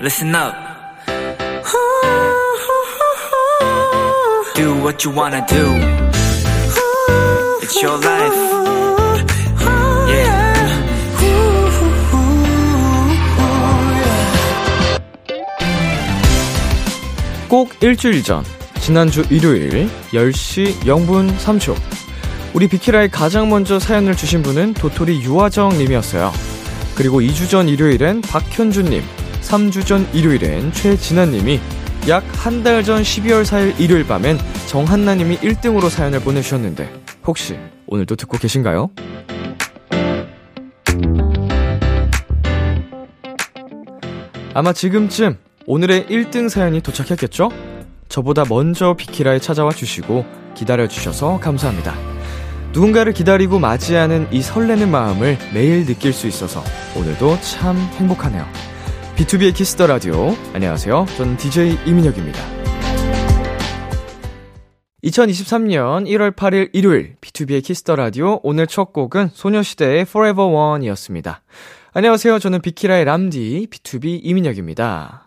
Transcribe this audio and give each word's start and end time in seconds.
listen 0.00 0.34
up. 0.34 0.54
Do 4.54 4.74
what 4.82 5.04
you 5.04 5.10
wanna 5.14 5.44
do. 5.46 5.64
It's 7.62 7.82
your 7.82 7.98
life. 7.98 8.34
Yeah. 10.08 10.56
꼭 17.48 17.70
일주일 17.80 18.22
전, 18.22 18.44
지난주 18.80 19.24
일요일 19.30 19.88
10시 20.12 20.80
0분 20.80 21.36
3초. 21.38 21.74
우리 22.54 22.68
비키라에 22.68 23.08
가장 23.08 23.50
먼저 23.50 23.78
사연을 23.78 24.16
주신 24.16 24.42
분은 24.42 24.74
도토리 24.74 25.22
유화정 25.22 25.76
님이었어요. 25.78 26.32
그리고 26.94 27.20
2주 27.20 27.50
전 27.50 27.68
일요일엔 27.68 28.22
박현준 28.22 28.86
님, 28.86 29.02
3주 29.46 29.86
전 29.86 30.06
일요일엔 30.12 30.72
최진아 30.72 31.26
님이 31.26 31.60
약 32.08 32.22
한 32.44 32.62
달 32.62 32.82
전 32.84 33.02
12월 33.02 33.44
4일 33.44 33.78
일요일 33.80 34.06
밤엔 34.06 34.38
정한나 34.66 35.14
님이 35.14 35.36
1등으로 35.38 35.88
사연을 35.88 36.20
보내주셨는데 36.20 36.88
혹시 37.26 37.56
오늘도 37.86 38.16
듣고 38.16 38.38
계신가요? 38.38 38.90
아마 44.54 44.72
지금쯤 44.72 45.36
오늘의 45.66 46.06
1등 46.06 46.48
사연이 46.48 46.80
도착했겠죠? 46.80 47.50
저보다 48.08 48.44
먼저 48.48 48.94
비키라에 48.94 49.38
찾아와 49.38 49.70
주시고 49.72 50.24
기다려 50.54 50.86
주셔서 50.88 51.38
감사합니다. 51.40 51.94
누군가를 52.72 53.12
기다리고 53.12 53.58
맞이하는 53.58 54.28
이 54.30 54.40
설레는 54.42 54.90
마음을 54.90 55.38
매일 55.52 55.84
느낄 55.86 56.12
수 56.12 56.26
있어서 56.26 56.62
오늘도 56.96 57.40
참 57.40 57.76
행복하네요. 57.98 58.46
B2B의 59.16 59.54
키스터 59.54 59.86
라디오. 59.86 60.36
안녕하세요. 60.52 61.06
저는 61.16 61.38
DJ 61.38 61.78
이민혁입니다. 61.86 62.38
2023년 65.04 66.06
1월 66.06 66.36
8일 66.36 66.68
일요일 66.74 67.16
B2B의 67.22 67.64
키스터 67.64 67.96
라디오 67.96 68.40
오늘 68.42 68.66
첫 68.66 68.92
곡은 68.92 69.30
소녀시대의 69.32 70.02
Forever 70.02 70.50
One이었습니다. 70.50 71.42
안녕하세요. 71.94 72.38
저는 72.38 72.60
비키라의 72.60 73.06
람디 73.06 73.68
BTOB 73.70 74.20
이민혁입니다. 74.22 75.25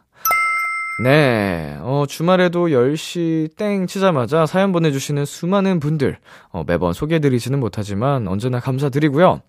네, 1.02 1.78
어, 1.80 2.04
주말에도 2.06 2.68
10시 2.68 3.56
땡 3.56 3.88
치자마자 3.88 4.46
사연 4.46 4.74
보내주시는 4.74 5.24
수많은 5.24 5.80
분들, 5.80 6.18
어, 6.50 6.66
매번 6.68 6.92
소개해드리지는 6.92 7.58
못하지만 7.58 8.28
언제나 8.28 8.60
감사드리고요. 8.60 9.42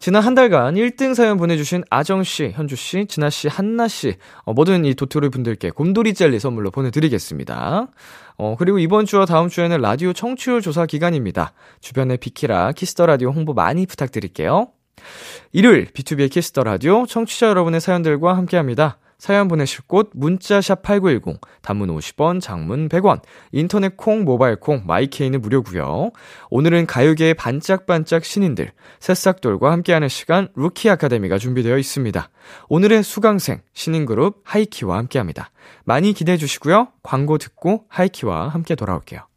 지난 0.00 0.22
한 0.22 0.34
달간 0.34 0.74
1등 0.74 1.14
사연 1.14 1.38
보내주신 1.38 1.82
아정씨, 1.88 2.52
현주씨, 2.54 3.06
진아씨, 3.06 3.48
한나씨, 3.48 4.16
어, 4.44 4.52
모든 4.52 4.84
이 4.84 4.94
도토리 4.94 5.30
분들께 5.30 5.70
곰돌이 5.70 6.12
젤리 6.12 6.38
선물로 6.40 6.70
보내드리겠습니다. 6.70 7.86
어, 8.36 8.56
그리고 8.58 8.78
이번 8.78 9.06
주와 9.06 9.24
다음 9.24 9.48
주에는 9.48 9.80
라디오 9.80 10.12
청취율 10.12 10.60
조사 10.60 10.84
기간입니다. 10.84 11.54
주변에 11.80 12.18
비키라, 12.18 12.72
Kiss 12.72 12.91
the 12.91 13.06
Radio 13.06 13.30
홍보 13.30 13.54
많이 13.54 13.86
부탁드릴게요. 13.86 14.68
일요일, 15.52 15.86
B2B의 15.86 16.30
키스터 16.30 16.64
라디오 16.64 17.06
청취자 17.06 17.48
여러분의 17.48 17.80
사연들과 17.80 18.36
함께 18.36 18.58
합니다. 18.58 18.98
사연 19.18 19.48
보내실 19.48 19.82
곳 19.86 20.10
문자샵 20.14 20.82
8910 20.82 21.40
단문 21.60 21.88
50원 21.96 22.40
장문 22.40 22.88
100원 22.88 23.20
인터넷 23.52 23.96
콩 23.96 24.24
모바일 24.24 24.56
콩 24.56 24.84
My 24.86 25.01
K는 25.01 25.40
무료고요. 25.40 26.12
오늘은 26.50 26.86
가요계의 26.86 27.34
반짝반짝 27.34 28.24
신인들 28.24 28.72
새싹돌과 29.00 29.72
함께하는 29.72 30.08
시간 30.08 30.48
루키 30.54 30.88
아카데미가 30.90 31.38
준비되어 31.38 31.78
있습니다. 31.78 32.30
오늘의 32.68 33.02
수강생 33.02 33.60
신인 33.72 34.06
그룹 34.06 34.40
하이키와 34.44 34.96
함께합니다. 34.98 35.50
많이 35.84 36.12
기대해 36.12 36.38
주시고요. 36.38 36.88
광고 37.02 37.38
듣고 37.38 37.84
하이키와 37.88 38.48
함께 38.48 38.74
돌아올게요. 38.74 39.27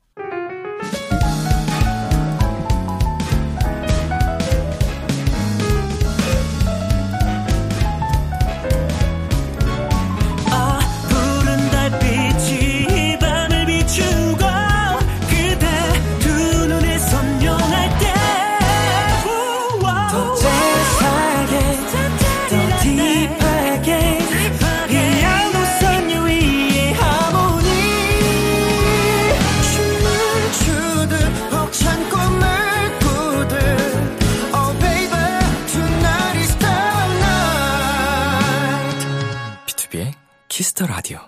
Kiss 40.71 40.80
the 40.80 40.87
Radio. 40.87 41.19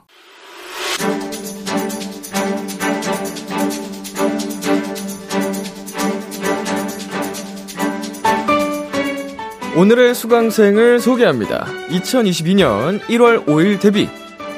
오늘의 9.75 10.15
수강생을 10.15 10.99
소개합니다. 10.99 11.65
2022년 11.89 13.01
1월 13.01 13.45
5일 13.45 13.81
데뷔. 13.81 14.09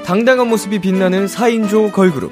당당한 0.05 0.49
모습이 0.49 0.79
빛나는 0.79 1.25
4인조 1.25 1.91
걸그룹. 1.91 2.31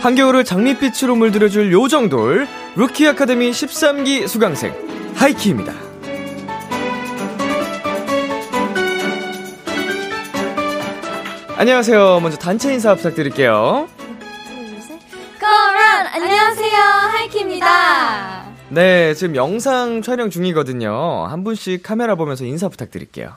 한겨울을 0.00 0.44
장밋빛으로 0.44 1.16
물들여줄 1.16 1.72
요정돌. 1.72 2.46
루키 2.76 3.08
아카데미 3.08 3.50
13기 3.50 4.28
수강생. 4.28 4.72
하이키입니다. 5.14 5.87
안녕하세요. 11.58 12.20
먼저 12.20 12.38
단체 12.38 12.72
인사 12.72 12.94
부탁드릴게요. 12.94 13.88
거란 15.40 16.06
안녕하세요 16.06 16.78
하이키입니다. 17.10 18.44
네, 18.68 19.12
지금 19.14 19.34
영상 19.34 20.00
촬영 20.00 20.30
중이거든요. 20.30 21.26
한 21.26 21.42
분씩 21.42 21.82
카메라 21.82 22.14
보면서 22.14 22.44
인사 22.44 22.68
부탁드릴게요. 22.68 23.32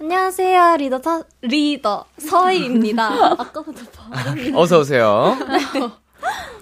안녕하세요 0.00 0.76
리더 0.78 0.98
타, 1.02 1.20
리더 1.42 2.06
서이입니다. 2.16 3.08
아까부터 3.40 3.82
발음이 4.10 4.52
어서 4.54 4.78
오세요. 4.78 5.36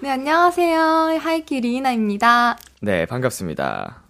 네, 0.01 0.09
안녕하세요. 0.09 1.17
하이키 1.17 1.61
리이나입니다. 1.61 2.57
네, 2.81 3.05
반갑습니다. 3.05 4.01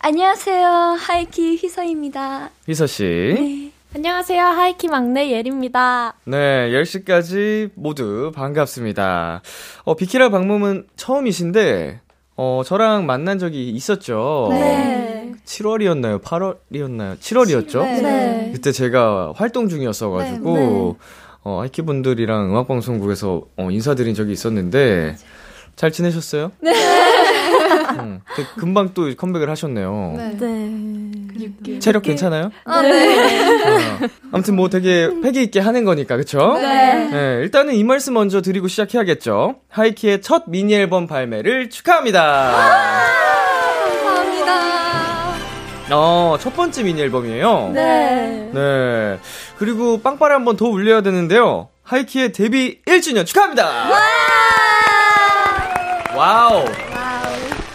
안녕하세요 0.00 0.66
하이키 0.98 1.58
휘서입니다. 1.58 2.50
휘서 2.68 2.88
씨. 2.88 3.70
안녕하세요 3.92 4.44
하이키 4.44 4.86
막내 4.86 5.32
옐입니다. 5.32 6.14
네, 6.24 6.70
10시까지 6.70 7.70
모두 7.74 8.30
반갑습니다. 8.32 9.42
어, 9.84 9.94
비키라 9.96 10.28
방문은 10.28 10.86
처음이신데 10.94 12.00
어, 12.36 12.62
저랑 12.64 13.06
만난 13.06 13.40
적이 13.40 13.70
있었죠. 13.70 14.48
네. 14.52 15.32
7월이었나요? 15.44 16.22
8월이었나요? 16.22 17.18
7월이었죠? 17.18 17.82
네. 17.82 18.00
네. 18.00 18.50
그때 18.54 18.70
제가 18.70 19.32
활동 19.34 19.68
중이었어가지고, 19.68 20.54
네, 20.54 20.64
네. 20.66 20.94
어, 21.42 21.60
하이키 21.60 21.82
분들이랑 21.82 22.50
음악방송국에서 22.50 23.42
어, 23.56 23.70
인사드린 23.70 24.14
적이 24.14 24.32
있었는데, 24.32 25.16
잘 25.74 25.90
지내셨어요? 25.90 26.52
네. 26.60 26.72
음, 27.98 28.20
그 28.34 28.44
금방 28.56 28.92
또 28.94 29.14
컴백을 29.14 29.48
하셨네요. 29.50 30.14
네. 30.16 30.36
네. 30.38 31.78
체력 31.78 32.02
괜찮아요? 32.02 32.50
아, 32.64 32.82
네. 32.82 33.62
어. 33.64 34.08
아무튼 34.32 34.56
뭐 34.56 34.68
되게 34.68 35.10
패기 35.22 35.42
있게 35.42 35.60
하는 35.60 35.84
거니까, 35.84 36.16
그쵸? 36.16 36.54
네. 36.60 37.08
네, 37.10 37.34
일단은 37.42 37.74
이 37.74 37.84
말씀 37.84 38.14
먼저 38.14 38.40
드리고 38.42 38.68
시작해야겠죠. 38.68 39.56
하이키의 39.68 40.22
첫 40.22 40.44
미니 40.48 40.74
앨범 40.74 41.06
발매를 41.06 41.70
축하합니다. 41.70 42.52
감사합니다. 43.92 44.60
어, 45.92 46.36
첫 46.40 46.54
번째 46.54 46.82
미니 46.82 47.00
앨범이에요. 47.02 47.70
네. 47.74 48.50
네. 48.52 49.18
그리고 49.56 50.00
빵빠레 50.00 50.34
한번 50.34 50.56
더 50.56 50.66
울려야 50.66 51.02
되는데요. 51.02 51.68
하이키의 51.82 52.32
데뷔 52.32 52.80
1주년 52.86 53.26
축하합니다! 53.26 53.90
Wow! 56.16 56.64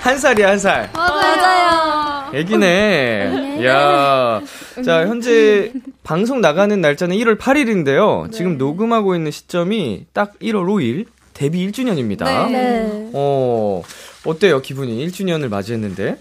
한 0.06 0.20
살이야, 0.20 0.50
한 0.52 0.60
살. 0.60 0.92
맞아요. 0.94 2.32
애기네. 2.32 3.66
야 3.66 4.40
자, 4.86 5.08
현재 5.08 5.72
방송 6.04 6.42
나가는 6.42 6.80
날짜는 6.80 7.18
1월 7.18 7.40
8일인데요. 7.40 8.32
지금 8.32 8.60
녹음하고 8.60 9.16
있는 9.16 9.32
시점이 9.32 10.06
딱 10.14 10.38
1월 10.40 10.68
5일 10.68 11.08
데뷔 11.34 11.68
1주년입니다. 11.68 12.24
네. 12.52 13.10
어, 13.14 13.82
어때요, 14.28 14.62
기분이? 14.62 15.08
1주년을 15.08 15.50
맞이했는데? 15.50 16.20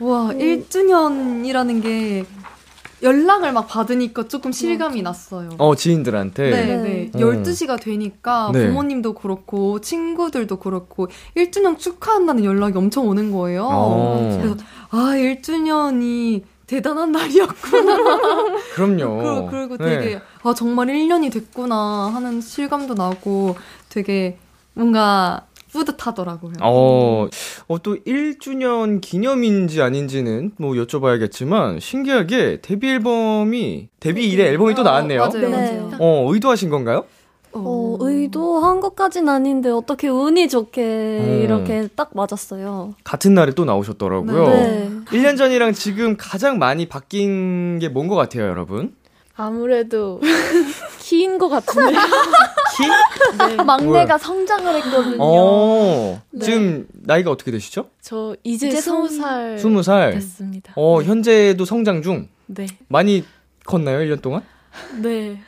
와, 0.00 0.28
1주년이라는 0.34 1.82
게 1.82 2.24
연락을 3.02 3.52
막 3.52 3.66
받으니까 3.66 4.28
조금 4.28 4.52
실감이 4.52 5.02
났어요. 5.02 5.50
어, 5.58 5.74
지인들한테. 5.74 6.50
네, 6.50 6.76
네. 6.76 7.10
어. 7.14 7.18
12시가 7.18 7.80
되니까 7.80 8.50
네. 8.52 8.66
부모님도 8.66 9.14
그렇고 9.14 9.80
친구들도 9.80 10.58
그렇고 10.58 11.08
1주년 11.36 11.78
축하한다는 11.78 12.44
연락이 12.44 12.76
엄청 12.76 13.08
오는 13.08 13.32
거예요. 13.32 13.68
어. 13.70 14.38
그래서 14.40 14.56
아, 14.90 15.14
1주년이 15.14 16.42
대단한 16.66 17.10
날이었구나. 17.10 17.96
그럼요. 18.74 19.16
그 19.16 19.28
리고, 19.28 19.46
그리고 19.50 19.76
네. 19.76 19.98
되게 19.98 20.20
아 20.42 20.54
정말 20.54 20.86
1년이 20.86 21.32
됐구나 21.32 22.10
하는 22.14 22.40
실감도 22.40 22.94
나고 22.94 23.56
되게 23.88 24.38
뭔가 24.74 25.46
뿌듯하더라고요. 25.72 26.52
어, 26.60 27.28
어, 27.68 27.78
또 27.82 27.96
1주년 27.96 29.00
기념인지 29.00 29.80
아닌지는 29.82 30.52
뭐 30.58 30.72
여쭤봐야겠지만, 30.74 31.80
신기하게 31.80 32.60
데뷔 32.62 32.88
앨범이, 32.90 33.88
데뷔 34.00 34.28
이래 34.28 34.44
앨범이 34.48 34.74
또 34.74 34.82
나왔네요. 34.82 35.22
어, 35.22 35.28
맞아요, 35.28 35.48
네. 35.48 35.80
맞아요. 35.80 35.96
어, 36.00 36.32
의도하신 36.32 36.70
건가요? 36.70 37.04
어, 37.52 37.96
의도한 38.00 38.80
것까진 38.80 39.28
아닌데 39.28 39.70
어떻게 39.70 40.06
운이 40.08 40.48
좋게 40.48 40.82
음. 40.82 41.40
이렇게 41.42 41.88
딱 41.96 42.10
맞았어요. 42.14 42.94
같은 43.02 43.34
날에 43.34 43.52
또 43.52 43.64
나오셨더라고요. 43.64 44.46
네. 44.46 44.90
1년 45.06 45.36
전이랑 45.36 45.72
지금 45.72 46.16
가장 46.16 46.58
많이 46.58 46.86
바뀐 46.86 47.78
게 47.80 47.88
뭔 47.92 48.06
것 48.06 48.14
같아요, 48.14 48.44
여러분? 48.44 48.94
아무래도 49.44 50.20
키인 51.00 51.38
것 51.38 51.48
같은데. 51.48 51.92
키? 52.76 53.62
막내가 53.64 54.16
성장을 54.18 54.74
했거든요. 54.76 55.16
어, 55.18 56.22
네. 56.30 56.44
지금 56.44 56.86
나이가 56.92 57.30
어떻게 57.30 57.50
되시죠? 57.50 57.88
저 58.00 58.36
이제 58.44 58.68
이제 58.68 58.80
스무 58.80 59.08
성- 59.08 59.18
살 59.20 59.56
20살. 59.56 60.12
됐습니다. 60.14 60.72
어, 60.76 61.02
현재도 61.02 61.64
성장 61.64 62.02
중. 62.02 62.28
네. 62.46 62.66
많이 62.88 63.24
컸나요, 63.64 63.98
1년 64.00 64.20
동안? 64.22 64.42
네. 65.00 65.40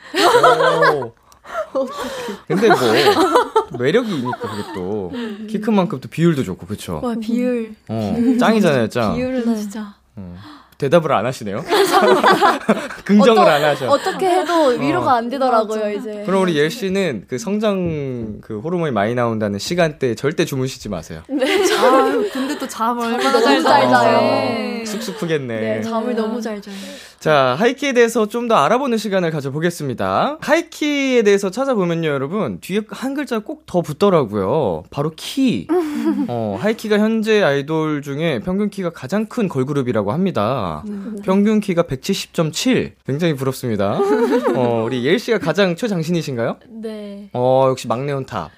오. 0.95 1.13
근데 2.47 2.67
뭐 2.69 3.77
매력이 3.79 4.09
있니까 4.15 4.37
그게 4.39 4.73
또키 4.73 5.59
큰 5.59 5.73
만큼 5.73 5.99
또 5.99 6.07
비율도 6.09 6.43
좋고 6.43 6.65
그쵸? 6.65 6.99
와 7.03 7.15
비율. 7.19 7.73
어, 7.89 8.15
짱이잖아요, 8.39 8.87
짱. 8.89 9.15
비율은 9.15 9.45
네. 9.45 9.55
진짜. 9.55 9.95
어. 10.15 10.35
대답을 10.83 11.11
안 11.13 11.25
하시네요. 11.25 11.63
긍정을 13.05 13.41
어떠- 13.41 13.49
안 13.51 13.63
하셔. 13.63 13.87
어떻게 13.89 14.27
해도 14.29 14.67
위로가 14.67 15.13
안 15.15 15.29
되더라고요. 15.29 15.91
이제. 15.91 16.23
그럼 16.25 16.41
우리 16.43 16.57
예 16.57 16.69
씨는 16.69 17.25
그 17.27 17.37
성장 17.37 18.39
그 18.41 18.59
호르몬이 18.59 18.91
많이 18.91 19.15
나온다는 19.15 19.59
시간대에 19.59 20.15
절대 20.15 20.45
주무시지 20.45 20.89
마세요. 20.89 21.21
아유, 21.29 22.29
근데 22.33 22.57
또 22.57 22.67
잠 22.67 22.97
얼마나 22.99 23.31
너무 23.31 23.43
잘잘 23.63 23.63
자요. 23.63 23.89
자요. 23.91 24.85
쑥쑥 24.85 25.17
크겠네. 25.19 25.59
네, 25.59 25.81
잠을 25.81 26.15
너무 26.15 26.41
잘 26.41 26.61
자요. 26.61 26.75
자, 27.23 27.55
하이키에 27.57 27.93
대해서 27.93 28.25
좀 28.27 28.43
더 28.49 28.55
알아보는 28.55 28.97
시간을 28.97 29.31
가져보겠습니다. 29.31 30.39
하이키에 30.41 31.21
대해서 31.21 31.49
찾아보면요, 31.49 32.09
여러분. 32.09 32.59
뒤에 32.59 32.81
한 32.89 33.13
글자 33.13 33.39
꼭 33.39 33.63
더 33.65 33.81
붙더라고요. 33.81 34.83
바로 34.91 35.13
키. 35.15 35.67
어, 36.27 36.57
하이키가 36.59 36.99
현재 36.99 37.41
아이돌 37.41 38.01
중에 38.01 38.39
평균 38.43 38.69
키가 38.69 38.89
가장 38.89 39.27
큰 39.27 39.47
걸그룹이라고 39.47 40.11
합니다. 40.11 40.83
평균 41.23 41.61
키가 41.61 41.83
170.7. 41.83 42.91
굉장히 43.05 43.33
부럽습니다. 43.35 43.97
어, 44.55 44.83
우리 44.83 45.05
예일 45.05 45.17
씨가 45.17 45.37
가장 45.39 45.77
최장신이신가요? 45.77 46.57
네. 46.81 47.29
어, 47.31 47.67
역시 47.69 47.87
막내 47.87 48.11
혼탑. 48.11 48.51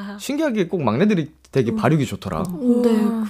아, 0.00 0.16
신기하게 0.20 0.68
꼭 0.68 0.82
막내들이 0.82 1.32
되게 1.50 1.74
발육이 1.74 2.06
좋더라. 2.06 2.44
네, 2.44 2.52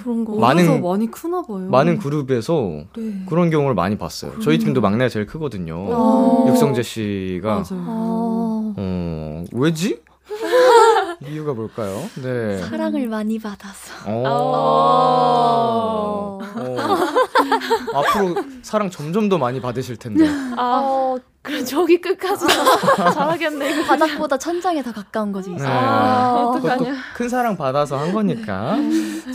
그런 0.03 0.25
거. 0.25 0.35
많은- 0.35 0.83
많이 0.83 1.11
크나 1.11 1.41
봐요. 1.43 1.67
많은 1.71 1.99
그룹에서 1.99 2.83
네. 2.97 3.23
그런 3.27 3.49
경우를 3.49 3.75
많이 3.75 3.97
봤어요. 3.97 4.39
저희 4.41 4.59
팀도 4.59 4.81
막내가 4.83 5.09
제일 5.09 5.25
크거든요. 5.27 5.75
어. 5.89 6.45
육성재 6.49 6.83
씨가 6.83 7.49
맞아요. 7.55 7.85
아, 7.87 8.75
어, 8.77 9.45
왜지? 9.53 10.03
이유가 11.27 11.55
뭘까요? 11.55 12.03
네. 12.23 12.59
사랑을 12.59 13.09
많이 13.09 13.39
받아서. 13.39 13.95
어. 14.07 14.23
어. 14.27 16.39
앞으로 17.95 18.35
사랑 18.63 18.91
점점 18.91 19.29
더 19.29 19.39
많이 19.39 19.61
받으실 19.61 19.97
텐데. 19.97 20.29
아, 20.57 20.81
어, 20.85 21.17
그럼 21.49 21.65
저기 21.65 21.99
끝까지 21.99 22.45
잘하겠네. 23.15 23.71
이거. 23.73 23.85
바닥보다 23.87 24.37
천장에 24.37 24.83
더 24.83 24.93
가까운 24.93 25.33
거지. 25.33 25.49
네. 25.51 25.57
아, 25.67 26.53
그것도 26.55 26.87
큰 27.15 27.29
사랑 27.29 27.57
받아서 27.57 27.97
한 27.97 28.13
거니까. 28.13 28.77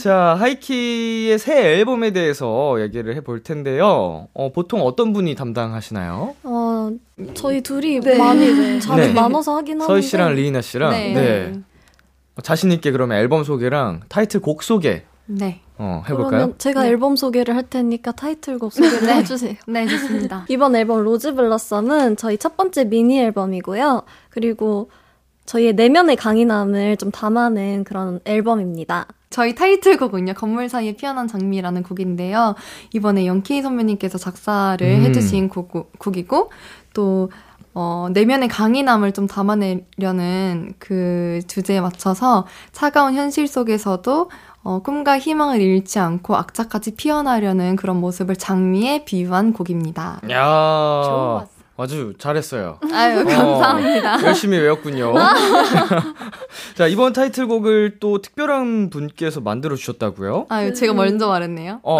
자, 0.02 0.36
하이키의 0.40 1.40
새 1.40 1.74
앨범에 1.74 2.12
대해서 2.12 2.80
얘기를 2.80 3.16
해볼 3.16 3.42
텐데요. 3.42 4.28
어, 4.34 4.52
보통 4.54 4.82
어떤 4.84 5.12
분이 5.12 5.34
담당하시나요? 5.34 6.36
어, 6.44 6.92
저희 7.34 7.62
둘이 7.62 8.00
네. 8.00 8.16
많이 8.18 8.80
잠을 8.80 9.08
네. 9.08 9.14
나눠서 9.14 9.56
하긴 9.58 9.82
하는데. 9.82 9.92
서이 9.92 10.02
씨랑 10.04 10.36
리이나 10.36 10.62
씨랑. 10.62 10.92
네. 10.92 11.14
네. 11.14 11.54
자신 12.44 12.72
있게 12.72 12.92
그러면 12.92 13.18
앨범 13.18 13.44
소개랑 13.44 14.02
타이틀 14.08 14.40
곡 14.40 14.62
소개, 14.62 15.04
네. 15.26 15.62
어, 15.78 16.04
해볼까요? 16.06 16.30
그러면 16.30 16.58
제가 16.58 16.84
네. 16.84 16.90
앨범 16.90 17.16
소개를 17.16 17.56
할 17.56 17.64
테니까 17.70 18.12
타이틀곡 18.12 18.74
소개를 18.74 19.08
네. 19.08 19.16
해주세요. 19.16 19.56
네, 19.68 19.88
좋습니다. 19.88 20.46
이번 20.50 20.76
앨범 20.76 21.04
Rose 21.04 21.34
Blossom은 21.34 22.18
저희 22.18 22.38
첫 22.38 22.58
번째 22.58 22.86
미니 22.86 23.20
앨범이고요. 23.20 24.04
그리고 24.30 24.90
저희의 25.46 25.74
내면의 25.74 26.16
강인함을 26.16 26.98
좀 26.98 27.12
담아낸 27.12 27.84
그런 27.84 28.20
앨범입니다. 28.26 29.08
저희 29.30 29.56
타이틀곡은요, 29.56 30.36
건물 30.36 30.70
사이에 30.70 30.96
피어난 30.96 31.28
장미라는 31.28 31.82
곡인데요. 31.84 32.54
이번에 32.94 33.26
영케이 33.26 33.64
선배님께서 33.64 34.20
작사를 34.20 34.86
음. 34.88 35.02
해주신 35.02 35.50
곡, 35.50 35.92
곡이고, 35.98 36.52
또, 36.94 37.32
어, 37.74 38.10
내면의 38.14 38.48
강인함을 38.48 39.12
좀 39.14 39.26
담아내려는 39.26 40.76
그 40.78 41.40
주제에 41.48 41.82
맞춰서 41.82 42.46
차가운 42.72 43.16
현실 43.16 43.48
속에서도 43.48 44.30
어, 44.64 44.80
꿈과 44.82 45.20
희망을 45.20 45.62
잃지 45.62 46.00
않고 46.00 46.36
악착같이 46.36 46.96
피어나려는 46.96 47.76
그런 47.76 47.98
모습을 47.98 48.36
장미에 48.36 49.04
비유한 49.04 49.54
곡입니다. 49.54 50.22
야 50.32 51.46
아주 51.76 52.14
잘했어요. 52.20 52.80
아유, 52.94 53.26
감사합니다. 53.26 54.16
어, 54.18 54.22
열심히 54.24 54.58
외웠군요. 54.60 55.14
자, 56.76 56.88
이번 56.88 57.14
타이틀곡을 57.14 57.98
또 58.00 58.22
특별한 58.22 58.90
분께서 58.92 59.42
만들어 59.42 59.76
주셨다고요? 59.76 60.46
아유, 60.50 60.74
제가 60.74 60.94
먼저 60.94 61.28
말했네요. 61.28 61.80
어. 61.82 62.00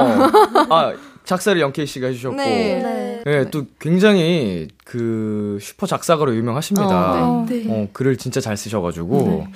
아, 0.70 0.94
작사를 1.26 1.60
영케이 1.60 1.88
씨가 1.88 2.08
해 2.08 2.14
주셨고. 2.14 2.36
네. 2.36 2.82
네, 2.84 3.13
또 3.52 3.66
굉장히 3.80 4.68
그 4.84 5.58
슈퍼 5.62 5.88
작사가로 5.88 6.36
유명하십니다. 6.36 7.26
어, 7.26 7.46
네. 7.48 7.66
어, 7.70 7.88
글을 7.94 8.18
진짜 8.18 8.42
잘 8.42 8.58
쓰셔가지고. 8.58 9.18
네. 9.24 9.48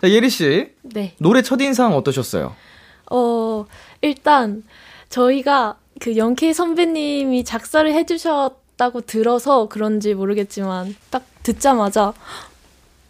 자, 0.00 0.10
예리 0.10 0.30
씨, 0.30 0.70
네. 0.82 1.14
노래 1.18 1.42
첫 1.42 1.60
인상 1.60 1.94
어떠셨어요? 1.96 2.54
어, 3.10 3.66
일단 4.00 4.62
저희가 5.10 5.76
그 6.00 6.16
영케이 6.16 6.54
선배님이 6.54 7.44
작사를 7.44 7.92
해주셨다고 7.92 9.02
들어서 9.02 9.68
그런지 9.68 10.14
모르겠지만 10.14 10.96
딱 11.10 11.24
듣자마자 11.42 12.14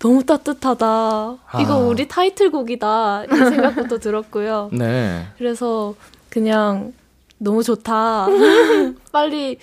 너무 0.01 0.25
따뜻하다. 0.25 1.37
이거 1.61 1.75
아. 1.75 1.77
우리 1.77 2.09
타이틀곡이다. 2.09 3.25
이 3.25 3.29
생각부터 3.29 3.99
들었고요. 4.01 4.71
네. 4.73 5.27
그래서 5.37 5.95
그냥 6.31 6.95
너무 7.39 7.63
좋다. 7.63 8.27
빨리 9.13 9.59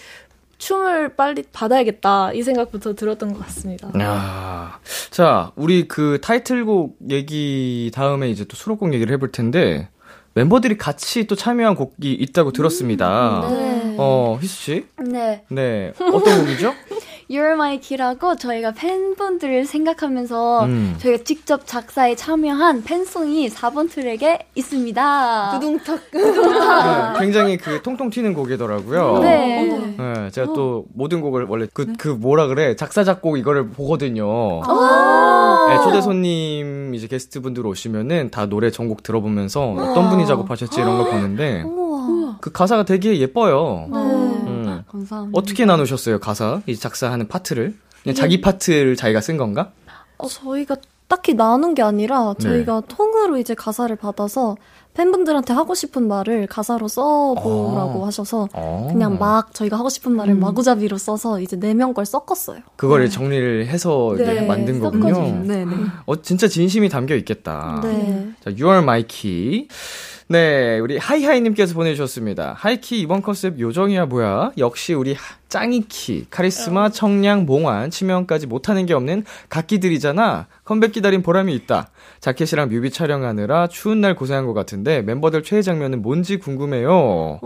춤을 0.57 1.15
빨리 1.15 1.43
받아야겠다. 1.51 2.33
이 2.33 2.43
생각부터 2.43 2.95
들었던 2.95 3.33
것 3.33 3.39
같습니다. 3.45 3.91
야, 3.99 4.79
자, 5.09 5.51
우리 5.55 5.87
그 5.87 6.19
타이틀곡 6.21 6.97
얘기 7.09 7.91
다음에 7.93 8.29
이제 8.29 8.43
또 8.45 8.55
수록곡 8.55 8.93
얘기를 8.93 9.13
해볼 9.13 9.31
텐데 9.31 9.89
멤버들이 10.33 10.77
같이 10.77 11.25
또 11.25 11.35
참여한 11.35 11.75
곡이 11.75 12.13
있다고 12.13 12.51
들었습니다. 12.51 13.47
네. 13.49 13.95
어, 13.97 14.37
희수 14.41 14.63
씨, 14.63 14.85
네. 15.03 15.43
네, 15.49 15.93
어떤 16.13 16.45
곡이죠? 16.45 16.73
You're 17.29 17.53
My 17.53 17.79
Key라고 17.79 18.37
저희가 18.37 18.71
팬분들을 18.71 19.65
생각하면서 19.65 20.65
음. 20.65 20.95
저희가 20.99 21.23
직접 21.25 21.61
작사에 21.65 22.15
참여한 22.15 22.83
팬송이 22.83 23.49
4번 23.49 23.89
트랙에 23.91 24.47
있습니다. 24.55 25.51
두둥탁. 25.59 25.99
네, 26.13 27.19
굉장히 27.19 27.57
그 27.57 27.81
통통 27.81 28.09
튀는 28.09 28.33
곡이더라고요. 28.33 29.19
네. 29.19 29.95
네, 29.97 30.29
제가 30.31 30.53
또 30.53 30.85
모든 30.93 31.19
곡을 31.19 31.47
원래 31.49 31.67
그, 31.73 31.93
그 31.97 32.07
뭐라 32.07 32.47
그래 32.47 32.77
작사 32.77 33.03
작곡 33.03 33.37
이거를 33.37 33.71
보거든요. 33.71 34.61
아. 34.65 35.67
네, 35.69 35.83
초대 35.83 35.99
손님 35.99 36.93
이제 36.95 37.07
게스트 37.07 37.41
분들 37.41 37.65
오시면은 37.67 38.31
다 38.31 38.45
노래 38.45 38.71
전곡 38.71 39.03
들어보면서 39.03 39.71
어떤 39.71 40.09
분이 40.09 40.25
작업하셨지 40.27 40.79
이런 40.79 40.97
걸 40.97 41.11
보는데. 41.11 41.65
그 42.39 42.51
가사가 42.51 42.83
되게 42.83 43.19
예뻐요. 43.19 43.87
네. 43.91 44.26
음. 44.87 44.91
감사합니다. 44.91 45.37
어떻게 45.37 45.65
나누셨어요 45.65 46.19
가사? 46.19 46.61
이 46.65 46.75
작사하는 46.75 47.27
파트를? 47.27 47.75
그냥 48.03 48.15
자기 48.15 48.41
파트를 48.41 48.95
자기가 48.95 49.21
쓴 49.21 49.37
건가? 49.37 49.71
어, 50.17 50.27
저희가 50.27 50.75
딱히 51.07 51.33
나눈 51.35 51.73
게 51.73 51.81
아니라 51.81 52.33
네. 52.39 52.43
저희가 52.43 52.81
통으로 52.87 53.37
이제 53.37 53.53
가사를 53.55 53.95
받아서 53.95 54.57
팬분들한테 54.93 55.53
하고 55.53 55.75
싶은 55.75 56.07
말을 56.07 56.47
가사로 56.47 56.87
써보라고 56.87 58.03
아. 58.03 58.07
하셔서 58.07 58.47
어. 58.53 58.87
그냥 58.91 59.19
막 59.19 59.53
저희가 59.53 59.77
하고 59.77 59.89
싶은 59.89 60.11
말을 60.11 60.33
마구잡이로 60.35 60.97
써서 60.97 61.39
이제 61.39 61.55
네 61.55 61.73
명 61.75 61.93
걸 61.93 62.05
섞었어요. 62.05 62.61
그거를 62.77 63.09
정리를 63.09 63.67
해서 63.67 64.15
네, 64.17 64.45
만든 64.47 64.79
거군요. 64.79 65.43
네, 65.43 65.63
네. 65.65 65.75
어, 66.07 66.21
진짜 66.21 66.47
진심이 66.47 66.89
담겨 66.89 67.15
있겠다. 67.15 67.79
네. 67.83 68.31
자, 68.43 68.49
6월 68.51 68.83
마이키. 68.83 69.67
네, 70.29 70.77
우리 70.79 70.97
하이하이님께서 70.97 71.73
보내주셨습니다. 71.73 72.53
하이키 72.57 72.99
이번 72.99 73.21
컨셉 73.21 73.59
요정이야 73.59 74.07
뭐야? 74.07 74.51
역시 74.57 74.93
우리 74.93 75.13
하- 75.13 75.37
짱이키, 75.47 76.27
카리스마, 76.29 76.89
청량, 76.89 77.45
몽환, 77.45 77.89
치명까지 77.89 78.45
못하는 78.47 78.85
게 78.85 78.93
없는 78.93 79.23
갓키들이잖아. 79.47 80.47
컴백 80.65 80.91
기다린 80.91 81.23
보람이 81.23 81.55
있다. 81.55 81.87
자켓이랑 82.19 82.67
뮤비 82.67 82.91
촬영하느라 82.91 83.67
추운 83.67 84.01
날 84.01 84.15
고생한 84.15 84.45
것 84.45 84.53
같은데 84.53 85.01
멤버들 85.01 85.43
최애 85.43 85.61
장면은 85.61 86.01
뭔지 86.01 86.37
궁금해요. 86.39 87.39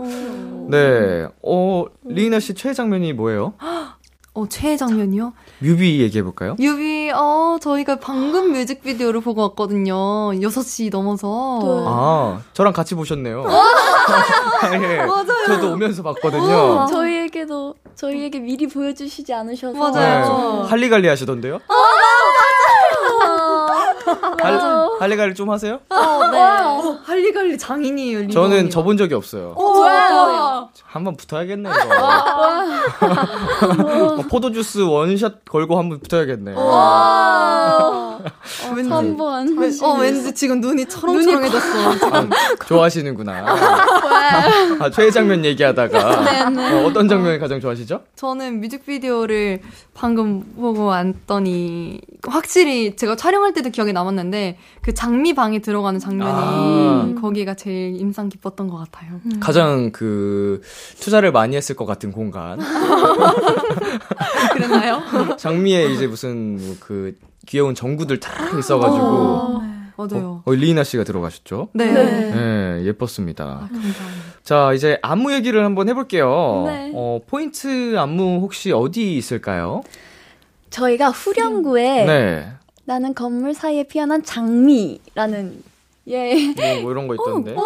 네, 0.68 1.26
어, 1.44 1.84
리이나 2.04 2.40
씨 2.40 2.54
최애 2.54 2.72
장면이 2.74 3.12
뭐예요? 3.12 3.54
어, 4.34 4.46
최애 4.48 4.78
장면이요? 4.78 5.34
뮤비 5.58 6.00
얘기해볼까요? 6.00 6.56
뮤비, 6.58 7.10
어, 7.14 7.58
저희가 7.60 7.96
방금 7.96 8.52
뮤직비디오를 8.52 9.20
보고 9.20 9.42
왔거든요. 9.42 9.94
6시 10.32 10.90
넘어서. 10.90 11.60
아, 11.86 12.40
저랑 12.54 12.72
같이 12.72 12.94
보셨네요. 12.94 13.44
예, 14.72 14.96
맞아요. 15.04 15.24
저도 15.48 15.72
오면서 15.72 16.02
봤거든요. 16.02 16.86
저희에게도 16.88 17.74
저희에게 17.94 18.38
미리 18.38 18.66
보여주시지 18.66 19.34
않으셔서 19.34 19.78
맞아요. 19.78 20.62
네, 20.62 20.68
할리갈리 20.70 21.08
하시던데요? 21.08 21.58
할, 24.40 24.58
할리갈리 24.98 25.34
좀 25.34 25.50
하세요? 25.50 25.78
어, 25.90 26.98
할리갈리 27.04 27.58
장인이에요, 27.58 28.20
리본이요. 28.20 28.32
저는 28.32 28.70
저본 28.70 28.96
적이 28.96 29.14
없어요. 29.14 29.54
와. 29.58 30.68
한번 30.92 31.16
붙어야겠네, 31.16 31.70
이거. 31.72 31.94
어, 34.18 34.22
포도 34.30 34.52
주스 34.52 34.80
원샷 34.80 35.46
걸고 35.46 35.78
한번 35.78 36.00
붙어야겠네. 36.00 36.52
왠지. 38.74 38.90
한번 38.90 39.56
왠- 39.58 39.78
어, 39.82 39.94
왠지 39.98 40.32
지금 40.34 40.60
눈이 40.60 40.86
초롱초롱해졌어. 40.86 41.92
아, 42.12 42.28
좋아하시는구나. 42.66 43.32
아, 44.80 44.90
최애 44.90 45.10
장면 45.10 45.44
얘기하다가 45.44 46.84
어, 46.84 46.92
떤 46.92 47.08
장면이 47.08 47.38
가장 47.38 47.60
좋아하시죠? 47.60 48.00
저는 48.16 48.60
뮤직비디오를 48.60 49.60
방금 49.94 50.42
보고 50.56 50.84
왔더니 50.86 52.00
확실히 52.26 52.96
제가 52.96 53.16
촬영할 53.16 53.52
때도 53.52 53.70
기억에 53.70 53.92
남았는데 53.92 54.58
그 54.80 54.94
장미 54.94 55.34
방에 55.34 55.60
들어가는 55.60 55.98
장면이 56.00 56.30
아. 56.32 57.14
거기가 57.20 57.54
제일 57.54 57.96
인상 58.00 58.28
깊었던 58.28 58.68
것 58.68 58.76
같아요. 58.78 59.20
가장 59.40 59.90
그 59.92 60.60
투자를 61.00 61.32
많이 61.32 61.56
했을 61.56 61.76
것 61.76 61.84
같은 61.86 62.12
공간. 62.12 62.58
그랬나요? 64.52 65.02
장미에 65.38 65.86
이제 65.92 66.06
무슨 66.06 66.56
뭐그 66.58 67.16
귀여운 67.46 67.74
전구들 67.74 68.20
다 68.20 68.32
있어가지고 68.58 69.62
맞아요. 69.96 70.42
어, 70.44 70.52
리이나 70.52 70.84
씨가 70.84 71.04
들어가셨죠? 71.04 71.68
네. 71.74 71.92
네, 71.92 72.82
예뻤습니다. 72.86 73.44
아, 73.44 73.68
감사합니다. 73.70 73.98
자, 74.42 74.72
이제 74.72 74.98
안무 75.02 75.32
얘기를 75.32 75.64
한번 75.64 75.88
해볼게요. 75.88 76.64
네. 76.66 76.92
어, 76.94 77.20
포인트 77.26 77.96
안무 77.98 78.40
혹시 78.40 78.72
어디 78.72 79.16
있을까요? 79.16 79.82
저희가 80.70 81.10
후렴구에 81.10 82.04
네. 82.06 82.52
나는 82.84 83.14
건물 83.14 83.54
사이에 83.54 83.84
피어난 83.84 84.24
장미라는 84.24 85.62
예 86.08 86.34
뭐, 86.56 86.82
뭐 86.82 86.90
이런 86.90 87.06
거 87.06 87.14
있던데. 87.20 87.52
네. 87.52 87.56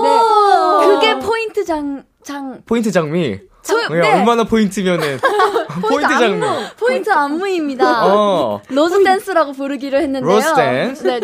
그게 0.87 1.19
포인트 1.21 1.65
장, 1.65 2.03
장, 2.23 2.61
포인트 2.67 2.91
장미. 2.91 3.39
저, 3.67 3.89
네, 3.89 4.01
네. 4.01 4.13
얼마나 4.15 4.45
포인트면은. 4.45 5.19
포인트 5.83 6.09
장미. 6.19 6.47
포인트 6.79 7.11
안무입니다. 7.11 8.07
어, 8.07 8.63
Rose 8.69 9.03
Dance라고 9.03 9.53
부르기로 9.53 9.99
했는데요. 9.99 10.35
Rose 10.35 10.55
Dance? 10.55 11.07
네. 11.07 11.21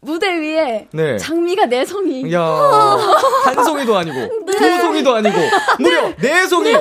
무대 0.00 0.28
위에 0.38 0.86
네. 0.92 1.16
장미가 1.18 1.66
네 1.66 1.84
송이. 1.84 2.32
야, 2.32 2.40
한 2.40 3.64
송이도 3.64 3.96
아니고, 3.96 4.46
두 4.46 4.78
송이도 4.80 5.14
아니고, 5.16 5.36
무려 5.80 6.14
네 6.16 6.46
송이! 6.46 6.72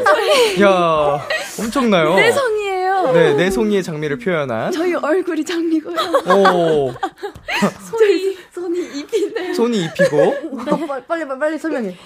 야, 0.61 1.27
엄청나요? 1.59 2.13
네 2.13 2.31
송이에요. 2.31 3.11
네, 3.13 3.33
네 3.33 3.49
송이의 3.49 3.81
장미를 3.81 4.19
표현한. 4.19 4.71
저희 4.71 4.93
얼굴이 4.93 5.43
장미고요. 5.43 5.95
오, 5.95 6.93
손이, 7.89 8.37
손이 8.53 8.79
잎인데. 8.99 9.53
손이 9.53 9.85
입히고. 9.85 10.17
네. 10.17 10.87
빨리, 10.87 11.25
빨리, 11.25 11.39
빨리 11.39 11.57
설명해. 11.57 11.97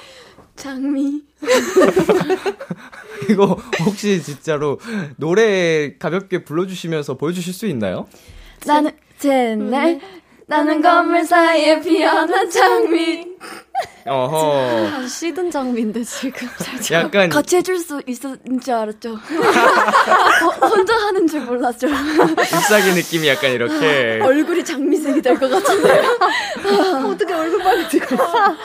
장미. 0.55 1.21
이거 3.29 3.57
혹시 3.85 4.21
진짜로 4.21 4.79
노래 5.17 5.97
가볍게 5.97 6.43
불러주시면서 6.43 7.17
보여주실 7.17 7.53
수 7.53 7.67
있나요? 7.67 8.07
나는, 8.65 8.91
쟤네. 9.19 9.99
나는 10.47 10.81
건물 10.81 11.23
사이에 11.23 11.79
피어난 11.79 12.49
장미. 12.49 13.25
어허. 14.07 14.87
아, 15.03 15.07
시든 15.07 15.51
장미인데 15.51 16.03
지금. 16.03 16.47
약간, 16.91 17.29
같이 17.29 17.57
해줄 17.57 17.77
수 17.77 18.01
있었는 18.07 18.59
줄 18.63 18.73
알았죠. 18.73 19.11
어, 19.13 20.67
혼자 20.67 20.95
하는 20.95 21.27
줄 21.27 21.41
몰랐죠. 21.41 21.87
잎사귀 21.87 22.93
느낌이 22.95 23.27
약간 23.27 23.51
이렇게. 23.51 24.19
얼굴이 24.23 24.65
장미색이 24.65 25.21
될 25.21 25.39
것 25.39 25.49
같은데. 25.49 26.01
어떻게 27.05 27.33
얼굴 27.33 27.61
빨리 27.63 27.87
들고 27.89 28.15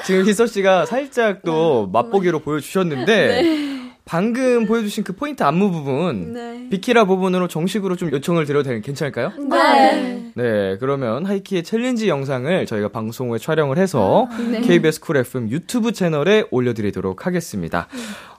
지금 0.05 0.27
휘서 0.27 0.47
씨가 0.47 0.87
살짝 0.87 1.41
또 1.45 1.87
맛보기로 1.93 2.41
보여주셨는데, 2.41 3.43
방금 4.17 4.67
보여주신 4.67 5.03
그 5.03 5.15
포인트 5.15 5.43
안무 5.43 5.73
부분, 5.73 6.33
네. 6.33 6.69
비키라 6.71 7.07
부분으로 7.07 7.49
정식으로 7.49 7.97
좀 7.97 8.13
요청을 8.13 8.47
드려도 8.47 8.69
되- 8.71 8.81
괜찮을까요? 8.81 9.33
네. 9.51 10.31
네, 10.37 10.77
그러면 10.79 11.27
하이키의 11.27 11.65
챌린지 11.65 12.09
영상을 12.09 12.67
저희가 12.67 12.89
방송 12.91 13.31
후에 13.31 13.39
촬영을 13.39 13.79
해서 13.79 14.29
KBS 14.65 15.01
쿨 15.01 15.17
FM 15.17 15.51
유튜브 15.51 15.91
채널에 15.91 16.45
올려드리도록 16.53 17.27
하겠습니다. 17.27 17.89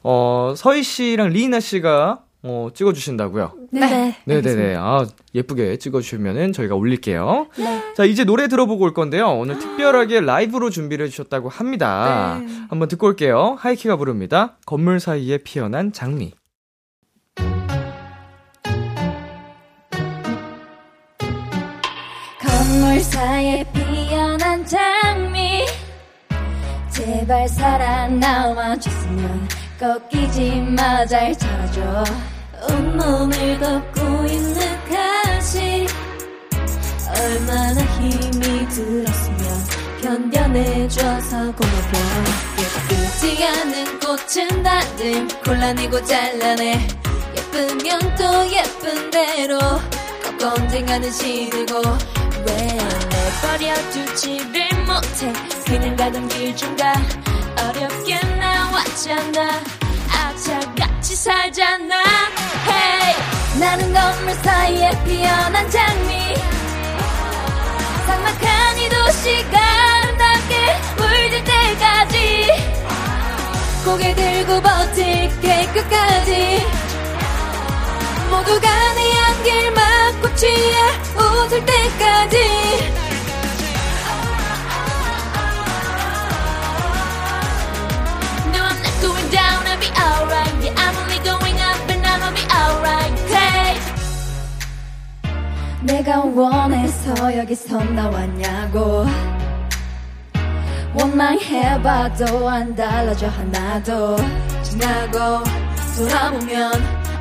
어, 0.03 0.53
서이 0.56 0.84
씨랑 0.83 1.29
리이나 1.29 1.59
씨가 1.59 2.19
어, 2.44 2.70
찍어주신다고요? 2.74 3.51
네. 3.72 4.15
네네네. 4.25 4.75
아, 4.77 5.06
예쁘게 5.34 5.77
찍어주시면은 5.77 6.53
저희가 6.53 6.75
올릴게요. 6.75 7.48
자, 7.96 8.06
이제 8.06 8.24
노래 8.24 8.48
들어보고 8.48 8.84
올 8.86 8.94
건데요. 8.94 9.27
오늘 9.38 9.58
특별하게 9.60 10.22
라이브로 10.22 10.70
준비를 10.70 11.08
해주셨다고 11.08 11.50
합니다. 11.50 12.39
한번 12.70 12.88
듣고 12.88 13.08
올게요. 13.08 13.58
하이키가 13.60 13.98
부릅니다. 13.98 14.58
건물 14.65 15.00
사이에 15.00 15.39
피어난 15.39 15.91
장미. 15.91 16.34
건물 22.39 23.00
사이에 23.01 23.65
피어난 23.74 24.65
장미 24.65 25.65
제발 26.89 27.48
살아남아 27.48 28.77
줬으면 28.77 29.48
꺾이지 29.79 30.62
마잘 30.75 31.38
자라줘. 31.38 32.03
온몸을 32.69 33.60
덮고 33.60 34.25
있는 34.25 34.62
가시. 34.89 35.88
얼마나 37.10 37.81
힘이 37.81 38.67
들었으면 38.69 39.65
견뎌내줘서 40.01 41.38
고마워 41.53 42.24
예쁘지 42.60 43.43
않은 43.46 44.00
꽃은 44.00 44.63
다들 44.63 45.27
골라내고 45.43 46.03
잘라내 46.05 46.88
예쁘면 47.36 48.15
또 48.15 48.51
예쁜 48.51 49.10
대로 49.12 49.57
꼭 49.60 50.53
언젠가는 50.57 51.12
시들고. 51.12 51.81
왜 52.48 52.77
내 53.10 53.31
버려두지를 53.41 54.69
못해. 54.86 55.34
그냥 55.65 55.96
가던 55.96 56.27
길 56.29 56.55
중간. 56.55 56.93
어렵게 57.60 58.15
나 58.39 58.47
왔잖아. 58.77 59.62
악착같이 60.12 61.15
살잖아. 61.15 61.96
Hey! 62.67 63.60
나는 63.60 63.91
건물 63.93 64.34
사이에 64.36 64.91
피어난 65.03 65.69
장미. 65.72 66.36
삭막한 68.05 68.77
이 68.77 68.89
도시가 68.89 69.57
아름답게 69.60 70.53
물들 70.98 71.43
때까지. 71.43 72.48
고개 73.84 74.13
들고 74.13 74.62
버틸게 74.62 75.67
끝까지. 75.74 76.67
모두가 78.29 78.93
내 78.93 79.17
안길 79.19 79.72
막고 79.72 80.36
취해 80.36 80.77
웃을 81.15 81.65
때까지 81.65 82.38
내가 95.88 96.20
원해서 96.20 97.38
여기 97.38 97.56
서 97.56 97.82
나왔냐고. 97.82 99.06
원망 100.94 101.39
해봐도 101.39 102.50
안 102.50 102.75
달라져 102.75 103.27
하나도. 103.27 104.17
지나고 104.63 105.44
돌아보면 105.96 106.74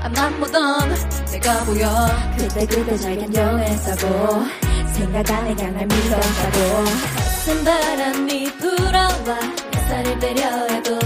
앞만 0.03 0.41
보던 0.41 0.95
내가 1.31 1.65
보여. 1.65 1.89
그때 2.37 2.67
그때 2.67 2.97
잘 2.97 3.17
견뎌냈다고. 3.17 4.45
생각 4.93 5.31
안에 5.31 5.55
강날 5.55 5.87
믿었다고. 5.87 6.85
가슴 7.15 7.65
바람이 7.65 8.53
불어와 8.59 9.39
햇살을 9.77 10.19
배려 10.19 10.67
해도 10.67 10.99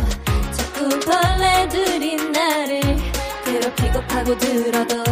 자꾸 0.50 0.88
벌레들이 1.00 2.17
나를 2.31 2.81
괴롭히고 3.45 4.00
파고들어도 4.09 5.05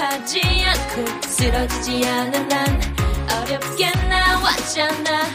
하지 0.00 0.40
않고 0.64 1.28
쓰러지지 1.28 2.08
않은 2.08 2.48
난 2.48 2.80
어렵게 3.30 3.90
나왔잖아. 4.08 5.26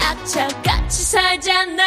악착같이 0.00 1.02
살잖아. 1.02 1.84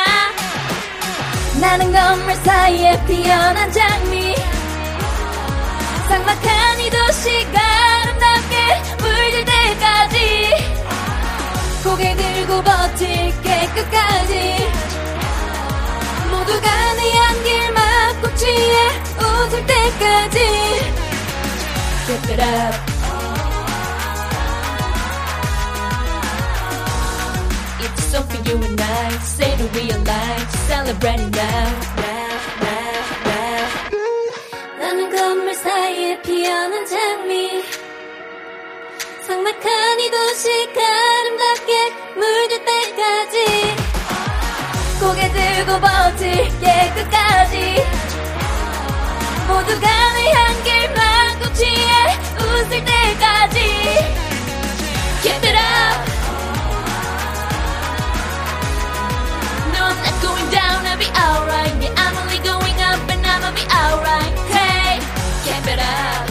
나는 1.59 1.91
건물 1.91 2.35
사이에 2.35 3.03
피어난 3.07 3.71
장미. 3.71 4.35
삭막한 6.07 6.79
이 6.81 6.89
도시가 6.91 7.59
아름답게 7.59 8.55
물들 8.99 9.45
때까지. 9.45 10.49
고개 11.83 12.15
들고 12.15 12.61
버틸게 12.61 13.69
끝까지. 13.73 14.69
모두가 16.29 16.93
내 16.93 17.71
맡고 17.71 18.35
취해 18.35 19.01
웃을 19.17 19.65
때까지 19.65 20.98
Keep 22.09 22.31
it 22.31 22.39
up 22.39 22.73
It's 27.85 28.03
so 28.05 28.23
for 28.23 28.49
you 28.49 28.55
and 28.57 28.81
I 28.81 29.09
Say 29.21 29.55
the 29.57 29.67
real 29.77 30.01
life 30.01 30.49
Celebrating 30.65 31.29
now 31.29 31.69
Now, 32.01 32.33
now, 32.65 33.29
now 33.29 33.69
나는 34.79 35.15
건물 35.15 35.53
사이에 35.53 36.19
피어난 36.23 36.83
장미 36.87 37.63
삭막한 39.27 39.99
이 39.99 40.09
도시가 40.09 40.81
아름답게 40.81 41.93
물들 42.15 42.65
때까지 42.65 43.35
고개 44.99 45.31
들고 45.31 45.79
버틸게 45.79 46.93
끝까지 46.95 47.85
모두가 49.47 50.13
내 50.13 50.31
향기를 50.31 50.93
맡고 51.58 51.58
취해 51.58 52.16
웃을 52.38 52.84
때까지 52.84 53.58
Keep 55.22 55.44
it 55.44 55.56
up 55.56 56.14
No, 59.72 59.80
I'm 59.84 59.98
not 60.02 60.22
going 60.22 60.50
down, 60.50 60.86
I'll 60.86 60.98
be 60.98 61.06
alright. 61.18 61.74
Yeah, 61.82 61.94
I'm 61.96 62.16
only 62.18 62.38
going 62.38 62.78
up 62.80 63.10
and 63.10 63.26
I'ma 63.26 63.50
be 63.54 63.64
alright. 63.74 64.34
Hey, 64.54 65.00
keep 65.44 65.66
it 65.66 65.80
up. 65.80 66.28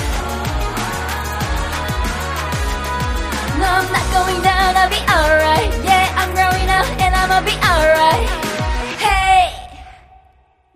No, 3.59 3.67
I'm 3.67 3.91
not 3.91 4.07
going 4.13 4.41
down, 4.41 4.77
I'll 4.77 4.89
be 4.89 5.01
alright. 5.11 5.71
Yeah, 5.83 6.07
I'm 6.15 6.31
growing 6.33 6.69
up 6.69 6.87
and 7.01 7.13
I'ma 7.15 7.41
be 7.43 7.55
alright. 7.59 8.29
Hey, 9.03 9.51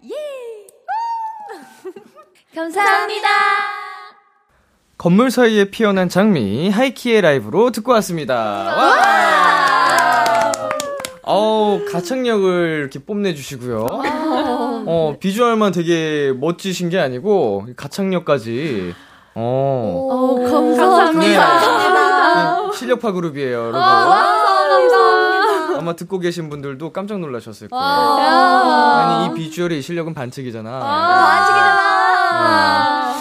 yeah. 0.01 0.67
감사합니다. 2.53 3.80
건물 5.02 5.30
사이에 5.32 5.64
피어난 5.64 6.08
장미 6.08 6.70
하이키의 6.70 7.22
라이브로 7.22 7.72
듣고 7.72 7.90
왔습니다. 7.90 8.34
와! 8.36 10.52
어우, 11.22 11.84
가창력을 11.90 12.78
이렇게 12.78 13.00
뽐내주시고요. 13.00 13.84
어, 14.86 15.16
비주얼만 15.18 15.72
되게 15.72 16.32
멋지신 16.38 16.88
게 16.88 17.00
아니고, 17.00 17.66
가창력까지. 17.76 18.94
어, 19.34 20.08
오, 20.08 20.38
네. 20.38 20.48
감사합니다. 20.48 22.68
네, 22.70 22.76
실력파 22.78 23.10
그룹이에요, 23.10 23.58
여러분. 23.58 23.80
아마 25.80 25.96
듣고 25.96 26.20
계신 26.20 26.48
분들도 26.48 26.92
깜짝 26.92 27.18
놀라셨을 27.18 27.70
거예요. 27.70 27.84
아니, 27.84 29.26
이 29.26 29.34
비주얼의 29.34 29.80
이 29.80 29.82
실력은 29.82 30.14
반칙이잖아. 30.14 30.70
아, 30.80 33.16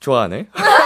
좋아하네. 0.00 0.46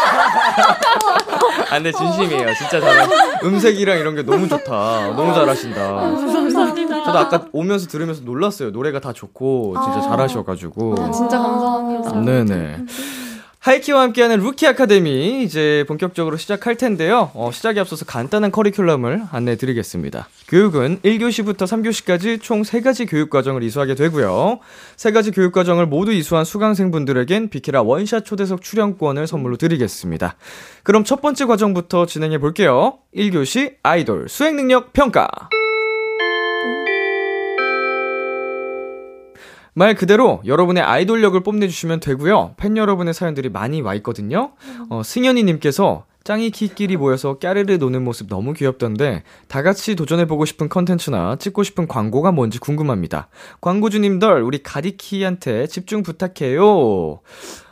아, 1.71 1.75
근데 1.75 1.93
진심이에요. 1.93 2.55
진짜 2.55 2.81
잘하 2.81 3.09
음색이랑 3.45 3.99
이런 3.99 4.15
게 4.15 4.23
너무 4.23 4.49
좋다. 4.49 5.13
너무 5.15 5.35
잘하신다. 5.35 5.93
감사합니다. 5.93 7.05
저도 7.05 7.19
아까 7.19 7.45
오면서 7.53 7.87
들으면서 7.89 8.23
놀랐어요. 8.23 8.71
노래가 8.71 9.01
다 9.01 9.13
좋고, 9.13 9.75
진짜 9.85 10.01
잘하셔가지고. 10.09 10.95
진짜 11.13 11.39
감사합니다. 11.39 12.21
네네. 12.21 12.85
하이키와 13.69 14.01
함께하는 14.01 14.39
루키 14.39 14.67
아카데미 14.67 15.43
이제 15.43 15.85
본격적으로 15.89 16.39
시작할 16.39 16.77
텐데요. 16.77 17.31
어, 17.35 17.51
시작에 17.53 17.79
앞서서 17.79 18.07
간단한 18.07 18.51
커리큘럼을 18.51 19.29
안내해 19.31 19.59
드리겠습니다. 19.59 20.29
교육은 20.49 21.01
1교시부터 21.03 21.65
3교시까지 21.65 22.41
총 22.41 22.63
3가지 22.63 23.07
교육 23.09 23.29
과정을 23.29 23.63
이수하게 23.63 23.95
되고요. 23.95 24.61
3가지 24.97 25.35
교육 25.35 25.53
과정을 25.53 25.85
모두 25.85 26.13
이수한 26.13 26.47
수강생분들에겐 26.47 27.51
비키라 27.51 27.83
원샷 27.83 28.25
초대석 28.25 28.63
출연권을 28.63 29.27
선물로 29.27 29.59
드리겠습니다. 29.59 30.37
그럼 30.83 31.05
첫 31.05 31.21
번째 31.21 31.45
과정부터 31.45 32.07
진행해 32.07 32.39
볼게요. 32.39 33.01
1교시 33.15 33.75
아이돌 33.83 34.31
수행 34.31 34.57
능력 34.57 34.95
평가. 34.95 35.29
말 39.79 39.95
그대로 39.95 40.43
여러분의 40.45 40.83
아이돌력을 40.83 41.41
뽐내주시면 41.41 42.01
되고요. 42.01 42.55
팬 42.57 42.77
여러분의 42.77 43.15
사연들이 43.15 43.49
많이 43.49 43.81
와 43.81 43.95
있거든요. 43.95 44.51
어, 44.91 45.03
승현이님께서 45.05 46.05
짱이 46.25 46.51
키끼리 46.51 46.97
모여서 46.97 47.39
까르르 47.39 47.75
노는 47.75 48.03
모습 48.03 48.29
너무 48.29 48.55
귀엽던데 48.55 49.23
다 49.47 49.63
같이 49.63 49.95
도전해보고 49.95 50.47
싶은 50.47 50.69
컨텐츠나 50.69 51.37
찍고 51.37 51.63
싶은 51.63 51.87
광고가 51.87 52.33
뭔지 52.33 52.59
궁금합니다. 52.59 53.29
광고주님들 53.61 54.43
우리 54.43 54.65
가디키한테 54.65 55.69
집중 55.69 56.03
부탁해요. 56.03 57.21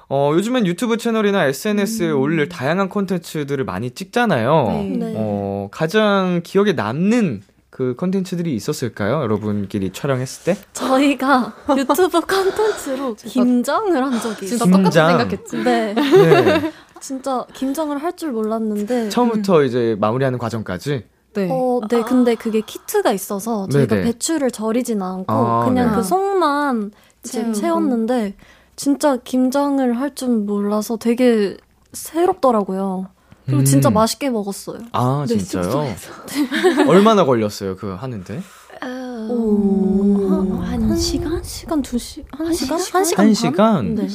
어, 0.09 0.31
요즘엔 0.33 0.65
유튜브 0.69 0.99
채널이나 0.99 1.47
SNS에 1.47 2.11
올릴 2.13 2.49
다양한 2.49 2.89
컨텐츠들을 2.89 3.65
많이 3.65 3.91
찍잖아요. 3.91 4.87
네. 4.97 5.15
어, 5.17 5.69
가장 5.73 6.41
기억에 6.45 6.73
남는 6.73 7.43
그 7.77 7.95
컨텐츠들이 7.95 8.55
있었을까요? 8.55 9.21
여러분끼리 9.21 9.93
촬영했을 9.93 10.45
때? 10.45 10.61
저희가 10.73 11.53
유튜브 11.77 12.23
컨텐츠로 12.23 13.17
김장을 13.17 14.03
한 14.03 14.19
적이 14.19 14.47
진짜 14.47 14.65
있어요. 14.65 14.71
똑같이 14.71 14.99
긴장. 14.99 15.09
생각했지. 15.19 15.57
네. 15.63 15.93
네. 15.95 16.73
진짜 17.03 17.45
김장을 17.53 17.99
할 18.03 18.17
줄 18.17 18.33
몰랐는데. 18.33 19.11
처음부터 19.11 19.63
이제 19.65 19.95
마무리하는 20.01 20.39
과정까지. 20.39 21.05
네. 21.35 21.49
어, 21.53 21.83
네, 21.91 22.01
근데 22.01 22.35
그게 22.35 22.63
키트가 22.63 23.13
있어서 23.13 23.69
저희가 23.69 23.97
네네. 23.97 24.07
배추를 24.07 24.51
절이진 24.53 25.03
않고 25.03 25.31
아, 25.31 25.67
그냥 25.67 25.91
네. 25.91 25.97
그 25.97 26.03
속만 26.03 26.93
이제 27.27 27.41
채우고. 27.43 27.53
채웠는데 27.53 28.37
진짜 28.77 29.19
김장을 29.19 30.01
할 30.01 30.15
줄 30.15 30.31
몰라서 30.31 30.97
되게 30.97 31.59
새롭더라고요. 31.93 33.09
그리고 33.47 33.65
진짜 33.65 33.89
음. 33.91 33.95
맛있게 33.95 34.29
먹었어요. 34.31 34.81
아, 34.93 35.25
네, 35.29 35.39
진짜요? 35.39 35.95
얼마나 36.89 37.25
걸렸어요, 37.25 37.77
그 37.77 37.95
하는데? 37.95 38.43
오, 39.29 40.61
한 40.63 40.97
시간? 40.97 41.43
시간 41.43 41.83
두 41.83 41.99
시, 41.99 42.25
한 42.33 42.53
시간? 42.53 42.79
한 42.79 43.05
시간? 43.05 43.25
한 43.25 43.27
반? 43.27 43.35
시간? 43.35 43.95
네. 43.95 44.09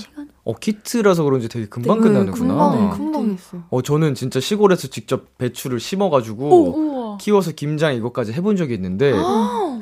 어, 0.44 0.56
키트라서 0.56 1.24
그런지 1.24 1.48
되게 1.50 1.66
금방 1.68 1.98
네, 2.00 2.04
끝나는구나. 2.10 2.72
금방, 2.72 2.90
금방 2.92 3.30
했어요. 3.32 3.64
어, 3.70 3.82
저는 3.82 4.16
진짜 4.16 4.40
시골에서 4.40 4.88
직접 4.88 5.38
배추를 5.38 5.80
심어가지고 5.80 7.18
키워서 7.20 7.52
김장 7.52 7.94
이것까지 7.96 8.34
해본 8.34 8.56
적이 8.56 8.76
있는데 8.76 9.12
와, 9.12 9.80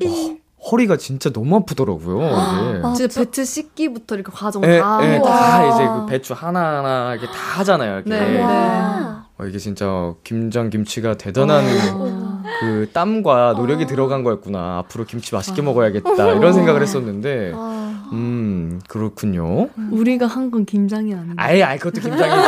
허리가 0.72 0.98
진짜 0.98 1.32
너무 1.32 1.56
아프더라고요. 1.58 2.18
이게. 2.18 2.82
아, 2.84 2.94
진짜 2.94 3.08
저- 3.14 3.22
배트 3.24 3.46
씻기부터 3.46 4.16
이렇게 4.16 4.32
과정 4.32 4.64
예, 4.66 4.80
다. 4.80 5.00
예, 5.04 5.16
하고. 5.16 5.26
다 5.28 5.66
이제 5.76 5.88
그 5.88 6.06
배추 6.08 6.34
하나하나 6.34 7.14
이렇게 7.16 7.28
다 7.28 7.34
하잖아요. 7.60 7.96
이렇게. 8.00 8.10
네. 8.10 8.44
와. 9.40 9.46
어, 9.46 9.48
이게 9.48 9.58
진짜 9.58 10.14
김장 10.24 10.70
김치가 10.70 11.16
대단한 11.18 11.64
어. 11.94 12.44
그 12.62 12.90
땀과 12.94 13.54
노력이 13.58 13.86
들어간 13.86 14.24
거였구나. 14.24 14.80
앞으로 14.80 15.06
김치 15.06 15.34
맛있게 15.34 15.62
먹어야겠다. 15.62 16.34
이런 16.34 16.52
생각을 16.54 16.82
했었는데, 16.82 17.54
아, 17.56 18.10
음, 18.12 18.82
그렇군요. 18.88 19.70
우리가 19.92 20.26
한 20.28 20.50
건 20.52 20.66
김장이 20.66 21.14
아닌데. 21.14 21.36
아예, 21.38 21.64
아예, 21.64 21.78
그것도 21.78 22.02
김장이지. 22.02 22.48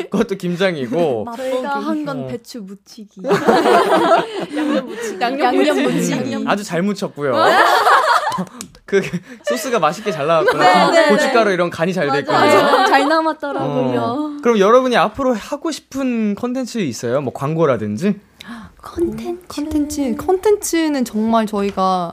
그것도 0.10 0.36
김장이고. 0.36 1.26
저희가 1.36 1.78
한 1.80 2.02
어. 2.08 2.12
건 2.12 2.26
배추 2.28 2.60
무치기. 2.62 3.22
양념 4.54 4.86
묻히기. 4.86 5.20
양념 5.20 5.82
묻히기. 5.82 6.44
아주 6.46 6.62
잘 6.64 6.82
묻혔고요. 6.82 7.32
그 8.86 9.00
소스가 9.44 9.78
맛있게 9.78 10.10
잘 10.12 10.26
네, 10.26 10.32
나왔구나. 10.32 11.08
고춧가루 11.10 11.50
이런 11.52 11.70
간이 11.70 11.92
잘돼 11.92 12.20
있군요. 12.20 12.38
잘 12.86 13.08
남았더라고요. 13.08 14.00
어. 14.00 14.36
그럼 14.42 14.58
여러분이 14.58 14.96
앞으로 14.96 15.34
하고 15.34 15.70
싶은 15.70 16.34
컨텐츠 16.34 16.78
있어요? 16.78 17.20
뭐 17.20 17.32
광고라든지? 17.32 18.18
컨텐츠. 18.82 19.46
컨텐츠. 19.48 20.16
컨텐츠는 20.16 21.04
정말 21.04 21.46
저희가 21.46 22.12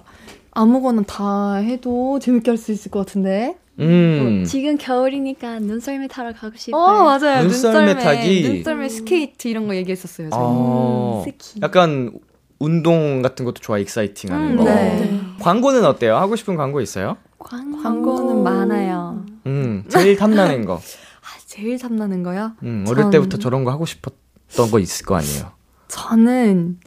아무거나 0.51 1.03
다 1.03 1.55
해도 1.55 2.19
재밌게 2.19 2.51
할 2.51 2.57
수 2.57 2.71
있을 2.71 2.91
것 2.91 3.05
같은데. 3.05 3.55
음. 3.79 4.43
지금 4.47 4.75
겨울이니까 4.77 5.59
눈썰매 5.59 6.07
타러 6.07 6.33
가고 6.33 6.55
싶어요. 6.57 6.81
어, 6.81 7.03
맞아요. 7.03 7.43
눈썰매 7.43 7.93
눈썰매, 7.93 8.03
타기. 8.03 8.41
눈썰매 8.49 8.89
스케이트 8.89 9.47
이런 9.47 9.67
거 9.67 9.75
얘기했었어요. 9.75 10.29
저희. 10.31 10.39
어, 10.41 11.21
스키. 11.23 11.59
약간 11.61 12.11
운동 12.59 13.21
같은 13.21 13.45
것도 13.45 13.61
좋아, 13.61 13.77
익사이팅하는 13.77 14.51
음, 14.51 14.57
거. 14.57 14.63
네. 14.65 15.21
광고는 15.39 15.85
어때요? 15.85 16.15
하고 16.17 16.35
싶은 16.35 16.55
광고 16.55 16.81
있어요? 16.81 17.17
광고는 17.39 18.43
많아요. 18.43 19.23
음, 19.45 19.83
제일 19.89 20.15
탐나는 20.17 20.65
거. 20.65 20.75
아, 21.21 21.27
제일 21.45 21.77
탐나는 21.77 22.23
거요? 22.23 22.53
음, 22.63 22.85
어릴 22.87 23.03
전- 23.03 23.11
때부터 23.11 23.37
저런 23.37 23.63
거 23.63 23.71
하고 23.71 23.85
싶었던 23.85 24.71
거 24.71 24.79
있을 24.79 25.05
거 25.05 25.15
아니에요. 25.15 25.51
저는 25.87 26.79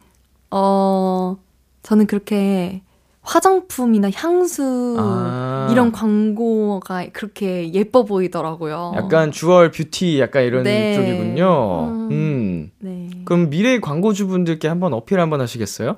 어 0.50 1.38
저는 1.83 2.06
그렇게 2.06 2.83
화장품이나 3.22 4.11
향수 4.14 4.96
아. 4.98 5.68
이런 5.70 5.92
광고가 5.92 7.06
그렇게 7.12 7.72
예뻐 7.72 8.04
보이더라고요. 8.04 8.94
약간 8.96 9.30
주얼 9.30 9.70
뷰티 9.70 10.20
약간 10.20 10.42
이런 10.44 10.62
네. 10.62 10.94
쪽이군요. 10.94 11.85
음. 11.88 12.09
음. 12.11 12.70
네. 12.78 13.11
그럼 13.24 13.50
미래 13.50 13.78
광고주분들께 13.78 14.68
한번 14.68 14.94
어필 14.94 15.20
한번 15.20 15.40
하시겠어요? 15.40 15.96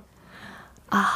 아. 0.90 1.06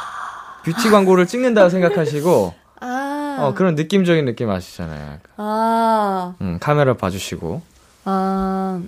뷰티 0.63 0.89
광고를 0.89 1.27
찍는다 1.27 1.69
생각하시고 1.69 2.53
아. 2.79 3.37
어, 3.41 3.53
그런 3.53 3.75
느낌적인 3.75 4.25
느낌 4.25 4.49
아시잖아요. 4.49 5.19
아. 5.37 6.35
음, 6.41 6.57
카메라 6.59 6.95
봐주시고 6.95 7.61
아. 8.05 8.81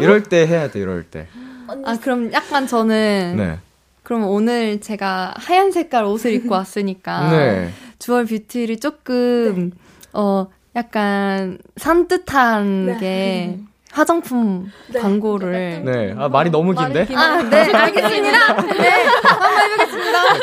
이럴 0.00 0.22
때 0.24 0.46
해야 0.46 0.70
돼. 0.70 0.80
이럴 0.80 1.04
때. 1.04 1.28
아 1.84 1.98
그럼 2.00 2.32
약간 2.32 2.66
저는 2.66 3.34
네. 3.36 3.58
그럼 4.04 4.24
오늘 4.24 4.80
제가 4.80 5.34
하얀 5.36 5.72
색깔 5.72 6.04
옷을 6.04 6.32
입고 6.34 6.54
왔으니까 6.54 7.30
네. 7.30 7.70
주얼 7.98 8.26
뷰티를 8.26 8.78
조금 8.78 9.72
어 10.12 10.46
약간 10.76 11.58
산뜻한 11.76 12.98
게 13.00 13.58
화장품 13.90 14.70
광고를 15.00 15.82
네. 15.84 16.14
아 16.18 16.28
말이 16.28 16.50
너무 16.50 16.74
긴데. 16.74 17.06
아, 17.14 17.42
네, 17.42 17.70
알겠습니다. 17.72 18.62
네, 18.62 19.04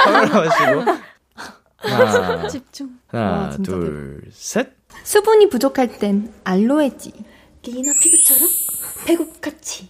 카메라 0.04 0.32
봐주시고. 0.32 0.86
하나, 1.78 2.48
집중. 2.48 2.90
하나, 3.08 3.32
와, 3.32 3.50
둘, 3.64 4.22
셋. 4.32 4.70
수분이 5.04 5.50
부족할 5.50 6.00
땐 6.00 6.32
알로에지. 6.44 7.12
리나 7.64 7.92
피부처럼 8.02 8.48
배고같이. 9.06 9.90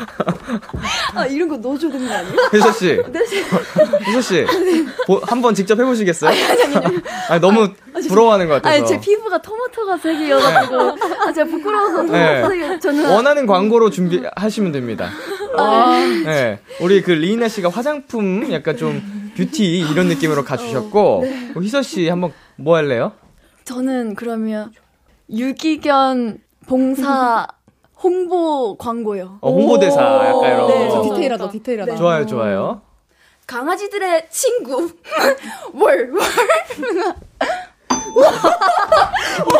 아 1.14 1.26
이런 1.26 1.48
거 1.48 1.56
너무 1.56 1.78
좋은 1.78 1.92
거 1.92 2.14
아니에요? 2.14 2.36
혜서 2.52 2.72
씨. 2.72 3.00
혜서 4.06 4.20
씨. 4.20 4.44
보- 5.06 5.20
한번 5.24 5.54
직접 5.54 5.78
해보시겠어요? 5.78 6.30
아니, 7.28 7.40
너무 7.40 7.68
부러워하는 8.08 8.48
것 8.48 8.54
같아서. 8.54 8.74
아니 8.76 8.86
제 8.86 9.00
피부가 9.00 9.40
토마토가 9.40 9.96
색이어가지고 9.98 10.80
아 11.26 11.32
제가 11.32 11.50
부끄러워서 11.50 12.02
네. 12.04 12.42
토마토 12.42 12.78
저는 12.80 13.10
원하는 13.10 13.46
광고로 13.46 13.90
준비하시면 13.90 14.72
됩니다. 14.72 15.10
네. 16.24 16.60
우리 16.80 17.02
그 17.02 17.10
리나 17.12 17.48
씨가 17.48 17.68
화장품 17.68 18.50
약간 18.52 18.76
좀 18.76 19.32
뷰티 19.36 19.78
이런 19.80 20.08
느낌으로 20.08 20.44
가주셨고, 20.44 21.24
어, 21.56 21.60
희서 21.60 21.82
씨 21.82 22.08
한번 22.08 22.32
뭐 22.56 22.76
할래요? 22.76 23.12
저는 23.64 24.14
그러면 24.14 24.72
유기견 25.32 26.38
봉사 26.66 27.46
홍보 28.02 28.76
광고요. 28.76 29.38
어, 29.40 29.50
홍보대사 29.50 30.00
약간 30.00 30.44
이런 30.44 30.66
네, 30.68 30.88
거. 30.88 30.94
저 30.94 31.02
디테일하다, 31.02 31.50
디테일하다. 31.50 31.96
좋아요, 31.96 32.26
좋아요. 32.26 32.80
강아지들의 33.46 34.28
친구 34.30 34.90
월 35.74 36.12
월. 36.12 36.20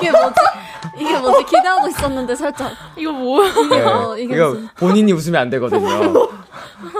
이게 0.00 0.10
뭐지? 0.10 0.34
이게 0.98 1.18
뭐지? 1.18 1.44
기대하고 1.44 1.88
있었는데 1.88 2.34
살짝 2.34 2.72
이거 2.96 3.12
뭐야? 3.12 3.52
네. 3.70 3.82
어, 3.84 4.16
이게 4.16 4.34
이거 4.36 4.48
무슨- 4.50 4.68
본인이 4.76 5.12
웃으면 5.12 5.40
안 5.40 5.50
되거든요. 5.50 6.28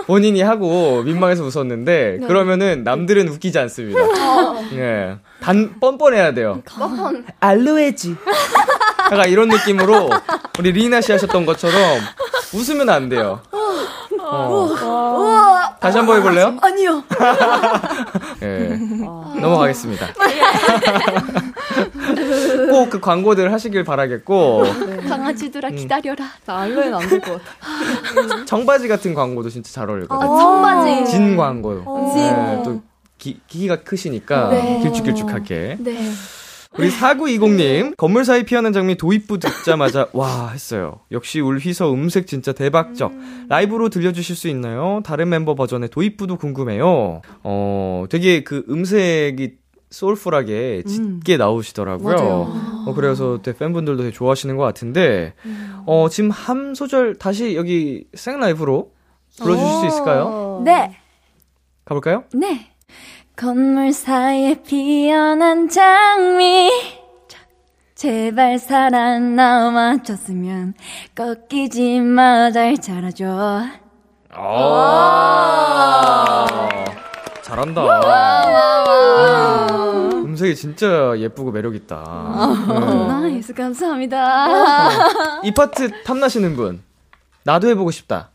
본인이 0.05 0.41
하고 0.41 1.01
민망해서 1.03 1.43
웃었는데 1.43 2.19
그러면은 2.27 2.83
남들은 2.83 3.27
웃기지 3.29 3.57
않습니다. 3.59 3.99
네. 4.75 5.17
단 5.41 5.79
뻔뻔해야 5.79 6.33
돼요. 6.33 6.61
뻔뻔. 6.65 7.25
알로에지. 7.39 8.15
약간 9.11 9.27
이런 9.29 9.49
느낌으로 9.49 10.09
우리 10.59 10.71
리나 10.71 11.01
씨 11.01 11.11
하셨던 11.11 11.45
것처럼 11.45 11.75
웃으면 12.53 12.89
안 12.89 13.09
돼요. 13.09 13.41
어. 14.23 14.69
다시 15.81 15.97
한 15.97 16.05
번 16.05 16.17
해볼래요? 16.19 16.57
아니요. 16.61 17.03
예. 18.43 18.77
넘어가겠습니다. 19.41 20.07
꼭 22.69 22.89
그 22.89 22.99
광고들 22.99 23.51
하시길 23.51 23.83
바라겠고 23.83 24.63
강아지들아 25.09 25.69
기다려라. 25.71 26.25
나 26.45 26.59
알로에는 26.61 26.93
안 26.95 27.09
될 27.09 27.19
것 27.21 27.41
같아. 27.43 28.45
청바지 28.45 28.87
같은 28.87 29.13
광고도 29.13 29.49
진짜 29.49 29.71
잘 29.71 29.89
어울리거든요. 29.89 30.37
청바지. 30.37 31.05
진 31.11 31.35
광고. 31.37 32.11
진. 32.13 32.23
네, 32.23 32.61
또 32.63 32.81
기, 33.21 33.39
기가 33.47 33.83
크시니까 33.83 34.49
네. 34.49 34.79
길쭉길쭉하게. 34.81 35.77
네. 35.79 36.11
우리 36.77 36.89
4920님, 36.89 37.95
건물 37.97 38.25
사이 38.25 38.43
피하는 38.43 38.73
장미 38.73 38.95
도입부 38.95 39.37
듣자마자, 39.37 40.07
와, 40.13 40.49
했어요. 40.49 41.01
역시 41.11 41.39
울휘서 41.39 41.93
음색 41.93 42.25
진짜 42.25 42.51
대박적. 42.51 43.11
라이브로 43.49 43.89
들려주실 43.89 44.35
수 44.35 44.47
있나요? 44.47 45.01
다른 45.05 45.29
멤버 45.29 45.53
버전의 45.53 45.89
도입부도 45.89 46.37
궁금해요. 46.37 47.21
어, 47.43 48.05
되게 48.09 48.43
그 48.43 48.65
음색이 48.69 49.51
소울풀하게 49.91 50.83
짙게 50.87 51.35
나오시더라고요. 51.37 52.15
맞아요. 52.15 52.85
어, 52.87 52.93
그래서 52.95 53.39
되게 53.43 53.57
팬분들도 53.57 54.01
되게 54.01 54.13
좋아하시는 54.13 54.55
것 54.55 54.63
같은데, 54.63 55.33
어, 55.85 56.07
지금 56.09 56.31
한 56.31 56.73
소절 56.73 57.15
다시 57.15 57.55
여기 57.55 58.05
생라이브로 58.13 58.91
불러주실 59.41 59.79
수 59.81 59.87
있을까요? 59.87 60.61
네. 60.63 60.97
가볼까요? 61.83 62.23
네. 62.33 62.70
건물 63.41 63.91
사이에 63.91 64.61
피어난 64.61 65.67
장미. 65.67 66.69
제발 67.95 68.59
사랑 68.59 69.35
남아줬으면 69.35 70.75
꺾이지 71.15 72.01
마 72.01 72.31
잘 72.31 72.77
자라줘. 72.77 73.63
아, 74.29 75.25
잘한다. 77.41 77.81
음색이 80.23 80.55
진짜 80.55 81.17
예쁘고 81.17 81.49
매력있다. 81.51 81.95
nice 83.07 83.55
감사합니다. 83.55 84.47
네. 85.41 85.47
이 85.47 85.51
파트 85.51 86.03
탐나시는 86.03 86.55
분. 86.55 86.83
나도 87.43 87.67
해보고 87.69 87.89
싶다. 87.89 88.30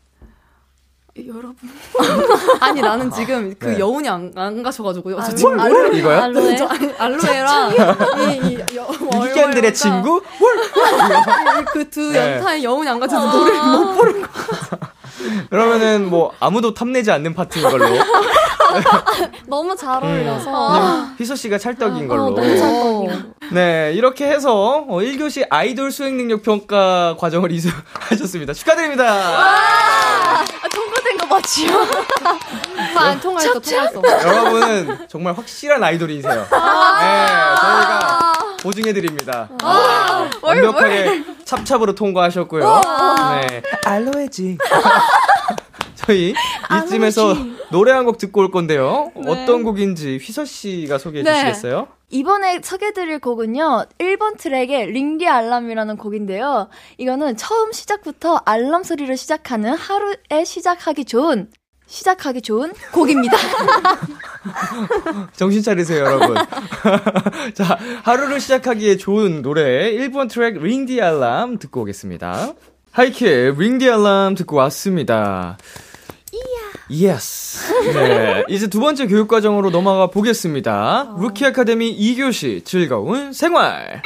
여러분. 1.27 1.55
아니 2.59 2.81
나는 2.81 3.09
지금 3.11 3.53
그 3.57 3.67
네. 3.67 3.79
여운이 3.79 4.07
안, 4.07 4.31
안 4.35 4.61
가셔가지고요. 4.63 5.17
저 5.21 5.35
지금 5.35 5.93
이거요? 5.93 6.21
알로에. 6.21 6.55
저 6.55 6.67
알로에랑 6.97 7.71
이, 7.71 8.53
이 8.53 8.75
여- 8.75 8.87
유기견들의 9.15 9.73
친구? 9.73 10.21
그두 11.73 12.11
네. 12.11 12.35
연타의 12.35 12.63
여운이 12.63 12.87
안 12.89 12.99
가셔서 12.99 13.37
노래를 13.37 13.63
못 13.63 13.95
부르고. 13.95 14.27
그러면은 15.49 16.09
뭐 16.09 16.31
아무도 16.39 16.73
탐내지 16.73 17.11
않는 17.11 17.33
파트인 17.33 17.67
걸로. 17.69 17.85
너무 19.47 19.75
잘 19.75 20.03
어울려서. 20.03 20.43
그냥 20.51 21.15
희서 21.19 21.35
씨가 21.35 21.57
찰떡인 21.57 22.07
걸로. 22.07 22.29
너무 22.29 22.57
잘 22.57 22.69
어울려. 22.69 23.13
네, 23.51 23.93
이렇게 23.95 24.27
해서 24.27 24.85
어, 24.87 24.97
1교시 24.99 25.47
아이돌 25.49 25.91
수행 25.91 26.17
능력 26.17 26.43
평가 26.43 27.15
과정을 27.17 27.51
이수하셨습니다. 27.51 28.53
축하드립니다. 28.53 30.43
아, 31.37 31.41
통과된 31.41 31.93
거 31.93 31.99
맞지요? 32.89 32.97
안 32.97 33.19
통화했어, 33.19 33.59
통화했어. 33.59 34.27
여러분은 34.27 35.07
정말 35.07 35.33
확실한 35.35 35.83
아이돌이세요. 35.83 36.33
네, 36.33 36.47
저희가 36.47 38.33
보증해드립니다. 38.61 39.49
아, 39.61 40.29
완벽하게 40.41 41.23
찹찹으로 41.45 41.93
통과하셨고요. 41.95 42.81
네. 43.49 43.61
알로에지. 43.85 44.57
저희 46.07 46.33
이쯤에서 46.85 47.35
노래 47.71 47.91
한 47.91 48.05
곡 48.05 48.17
듣고 48.17 48.39
올 48.41 48.51
건데요. 48.51 49.11
어떤 49.27 49.63
곡인지 49.63 50.17
휘서 50.21 50.45
씨가 50.45 50.97
소개해 50.97 51.23
네. 51.23 51.33
주시겠어요? 51.33 51.89
이번에 52.09 52.61
소개드릴 52.63 53.19
곡은요, 53.19 53.87
1번 53.99 54.37
트랙의 54.37 54.91
링디 54.93 55.27
알람이라는 55.27 55.97
곡인데요. 55.97 56.69
이거는 56.97 57.35
처음 57.35 57.73
시작부터 57.73 58.41
알람 58.45 58.83
소리로 58.83 59.17
시작하는 59.17 59.73
하루에 59.73 60.45
시작하기 60.45 61.03
좋은, 61.03 61.49
시작하기 61.87 62.41
좋은 62.43 62.71
곡입니다. 62.93 63.35
정신 65.35 65.61
차리세요, 65.61 66.05
여러분. 66.05 66.37
자, 67.53 67.77
하루를 68.03 68.39
시작하기에 68.39 68.95
좋은 68.95 69.41
노래 69.41 69.91
1번 69.91 70.29
트랙 70.29 70.63
Ring 70.63 70.85
the 70.85 71.01
Alarm 71.01 71.57
듣고 71.59 71.81
오겠습니다. 71.81 72.53
하이키의 72.91 73.55
Ring 73.57 73.75
the 73.75 73.89
Alarm 73.89 74.35
듣고 74.35 74.55
왔습니다. 74.55 75.57
Yes. 76.89 77.73
네. 77.93 78.43
이제 78.49 78.67
두 78.67 78.79
번째 78.79 79.07
교육 79.07 79.27
과정으로 79.27 79.69
넘어가 79.69 80.07
보겠습니다. 80.07 81.15
루키 81.19 81.45
아카데미 81.45 81.97
2교시 81.97 82.63
즐거운 82.65 83.33
생활. 83.33 84.01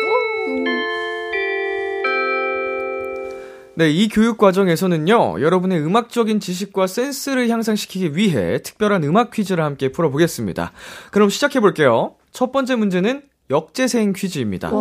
네, 3.76 3.90
이 3.90 4.10
교육 4.10 4.38
과정에서는요, 4.38 5.42
여러분의 5.42 5.80
음악적인 5.80 6.40
지식과 6.40 6.88
센스를 6.88 7.50
향상시키기 7.50 8.16
위해 8.16 8.62
특별한 8.62 9.04
음악 9.06 9.32
퀴즈를 9.32 9.64
함께 9.64 9.92
풀어보겠습니다. 9.92 10.74
그럼 11.10 11.30
시작해볼게요. 11.30 12.16
첫 12.32 12.52
번째 12.52 12.76
문제는 12.76 13.24
역재생 13.52 14.14
퀴즈입니다. 14.14 14.72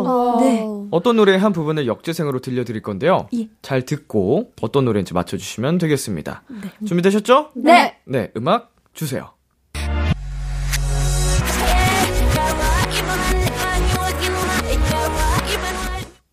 네. 0.40 0.64
어떤 0.92 1.16
노래의 1.16 1.38
한 1.38 1.52
부분을 1.52 1.87
역재생으로 1.87 2.40
들려드릴 2.40 2.83
건데요. 2.83 3.26
예. 3.35 3.48
잘 3.62 3.85
듣고 3.85 4.52
어떤 4.62 4.85
노래인지 4.87 5.12
맞춰주시면 5.12 5.78
되겠습니다. 5.78 6.42
준비되셨죠? 6.87 7.50
네. 7.56 7.98
네, 8.04 8.30
음악 8.37 8.72
주세요. 8.94 9.30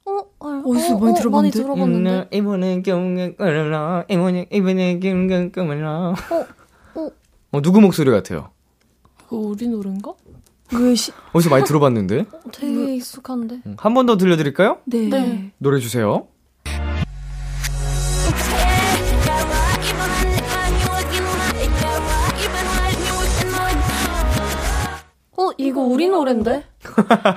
어, 0.06 0.12
어, 0.40 0.62
어디서 0.66 0.96
어, 0.96 1.00
많이 1.00 1.12
어, 1.12 1.16
들어봤는데? 1.16 1.60
들어봤는데. 1.60 2.28
이번엔 2.38 2.84
경을 2.84 3.36
끌어, 3.36 4.04
이번엔 4.10 4.46
이번엔 4.52 5.00
경을 5.00 5.52
끌어. 5.52 6.14
어. 6.96 7.10
어, 7.52 7.62
누구 7.62 7.82
목소리 7.82 8.12
같아요? 8.12 8.50
그거 9.18 9.38
우리 9.38 9.68
노래인가? 9.68 10.14
왜 10.74 10.96
시, 10.96 11.12
어디서 11.34 11.50
많이 11.50 11.64
들어봤는데? 11.64 12.26
되게 12.52 12.96
익숙한데. 12.96 13.62
한 13.78 13.94
번 13.94 14.06
더 14.06 14.18
들려드릴까요? 14.18 14.80
네. 14.86 15.08
네. 15.10 15.52
노래 15.58 15.80
주세요. 15.80 16.28
어, 25.40 25.52
이거 25.58 25.82
우리 25.82 26.10
노랜데? 26.10 26.64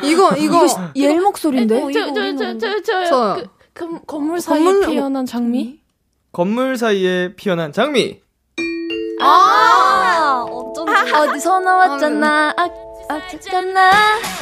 이거 0.02 0.34
이거 0.36 0.66
예엘 0.96 1.20
목소리인데? 1.20 1.74
어, 1.82 1.90
이거 1.90 2.00
우리 2.06 2.32
노랜데? 2.32 2.58
저, 2.58 3.04
저요. 3.04 3.36
그, 3.74 3.86
그, 3.86 4.00
건물 4.06 4.40
사이에 4.40 4.64
건물- 4.64 4.86
피어난 4.88 5.26
장미? 5.26 5.80
건물 6.32 6.76
사이에 6.78 7.34
피어난 7.36 7.72
장미. 7.72 8.20
아, 9.20 10.46
어쩐지. 10.48 11.12
어디서 11.12 11.60
나왔잖아. 11.60 12.54
아, 12.56 12.68
어쨌잖아. 13.16 13.90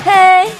헤이. 0.06 0.50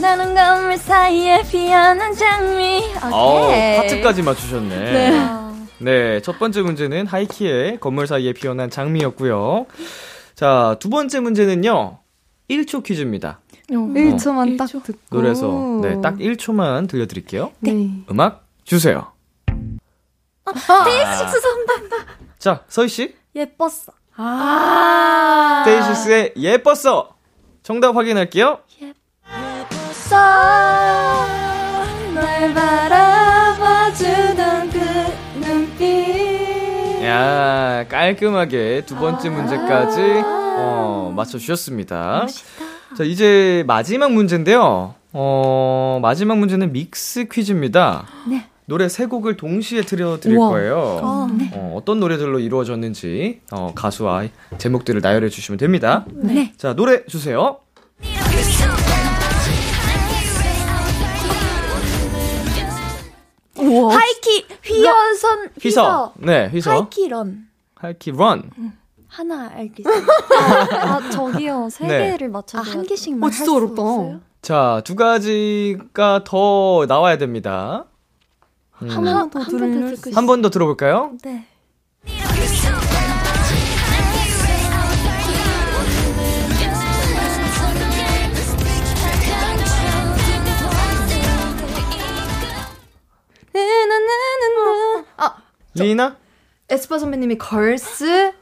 나는 0.00 0.34
건물 0.34 0.76
사이에 0.76 1.42
피어난 1.50 2.14
장미. 2.14 2.82
어, 3.02 3.46
오케이. 3.46 3.76
하트까지 3.78 4.22
맞추셨네. 4.22 4.92
네. 4.92 5.18
아, 5.18 5.52
네, 5.78 6.20
첫 6.20 6.38
번째 6.38 6.62
문제는 6.62 7.06
하이키의 7.06 7.80
건물 7.80 8.06
사이에 8.06 8.32
피어난 8.32 8.70
장미였고요. 8.70 9.66
자, 10.34 10.76
두 10.80 10.90
번째 10.90 11.20
문제는요. 11.20 11.98
1초 12.50 12.82
퀴즈입니다. 12.84 13.40
어. 13.72 13.74
1초만 13.74 14.56
딱 14.58 14.64
일초. 14.66 14.82
듣고 14.82 14.98
노래에서 15.10 15.80
네, 15.82 16.00
딱 16.00 16.16
1초만 16.18 16.88
들려 16.88 17.06
드릴게요. 17.06 17.50
네. 17.60 17.90
음악 18.10 18.44
주세요. 18.64 19.12
데이식스 20.44 21.40
선배. 21.40 21.72
자, 22.38 22.62
서이 22.68 22.88
씨. 22.88 23.16
예뻤어. 23.34 23.92
아. 24.16 25.62
데이식스의 25.66 26.34
예뻤어. 26.36 27.15
정답 27.66 27.96
확인할게요. 27.96 28.60
널 32.14 32.54
바라봐주던 32.54 34.00
그. 34.70 34.78
야, 37.02 37.84
깔끔하게 37.88 38.82
두 38.86 38.94
번째 38.94 39.30
문제까지 39.30 40.00
어, 40.24 41.12
맞춰 41.16 41.38
주셨습니다. 41.38 42.28
자, 42.96 43.02
이제 43.02 43.64
마지막 43.66 44.12
문제인데요. 44.12 44.94
어, 45.12 45.98
마지막 46.00 46.38
문제는 46.38 46.72
믹스 46.72 47.26
퀴즈입니다. 47.26 48.06
네. 48.28 48.46
노래 48.66 48.88
세 48.88 49.06
곡을 49.06 49.36
동시에 49.36 49.82
들려드릴 49.82 50.36
우와. 50.38 50.48
거예요. 50.50 51.00
아, 51.02 51.28
어, 51.54 51.74
어떤 51.76 52.00
노래들로 52.00 52.40
이루어졌는지 52.40 53.40
어, 53.52 53.72
가수와 53.74 54.24
제목들을 54.58 55.00
나열해 55.00 55.28
주시면 55.28 55.58
됩니다. 55.58 56.04
네. 56.12 56.52
자, 56.56 56.74
노래 56.74 57.04
주세요. 57.06 57.58
하이키 63.54 64.46
휘어선 64.64 65.50
휘서. 65.60 66.12
네, 66.18 66.48
휘서. 66.48 66.70
하이키 66.70 67.08
런 67.08 67.46
하이키 67.74 68.10
런. 68.12 68.50
하나 69.08 69.50
알겠어요. 69.54 70.02
아, 70.82 71.10
저기요. 71.10 71.68
세 71.70 71.86
네. 71.86 72.10
개를 72.10 72.28
아, 72.28 72.30
맞춰야 72.32 72.62
한 72.62 72.82
돼. 72.82 72.88
개씩만 72.88 73.22
어, 73.22 73.26
할 73.26 73.32
진짜 73.32 73.44
수 73.44 73.56
어렵다. 73.56 73.82
없어요? 73.82 74.20
자, 74.42 74.82
두 74.84 74.94
가지가 74.94 76.24
더 76.24 76.84
나와야 76.86 77.16
됩니다. 77.16 77.86
음, 78.82 78.90
한번 78.90 79.30
더 79.30 79.40
한번 79.40 79.46
들을 79.48 79.90
더수 79.90 80.02
듣고 80.02 80.16
한번 80.16 80.42
더 80.42 80.50
들어볼까요? 80.50 81.12
네. 81.22 81.46
아 95.16 95.36
리이나? 95.74 96.16
에스파 96.68 96.98
선배님이 96.98 97.38
Girls 97.38 98.32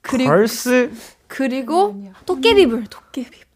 그리고 0.00 0.30
Girls? 0.30 0.90
그리고 1.26 2.00
도깨비불, 2.24 2.86
도깨비불. 2.86 3.47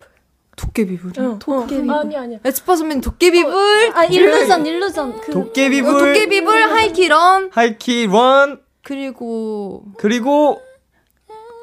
도깨비불. 0.56 1.12
응. 1.18 1.38
도깨비불. 1.38 1.90
어, 1.90 2.00
아니, 2.00 2.16
아니야. 2.16 2.38
에스파 2.44 2.76
선배님 2.76 3.00
도깨비불. 3.00 3.92
아, 3.94 4.04
Illusion, 4.04 4.66
Illusion. 4.66 5.20
그, 5.20 5.32
도깨비불. 5.32 5.94
어, 5.94 5.98
도깨비불 5.98 6.62
하이키 6.70 7.20
Run 7.20 7.50
하이키 7.52 8.06
Run. 8.06 8.60
그리고 8.82 9.84
그리고 9.96 10.60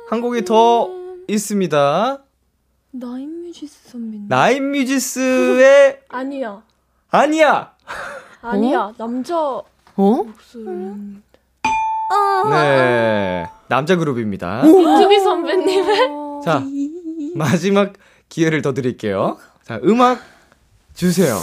한 0.10 0.22
곡이 0.22 0.46
더 0.46 0.90
있습니다. 1.28 2.24
나인뮤지스 2.92 3.90
선배님. 3.92 4.26
나인뮤지스의 4.30 6.00
아니야. 6.10 6.64
아니야. 7.12 7.74
아니야. 8.42 8.94
남자 8.98 9.38
어? 9.38 9.64
목소리. 9.96 10.66
네. 12.50 13.48
남자 13.68 13.96
그룹입니다. 13.96 14.64
이투비 14.66 15.20
선배님의. 15.20 16.10
자, 16.44 16.64
마지막 17.36 17.94
기회를 18.30 18.62
더 18.62 18.74
드릴게요. 18.74 19.38
자, 19.64 19.80
음악 19.84 20.22
주세요. 20.94 21.40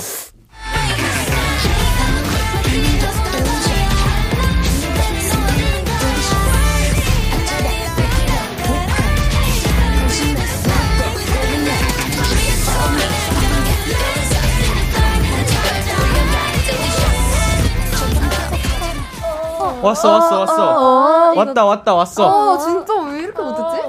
왔어, 19.83 20.13
왔어, 20.13 20.41
왔어. 20.41 21.33
왔다, 21.37 21.65
왔다, 21.65 21.95
왔어. 21.95 22.55
아 22.55 22.59
진짜 22.59 22.95
왜 23.03 23.21
이렇게 23.21 23.43
못했지? 23.43 23.83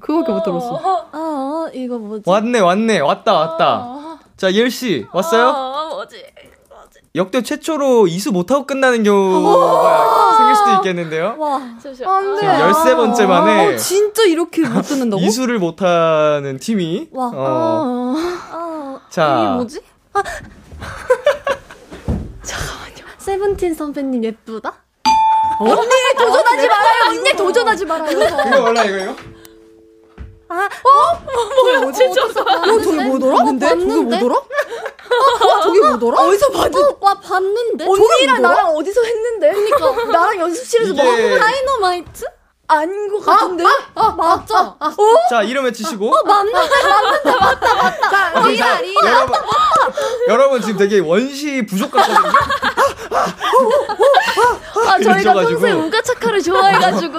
그거밖에 0.00 0.32
못 0.32 0.42
들었어. 0.42 1.06
아, 1.66 1.68
어, 1.68 1.70
이거 1.74 1.98
뭐지? 1.98 2.22
왔네, 2.28 2.60
왔네. 2.60 3.00
왔다, 3.00 3.32
왔다. 3.34 4.18
자, 4.36 4.52
예일씨, 4.52 5.06
왔어요? 5.12 5.48
아, 5.48 5.88
뭐지? 5.94 6.24
역대 7.14 7.42
최초로 7.42 8.08
이수 8.08 8.30
못하고 8.30 8.66
끝나는 8.66 9.02
경우가 9.02 10.36
생길 10.36 10.54
수도 10.56 10.72
있겠는데요? 10.74 11.34
와. 11.38 11.60
잠시만. 11.82 12.14
안 12.14 12.36
지금 12.36 12.48
13번째 12.52 13.26
만에 13.26 13.74
어, 13.74 13.76
진짜 13.78 14.24
이렇게 14.24 14.60
못 14.68 14.82
듣는다고? 14.82 15.22
이수를 15.22 15.58
못하는 15.58 16.58
팀이. 16.58 17.08
와. 17.12 17.30
어, 17.34 18.14
아, 18.52 19.00
자. 19.08 19.38
이게 19.38 19.50
뭐지? 19.54 19.80
아. 20.12 20.22
잠깐만요. 22.42 23.06
세븐틴 23.16 23.72
선배님 23.74 24.22
예쁘다? 24.22 24.74
도전하지 26.18 26.68
말아요. 26.68 27.10
언니 27.10 27.32
도전하지 27.32 27.84
말아요. 27.86 28.10
이거 28.10 28.60
몰라, 28.60 28.84
이거, 28.84 28.98
이거? 28.98 29.16
뭐야, 30.48 31.92
진짜. 31.92 32.22
어, 32.24 32.80
저게 32.82 33.04
뭐더라? 33.04 33.44
근데? 33.44 33.68
저게? 33.68 33.84
뭐더라? 33.84 34.34
어, 34.36 35.60
저게 35.62 35.80
뭐더라? 35.80 36.20
어디서 36.22 36.50
봤는데? 36.50 36.78
어, 36.78 36.96
와, 37.00 37.14
봤는데? 37.20 37.86
언니랑 37.86 38.42
나랑 38.42 38.76
어디서 38.76 39.02
했는데? 39.02 39.52
그러니까 39.52 40.04
나랑 40.18 40.40
연습실에서 40.40 40.94
뭐 40.94 41.04
이게, 41.14 41.38
다이너마이트? 41.38 42.24
아닌 42.68 43.08
것 43.12 43.24
같은데? 43.24 43.64
맞죠? 44.16 44.76
자, 45.30 45.42
이름 45.42 45.64
외치시고. 45.66 46.10
맞는데? 46.24 46.58
자, 48.10 48.42
리이나, 48.44 48.80
리이나. 48.80 49.10
여러분, 49.10 49.38
여러분 50.28 50.60
지금 50.62 50.76
되게 50.76 50.98
원시 50.98 51.64
부족 51.64 51.92
같거든요. 51.92 52.32
아, 54.88 54.98
저희가. 54.98 55.32
평소에 55.32 55.72
우가차카를 55.72 56.42
좋아해가지고. 56.42 57.18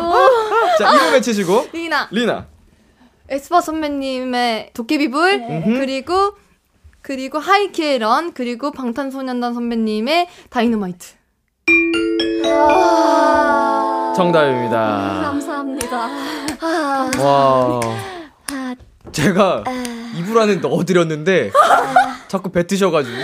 자, 0.80 0.94
이름 0.94 1.13
외치시고. 1.13 1.68
리이나. 1.72 2.08
리이나. 2.12 2.46
에스파 3.30 3.62
선배님의 3.62 4.72
도깨비불 4.74 5.63
그리고 5.80 6.34
그리고 7.02 7.40
하이키의 7.40 8.00
Run 8.00 8.34
그리고 8.34 8.72
방탄소년단 8.72 9.54
선배님의 9.54 10.28
다이너마이트. 10.50 11.16
정답입니다. 14.16 15.22
감사합니다. 15.24 16.10
와. 17.24 18.17
아, 19.08 19.12
제가 19.12 19.63
입으로 20.17 20.41
안에 20.41 20.56
넣어드렸는데 20.56 21.52
자꾸 22.28 22.50
뱉으셔가지고 22.52 23.17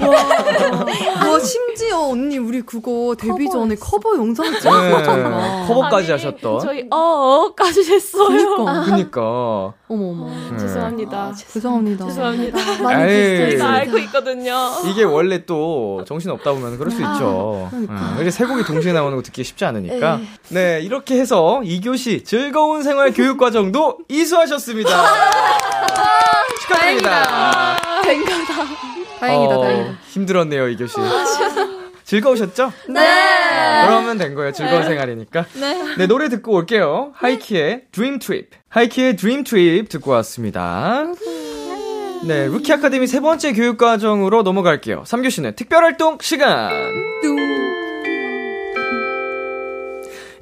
와 0.00 1.40
심지어 1.40 2.08
언니 2.08 2.38
우리 2.38 2.60
그거 2.62 3.14
데뷔 3.18 3.48
전에 3.50 3.74
커버 3.76 4.14
영상 4.16 4.50
네, 4.50 4.60
찍었잖아. 4.60 5.66
커버까지 5.66 6.12
아니, 6.12 6.22
하셨던. 6.22 6.60
저희 6.60 6.86
어까지 6.90 7.80
했어요. 7.80 8.28
그니까. 8.28 8.84
그니까. 8.84 9.20
어머 9.88 10.10
어머. 10.10 10.30
네. 10.50 10.58
죄송합니다. 10.58 11.32
죄송합니다. 11.34 12.06
죄송합니다. 12.06 12.58
에이, 13.08 13.38
저희가 13.38 13.70
알고 13.70 13.98
있거든요. 13.98 14.54
이게 14.86 15.02
원래 15.04 15.44
또 15.46 16.04
정신 16.06 16.30
없다 16.30 16.52
보면 16.52 16.76
그럴 16.78 16.90
수 16.90 16.98
있죠. 17.00 17.70
음, 17.72 18.18
이게 18.20 18.30
세 18.30 18.44
곡이 18.44 18.64
동시에 18.64 18.92
나오는 18.92 19.16
거 19.16 19.22
듣기 19.22 19.44
쉽지 19.44 19.64
않으니까. 19.64 20.20
네, 20.50 20.80
이렇게 20.82 21.18
해서 21.18 21.60
2교시 21.64 22.24
즐거운 22.24 22.82
생활 22.82 23.12
교육 23.12 23.38
과정도 23.38 23.98
이 24.08 24.25
수하셨습니다. 24.26 24.90
축하드립니다. 26.60 27.76
다행이다 28.02 28.34
어, 28.34 29.62
다행이다. 29.64 29.98
힘들었네요, 30.08 30.64
2교시. 30.66 30.94
즐거우셨죠? 32.04 32.72
네. 32.88 33.84
그러면 33.86 34.16
된 34.18 34.34
거예요. 34.34 34.52
즐거운 34.52 34.84
생활이니까. 34.84 35.46
네. 35.96 36.06
노래 36.06 36.28
듣고 36.28 36.52
올게요. 36.52 37.10
하이키의 37.14 37.82
Dream 37.90 38.18
Trip. 38.20 38.50
하이키의 38.68 39.16
Dream 39.16 39.42
Trip 39.42 39.88
듣고 39.88 40.12
왔습니다. 40.12 41.04
네, 42.24 42.46
루키 42.46 42.72
아카데미 42.72 43.06
세 43.06 43.20
번째 43.20 43.52
교육 43.52 43.76
과정으로 43.76 44.42
넘어갈게요. 44.42 45.02
3교시는 45.04 45.56
특별 45.56 45.82
활동 45.84 46.18
시간. 46.20 46.70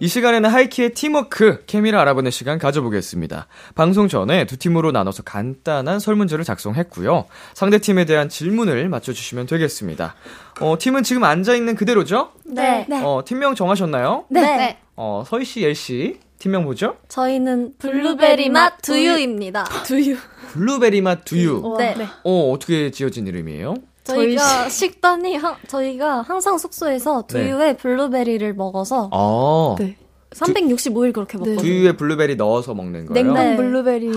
이 0.04 0.06
시간에는 0.06 0.50
하이키의 0.50 0.90
팀워크, 0.90 1.64
케미를 1.64 1.98
알아보는 1.98 2.30
시간 2.30 2.58
가져보겠습니다. 2.58 3.46
방송 3.74 4.06
전에 4.06 4.44
두 4.44 4.58
팀으로 4.58 4.92
나눠서 4.92 5.22
간단한 5.22 5.98
설문지를 5.98 6.44
작성했고요. 6.44 7.24
상대 7.54 7.78
팀에 7.78 8.04
대한 8.04 8.28
질문을 8.28 8.90
맞춰주시면 8.90 9.46
되겠습니다. 9.46 10.14
어, 10.60 10.76
팀은 10.78 11.04
지금 11.04 11.24
앉아있는 11.24 11.74
그대로죠? 11.76 12.32
네. 12.44 12.86
어, 13.02 13.22
팀명 13.24 13.54
정하셨나요? 13.54 14.26
네. 14.28 14.76
어, 14.94 15.24
서이 15.26 15.46
씨, 15.46 15.64
옐 15.64 15.74
씨, 15.74 16.20
팀명 16.38 16.64
뭐죠? 16.64 16.98
저희는 17.08 17.76
블루베리 17.78 18.50
맛 18.50 18.82
두유입니다. 18.82 19.64
두유. 19.86 20.18
블루베리 20.52 21.00
맛 21.00 21.24
두유. 21.24 21.76
네. 21.78 21.96
어, 22.24 22.50
어떻게 22.50 22.90
지어진 22.90 23.26
이름이에요? 23.26 23.72
저희가 24.04 24.68
식단이 24.68 25.36
한, 25.36 25.54
저희가 25.66 26.22
항상 26.22 26.58
숙소에서 26.58 27.22
두유에 27.26 27.76
블루베리를 27.76 28.54
먹어서 28.54 29.08
어, 29.12 29.76
네. 29.78 29.96
365일 30.34 31.12
그렇게 31.12 31.38
먹거든요. 31.38 31.60
두유에 31.60 31.92
블루베리 31.96 32.36
넣어서 32.36 32.74
먹는 32.74 33.06
거예요? 33.06 33.14
냉동 33.14 33.34
네. 33.34 33.56
블루베리에 33.56 34.12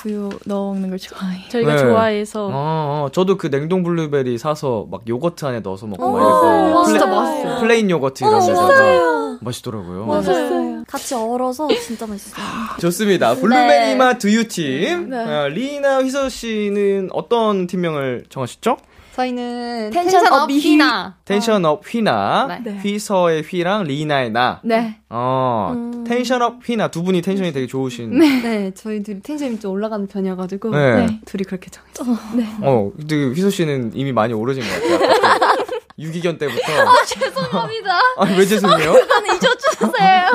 두유 0.00 0.30
넣어 0.46 0.72
먹는 0.72 0.90
걸 0.90 0.98
좋아해요. 0.98 1.48
저희가 1.50 1.74
네. 1.76 1.78
좋아해서 1.82 2.46
어, 2.46 2.50
어, 2.52 3.08
저도 3.12 3.36
그 3.36 3.50
냉동 3.50 3.82
블루베리 3.82 4.38
사서 4.38 4.86
막 4.90 5.06
요거트 5.06 5.44
안에 5.44 5.60
넣어서 5.60 5.86
먹고 5.86 6.10
막 6.10 6.14
오, 6.14 6.68
이렇게 6.70 6.90
진짜 6.90 7.06
맛있어요. 7.06 7.60
plain 7.60 7.90
요거트 7.90 8.24
이런 8.24 8.40
데다가 8.46 9.38
맛있더라고요. 9.40 10.06
맞아요. 10.06 10.84
같이 10.88 11.14
얼어서 11.14 11.68
진짜 11.68 12.06
맛있어요. 12.06 12.44
좋습니다. 12.80 13.34
블루베리 13.34 13.68
네. 13.68 13.94
맛 13.94 14.18
두유 14.18 14.48
팀. 14.48 15.12
어, 15.12 15.48
리나 15.48 15.98
휘서 16.02 16.28
씨는 16.28 17.10
어떤 17.12 17.66
팀명을 17.66 18.24
정하셨죠? 18.30 18.78
저희는 19.14 19.90
tension 19.92 20.20
tension 20.22 20.32
up 20.32 20.41
up 20.41 20.50
휘나. 20.50 21.16
tension 21.24 21.64
up 21.66 21.82
휘나. 21.86 22.60
네. 22.64 22.78
휘서의 22.82 23.42
휘랑 23.42 23.84
리나의 23.84 24.30
나. 24.30 24.60
네. 24.64 24.96
어, 25.10 25.72
음. 25.74 26.04
tension 26.04 26.40
up 26.42 26.60
휘나 26.66 26.88
두 26.88 27.02
분이 27.02 27.20
tension이 27.20 27.52
되게 27.52 27.66
좋으신. 27.66 28.18
네, 28.18 28.72
저희 28.74 29.02
둘이 29.02 29.20
tension이 29.20 29.60
좀 29.60 29.72
올라가는 29.72 30.06
편이어가지고 30.06 30.70
네. 30.70 30.94
네, 31.06 31.20
둘이 31.26 31.44
그렇게 31.44 31.68
정했어요. 31.70 32.16
어, 32.62 32.90
근데 32.96 33.16
휘서 33.34 33.50
씨는 33.50 33.92
이미 33.94 34.12
많이 34.12 34.32
올라가신 34.32 34.62
것 34.62 34.70
같아요. 34.70 35.56
2교시 35.98 36.38
때부터. 36.38 36.72
아, 36.72 37.04
죄송합니다. 37.04 38.00
아니, 38.16 38.38
왜 38.38 38.46
죄송해요? 38.46 38.92
저는 39.06 39.36
잊어주세요. 39.36 40.30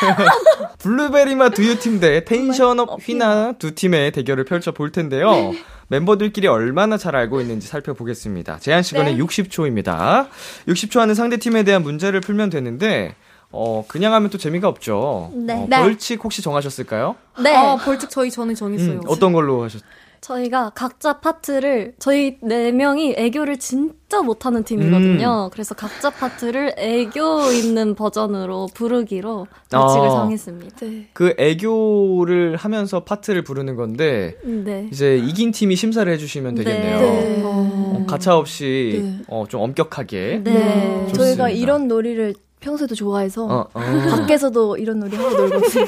블루베리맛 0.78 1.54
두유 1.54 1.78
팀 1.78 2.00
대 2.00 2.24
tension 2.24 2.80
up 2.80 2.98
휘나 3.00 3.52
두 3.58 3.74
팀의 3.74 4.12
대결을 4.12 4.44
펼쳐 4.44 4.72
볼 4.72 4.92
텐데요. 4.92 5.52
멤버들끼리 5.88 6.48
얼마나 6.48 6.96
잘 6.96 7.14
알고 7.16 7.40
있는지 7.40 7.68
살펴보겠습니다. 7.68 8.58
제한 8.58 8.82
시간은 8.82 9.18
60초입니다. 9.18 10.28
60초 10.68 11.00
안에 11.00 11.14
상대 11.14 11.36
팀에 11.36 11.62
대한 11.62 11.82
문제를 11.82 12.20
풀면 12.20 12.50
되는데, 12.50 13.14
어, 13.52 13.84
그냥 13.86 14.12
하면 14.14 14.30
또 14.30 14.38
재미가 14.38 14.68
없죠. 14.68 15.30
네. 15.34 15.54
어, 15.54 15.66
네. 15.68 15.76
벌칙 15.78 16.22
혹시 16.24 16.42
정하셨을까요? 16.42 17.14
네. 17.42 17.54
아, 17.54 17.76
벌칙 17.76 18.10
저희 18.10 18.30
전에 18.30 18.54
정했어요. 18.54 18.92
음, 18.94 19.00
어떤 19.06 19.32
걸로 19.32 19.62
하셨, 19.62 19.82
저희가 20.20 20.70
각자 20.74 21.20
파트를 21.20 21.94
저희 21.98 22.38
네 22.42 22.72
명이 22.72 23.14
애교를 23.16 23.58
진짜 23.58 24.22
못하는 24.22 24.64
팀이거든요. 24.64 25.50
그래서 25.52 25.74
각자 25.74 26.10
파트를 26.10 26.74
애교 26.76 27.52
있는 27.52 27.94
버전으로 27.94 28.68
부르기로 28.74 29.46
벌칙을 29.70 30.06
어. 30.08 30.10
정했습니다. 30.10 30.76
그 31.12 31.34
애교를 31.38 32.56
하면서 32.56 33.04
파트를 33.04 33.42
부르는 33.42 33.76
건데, 33.76 34.36
네. 34.44 34.88
이제 34.92 35.16
이긴 35.16 35.52
팀이 35.52 35.76
심사를 35.76 36.10
해주시면 36.12 36.54
되겠네요. 36.56 36.98
네. 36.98 37.42
어, 37.44 38.04
가차 38.08 38.36
없이, 38.36 39.00
네. 39.02 39.24
어, 39.28 39.44
좀 39.48 39.60
엄격하게. 39.62 40.42
네. 40.44 41.06
좋습니다. 41.08 41.24
저희가 41.24 41.50
이런 41.50 41.88
놀이를 41.88 42.34
평소에도 42.60 42.94
좋아해서 42.94 43.44
어, 43.46 43.68
어. 43.74 43.80
밖에서도 44.10 44.78
이런 44.78 44.98
놀이 45.00 45.14
하고 45.16 45.36
놀거든요. 45.36 45.84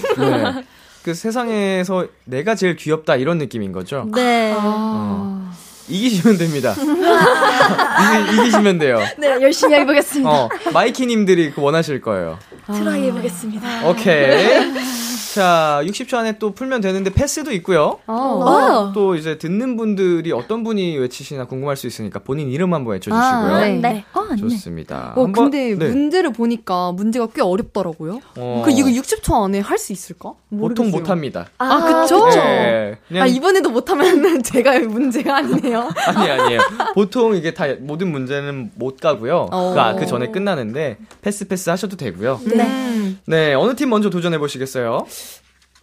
네. 0.99 1.03
그 1.05 1.15
세상에서 1.15 2.07
내가 2.25 2.55
제일 2.55 2.77
귀엽다 2.77 3.17
이런 3.17 3.39
느낌인 3.39 3.73
거죠. 3.73 4.09
네. 4.15 4.55
아. 4.57 5.53
이기시면 5.89 6.37
됩니다. 6.37 6.75
이기, 8.31 8.41
이기 8.43 8.51
시면 8.51 8.79
돼요. 8.79 8.99
네, 9.17 9.41
열심히 9.41 9.75
해보겠습니다. 9.77 10.31
어, 10.31 10.49
마이키님들이 10.73 11.53
그 11.53 11.63
원하실 11.63 12.03
거예요. 12.03 12.39
try 12.66 13.05
해보겠습니다. 13.05 13.89
오케이. 13.89 15.08
자, 15.35 15.81
60초 15.85 16.14
안에 16.14 16.38
또 16.38 16.53
풀면 16.53 16.81
되는데 16.81 17.12
패스도 17.12 17.53
있고요. 17.53 17.99
아. 18.07 18.12
와. 18.12 18.93
또 18.95 19.14
이제 19.14 19.37
듣는 19.38 19.77
분들이 19.77 20.33
어떤 20.33 20.64
분이 20.64 20.97
외치시나 20.97 21.45
궁금할 21.47 21.77
수 21.77 21.87
있으니까 21.87 22.21
본인 22.21 22.49
이름 22.51 22.73
한번 22.73 22.93
외쳐주시고요. 22.95 23.21
아, 23.25 23.61
네. 23.61 23.73
네. 23.77 24.05
어, 24.14 24.21
아니네. 24.21 24.37
좋습니다. 24.49 25.12
어, 25.17 25.25
한번- 25.25 25.51
근데 25.51 25.75
네. 25.75 25.88
문제를 25.91 26.33
보니까 26.33 26.93
문제가 26.93 27.27
꽤 27.35 27.43
어렵더라고요. 27.43 28.21
어, 28.37 28.62
그 28.64 28.71
이거 28.71 28.88
60초 28.88 29.45
안에 29.45 29.61
할 29.61 29.79
수 29.79 29.93
있을까? 29.93 30.33
보통 30.51 30.87
모르겠어요. 30.87 30.91
못합니다. 31.01 31.47
아, 31.59 32.03
그쵸? 32.03 32.27
네, 32.31 32.99
그냥 33.07 33.23
아, 33.23 33.27
이번에도 33.27 33.71
못하면 33.71 34.09
제가 34.43 34.79
문제가 34.81 35.37
아니네요. 35.37 35.88
아니 36.07 36.31
아니에요. 36.31 36.61
보통 36.95 37.37
이게 37.37 37.55
다 37.55 37.67
모든 37.81 38.11
문제는 38.11 38.73
못 38.75 38.99
가고요. 38.99 39.49
어. 39.53 39.73
그, 39.75 39.81
아, 39.81 39.95
그 39.95 40.05
전에 40.07 40.29
끝나는데 40.33 40.97
패스 41.21 41.47
패스 41.47 41.71
하셔도 41.71 41.97
되고요. 41.97 42.41
네. 42.47 43.14
네, 43.27 43.55
어느 43.55 43.77
팀 43.77 43.91
먼저 43.91 44.11
도전해 44.11 44.38
보시겠어요? 44.38 45.07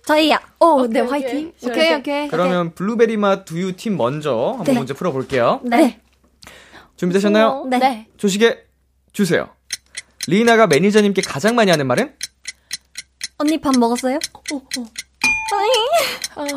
저희야. 0.06 0.40
어, 0.60 0.86
네, 0.88 1.00
화이팅. 1.00 1.54
오케이, 1.64 1.94
오케이. 1.96 2.28
그러면 2.28 2.74
블루베리 2.76 3.18
맛 3.18 3.44
두유 3.46 3.76
팀 3.76 3.98
먼저 3.98 4.50
한번 4.58 4.66
네. 4.66 4.74
문제 4.74 4.94
풀어 4.94 5.12
볼게요. 5.12 5.60
네. 5.64 6.00
준비되셨나요? 6.98 7.66
네. 7.70 7.78
네. 7.80 8.08
시작해 8.18 8.66
주세요. 9.14 9.50
리나가 10.28 10.68
매니저님께 10.68 11.22
가장 11.24 11.56
많이 11.56 11.72
하는 11.72 11.88
말은? 11.88 12.16
언니 13.38 13.60
밥 13.60 13.76
먹었어요? 13.78 14.20
어, 14.54 14.56
어. 14.56 14.86
아니. 16.38 16.52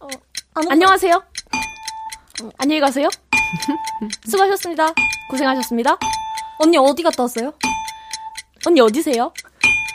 어, 0.00 0.12
아무- 0.54 0.70
안녕하세요. 0.70 1.14
어, 2.42 2.50
안녕히 2.58 2.80
가세요. 2.80 3.08
수고하셨습니다. 4.28 4.92
고생하셨습니다. 5.30 5.98
언니 6.60 6.76
어디 6.78 7.02
갔다 7.02 7.22
왔어요? 7.22 7.54
언니 8.66 8.80
어디세요? 8.80 9.32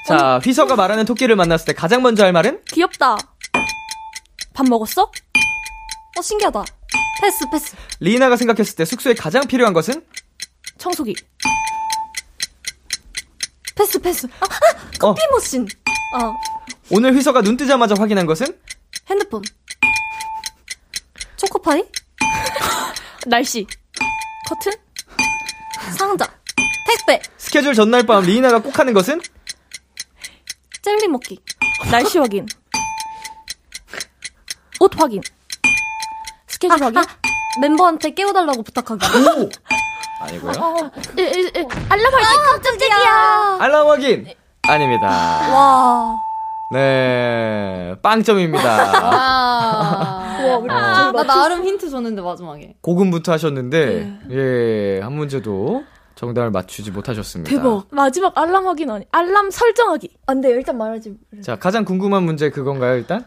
자, 0.08 0.40
휘서가 0.44 0.76
말하는 0.76 1.06
토끼를 1.06 1.36
만났을 1.36 1.68
때 1.68 1.74
가장 1.74 2.02
먼저 2.02 2.24
할 2.24 2.34
말은? 2.34 2.62
귀엽다. 2.66 3.18
밥 4.54 4.68
먹었어? 4.68 5.04
어, 5.04 6.22
신기하다. 6.22 6.64
패스, 7.22 7.50
패스. 7.50 7.76
리나가 8.00 8.36
생각했을 8.36 8.76
때 8.76 8.86
숙소에 8.86 9.14
가장 9.14 9.48
필요한 9.48 9.74
것은? 9.74 10.06
청소기. 10.78 11.16
패스, 13.76 14.00
패스. 14.00 14.28
아, 14.42 15.06
어, 15.08 15.16
피모신. 15.16 15.68
어, 16.20 16.34
오늘 16.92 17.16
휘서가 17.16 17.42
눈 17.42 17.56
뜨자마자 17.56 17.96
확인한 17.98 18.26
것은? 18.26 18.46
핸드폰. 19.10 19.42
초코파이? 21.38 21.82
날씨. 23.26 23.66
커튼? 24.48 24.74
상자. 25.98 26.28
택배, 26.86 27.22
스케줄 27.38 27.74
전날 27.74 28.06
밤 28.06 28.24
리나가 28.24 28.62
꼭 28.62 28.78
하는 28.78 28.94
것은? 28.94 29.22
젤리 30.84 31.08
먹기, 31.08 31.40
날씨 31.90 32.18
확인. 32.20 32.46
옷 34.80 34.92
확인. 35.00 35.22
스케줄 36.48 36.84
확인. 36.84 37.02
멤버한테 37.62 38.10
깨워달라고 38.12 38.64
부탁하기. 38.64 39.06
오! 39.06 39.50
아니고요. 40.20 40.92
일, 41.18 41.28
일, 41.28 41.52
일, 41.56 41.68
알람 41.90 42.14
확인. 42.14 42.62
깜짝이야. 42.64 43.58
알람 43.62 43.88
확인! 43.88 44.28
아닙니다. 44.68 45.08
와. 45.08 46.18
네, 46.72 47.96
빵점입니다. 48.02 48.92
아. 49.04 50.38
우와, 50.44 50.58
우리 50.58 50.70
아, 50.72 51.12
나 51.14 51.24
나름 51.24 51.64
힌트 51.64 51.90
줬는데 51.90 52.22
마지막에. 52.22 52.76
고군부터 52.82 53.32
하셨는데, 53.32 54.20
예, 54.32 55.00
한 55.02 55.14
문제도 55.14 55.84
정답을 56.24 56.52
맞추지 56.52 56.92
못하셨습니다. 56.92 57.50
대박. 57.50 57.86
마지막 57.92 58.38
알람 58.38 58.66
확인 58.66 58.90
아니. 58.90 59.06
알람 59.12 59.52
설정하기. 59.52 60.10
안 60.28 60.42
돼요. 60.42 60.56
일단 60.56 60.78
말하지. 60.78 61.18
자, 61.42 61.58
가장 61.58 61.84
궁금한 61.84 62.24
문제 62.24 62.50
그건가요, 62.50 62.96
일단? 62.96 63.26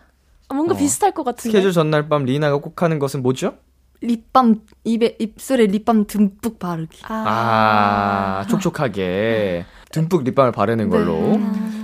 아, 0.49 0.55
뭔가 0.55 0.75
어. 0.75 0.77
비슷할 0.79 1.13
것 1.13 1.25
같은데. 1.25 1.51
스케줄 1.51 1.73
전날 1.73 2.09
밤 2.09 2.25
리나가 2.25 2.57
꼭 2.59 2.83
하는 2.83 2.99
것은 2.99 3.23
뭐죠? 3.23 3.55
립밤 4.01 4.63
입에 4.85 5.17
입술에 5.19 5.67
립밤 5.67 6.07
듬뿍 6.07 6.59
바르기. 6.59 7.03
아, 7.09 8.45
촉촉하게 8.49 9.65
듬뿍 9.93 10.25
립밤을 10.25 10.53
바르는 10.53 10.89
걸로. 10.91 11.39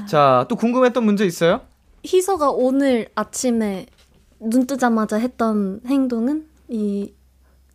자, 0.07 0.47
또 0.49 0.57
궁금했던 0.57 1.05
문제 1.05 1.25
있어요? 1.25 1.61
희서가 2.05 2.51
오늘 2.51 3.09
아침에 3.15 3.87
눈 4.41 4.67
뜨자마자 4.67 5.17
했던 5.17 5.81
행동은 5.87 6.47
이 6.69 7.13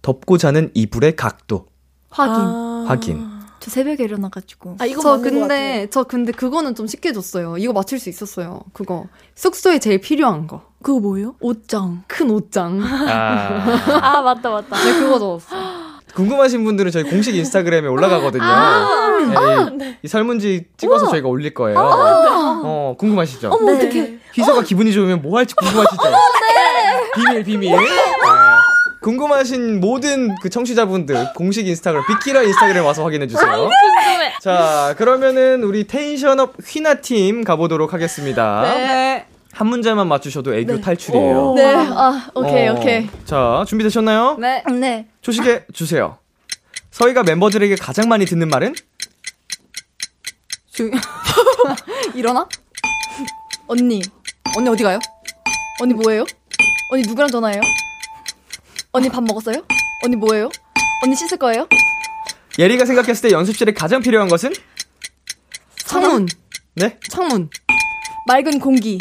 덮고 0.01 0.37
자는 0.37 0.69
이불의 0.73 1.15
각도 1.15 1.67
확인. 2.09 2.35
아. 2.35 2.66
확인. 2.87 3.27
저 3.59 3.71
새벽에 3.71 4.03
일어나가지고. 4.03 4.77
아, 4.79 4.85
이거 4.85 5.01
저. 5.01 5.17
근데 5.19 5.87
저 5.89 6.03
근데 6.03 6.31
그거는 6.31 6.75
좀 6.75 6.87
쉽게 6.87 7.11
줬어요. 7.11 7.57
이거 7.57 7.73
맞출 7.73 7.99
수 7.99 8.09
있었어요. 8.09 8.61
그거 8.73 9.05
숙소에 9.35 9.79
제일 9.79 9.99
필요한 9.99 10.47
거. 10.47 10.61
그거 10.81 10.99
뭐예요? 10.99 11.35
옷장. 11.39 12.03
큰 12.07 12.29
옷장. 12.29 12.81
아, 12.83 13.99
아, 14.01 14.21
맞다, 14.21 14.49
맞다. 14.51 14.77
네, 14.77 14.93
그거 14.99 15.17
적었어. 15.19 15.55
궁금하신 16.13 16.63
분들은 16.63 16.91
저희 16.91 17.03
공식 17.03 17.35
인스타그램에 17.35 17.87
올라가거든요. 17.87 18.43
아, 18.43 19.09
네, 19.77 19.89
이, 19.91 19.95
이 20.03 20.07
설문지 20.07 20.67
찍어서 20.77 21.09
저희가 21.09 21.27
올릴 21.27 21.53
거예요. 21.53 21.77
아, 21.79 22.61
어, 22.63 22.95
궁금하시죠? 22.97 23.49
어머, 23.49 23.71
네. 23.71 23.77
어떡해. 23.77 24.17
희서가 24.33 24.61
기분이 24.61 24.93
좋으면 24.93 25.21
뭐 25.21 25.37
할지 25.37 25.55
궁금하시죠? 25.55 26.03
비밀, 27.15 27.43
비밀. 27.43 27.75
네. 28.97 29.01
궁금하신 29.01 29.79
모든 29.79 30.35
그 30.41 30.49
청취자분들 30.49 31.33
공식 31.35 31.67
인스타그램 31.67 32.03
비키라 32.07 32.41
인스타그램 32.43 32.85
와서 32.85 33.03
확인해 33.03 33.27
주세요. 33.27 33.51
궁금해. 33.51 34.33
자, 34.41 34.95
그러면은 34.97 35.63
우리 35.63 35.85
텐션업 35.85 36.55
휘나 36.65 36.95
팀 36.95 37.43
가보도록 37.43 37.93
하겠습니다. 37.93 38.61
네. 38.63 39.25
한 39.53 39.67
문제만 39.67 40.07
맞추셔도 40.07 40.53
애교 40.53 40.81
탈출이에요. 40.81 41.53
네. 41.55 41.75
아, 41.75 42.29
오케이, 42.35 42.67
어, 42.67 42.75
오케이. 42.75 43.09
자, 43.25 43.63
준비되셨나요? 43.67 44.37
네. 44.39 44.63
네. 44.71 45.07
초식에 45.21 45.65
주세요. 45.73 46.17
서희가 46.91 47.23
멤버들에게 47.23 47.75
가장 47.75 48.07
많이 48.07 48.25
듣는 48.25 48.49
말은? 48.49 48.75
조... 50.73 50.83
일어나? 52.13 52.47
언니. 53.67 54.01
언니 54.55 54.69
어디 54.69 54.83
가요? 54.83 54.99
언니 55.81 55.93
뭐예요? 55.93 56.23
언니 56.91 57.03
누구랑 57.07 57.29
전화해요? 57.29 57.61
언니 58.97 59.09
밥 59.09 59.23
먹었어요? 59.23 59.61
언니 60.03 60.15
뭐예요? 60.15 60.49
언니 61.03 61.15
씻을 61.15 61.37
거예요? 61.37 61.67
예리가 62.57 62.85
생각했을 62.85 63.29
때 63.29 63.35
연습실에 63.35 63.71
가장 63.73 64.01
필요한 64.01 64.27
것은? 64.27 64.51
창문. 65.85 66.27
네? 66.73 66.97
창문. 67.07 67.51
맑은 68.25 68.59
공기. 68.59 68.97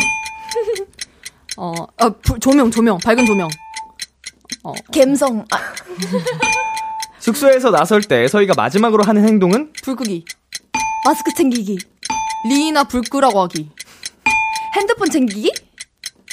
어, 1.57 1.73
아, 1.97 2.11
불- 2.11 2.39
조명, 2.41 2.71
조명. 2.71 2.99
밝은 2.99 3.25
조명. 3.25 3.49
어, 4.65 4.75
갬성. 4.93 5.47
아, 5.51 5.57
숙소에서 7.19 7.71
나설 7.71 8.03
때 8.03 8.29
서희가 8.29 8.53
마지막으로 8.55 9.03
하는 9.03 9.27
행동은? 9.27 9.73
불 9.83 9.97
끄기. 9.97 10.27
마스크 11.07 11.33
챙기기. 11.35 11.79
리나 12.51 12.85
불 12.85 13.01
끄라고 13.01 13.41
하기. 13.45 13.71
핸드폰 14.77 15.09
챙기기? 15.11 15.53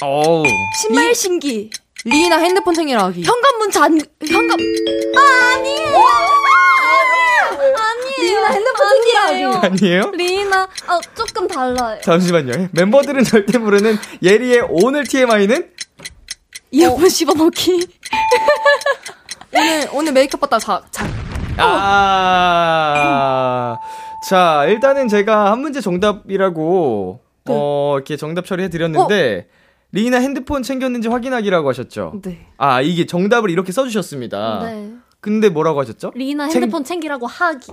어우. 0.02 0.44
신발 0.82 1.14
신기. 1.14 1.70
리나 2.04 2.36
핸드폰 2.38 2.74
챙기라 2.74 3.04
하기. 3.06 3.22
현관문 3.22 3.70
잔, 3.70 3.98
현관. 4.28 4.58
아, 5.16 5.54
아니에요. 5.54 5.96
아니에요. 7.78 8.20
리나 8.20 8.46
핸드폰 8.48 8.88
챙기라 8.88 9.20
하기. 9.22 9.44
아니에요? 9.66 10.10
리나, 10.12 10.68
아, 10.86 11.00
조금 11.14 11.48
달라요. 11.48 11.98
잠시만요. 12.02 12.68
멤버들은 12.72 13.24
절대 13.24 13.56
모르는 13.58 13.96
예리의 14.22 14.66
오늘 14.68 15.04
TMI는? 15.04 15.70
이어폰 16.72 17.08
씹어넣기. 17.08 17.88
오늘, 19.56 19.88
오늘 19.92 20.12
메이크업 20.12 20.40
받다 20.40 20.58
자, 20.58 20.82
자. 20.90 21.06
아. 21.56 22.98
자, 24.28 24.64
일단은 24.66 25.08
제가 25.08 25.52
한 25.52 25.60
문제 25.60 25.80
정답이라고, 25.80 27.20
어, 27.48 27.92
이렇게 27.96 28.16
정답 28.16 28.44
처리해드렸는데, 28.46 29.46
리나 29.94 30.18
핸드폰 30.18 30.64
챙겼는지 30.64 31.06
확인하기라고 31.08 31.68
하셨죠? 31.68 32.14
네. 32.22 32.46
아, 32.58 32.80
이게 32.80 33.06
정답을 33.06 33.48
이렇게 33.48 33.70
써주셨습니다. 33.70 34.60
네. 34.64 34.90
근데 35.20 35.48
뭐라고 35.48 35.80
하셨죠? 35.80 36.10
리나 36.16 36.48
챙- 36.48 36.62
핸드폰 36.64 36.82
챙 36.82 36.98
기라고 36.98 37.28
하기. 37.28 37.70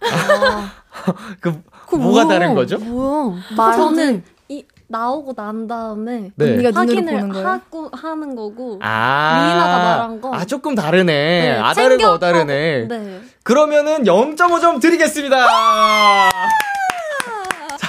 그, 1.40 1.62
그거 1.84 1.96
뭐가 1.96 2.24
뭐야? 2.24 2.38
다른 2.38 2.54
거죠? 2.56 2.76
뭐야? 2.78 3.36
저는 3.76 4.24
이 4.48 4.64
나오고 4.88 5.34
난 5.34 5.68
다음에 5.68 6.32
네. 6.34 6.52
언니가 6.54 6.72
확인을 6.80 7.12
보는 7.12 7.28
거예요? 7.28 7.46
하고 7.48 7.88
하는 7.92 8.34
거고. 8.34 8.80
아. 8.82 9.52
리나가 9.52 9.78
말한 9.78 10.20
거. 10.20 10.34
아, 10.34 10.44
조금 10.44 10.74
다르네. 10.74 11.04
네, 11.12 11.50
아, 11.56 11.72
다르고 11.72 11.90
챙겨 11.98 12.12
어 12.14 12.18
다르네. 12.18 12.82
하고, 12.82 12.94
네. 12.94 13.20
그러면은 13.44 14.02
0.5점 14.02 14.80
드리겠습니다. 14.80 15.36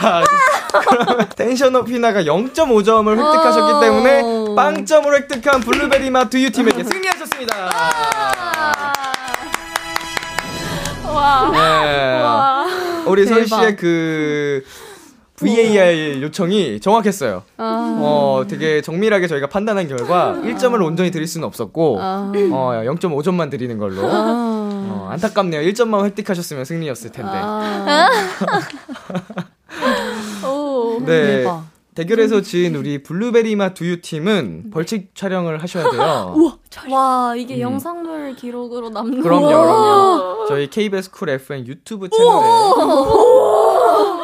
자, 0.02 0.24
그러면 0.90 1.30
텐션업 1.36 1.88
휘나가 1.88 2.24
0.5점을 2.24 3.10
획득하셨기 3.10 3.86
때문에 3.86 4.56
빵점을 4.56 5.14
획득한 5.16 5.62
블루베리 5.62 6.10
맛 6.10 6.30
두유 6.30 6.50
팀에게 6.50 6.84
승리하셨습니다. 6.84 7.56
와. 11.14 11.50
네. 11.52 12.22
와. 12.22 12.66
우리 13.06 13.26
대박. 13.26 13.46
씨의 13.46 13.76
그 13.76 14.64
VAR 15.36 16.22
요청이 16.22 16.80
정확했어요. 16.80 17.44
아. 17.58 17.98
어, 18.00 18.46
되게 18.48 18.82
정밀하게 18.82 19.28
저희가 19.28 19.48
판단한 19.48 19.88
결과 19.88 20.36
1점을 20.44 20.80
온전히 20.84 21.12
드릴 21.12 21.28
수는 21.28 21.48
없었고 21.48 21.98
아. 22.00 22.32
어, 22.52 22.84
0.5점만 22.86 23.50
드리는 23.52 23.78
걸로. 23.78 24.02
아. 24.04 24.52
어, 24.94 25.10
안타깝네요. 25.12 25.62
1점만 25.72 26.06
획득하셨으면 26.06 26.66
승리였을 26.66 27.12
텐데. 27.12 27.32
아. 29.80 30.48
오. 30.48 31.00
네. 31.06 31.38
대박. 31.38 31.72
대결에서 31.94 32.42
진 32.42 32.76
우리 32.76 33.04
블루베리 33.04 33.56
맛 33.58 33.74
두유 33.74 34.02
팀은 34.02 34.72
벌칙 34.72 35.14
촬영을 35.14 35.62
하셔야 35.62 35.90
돼요. 35.92 36.36
와, 36.90 37.34
이게 37.36 37.56
음. 37.56 37.60
영상물 37.60 38.36
기록으로 38.38 38.90
남는 38.90 39.22
그럼요, 39.22 39.42
거. 39.42 39.48
그럼요. 39.50 40.46
저희 40.48 40.70
KBS 40.70 41.12
Cool 41.12 41.30
FM 41.32 41.68
유튜브 41.68 42.08
채널에 42.10 42.48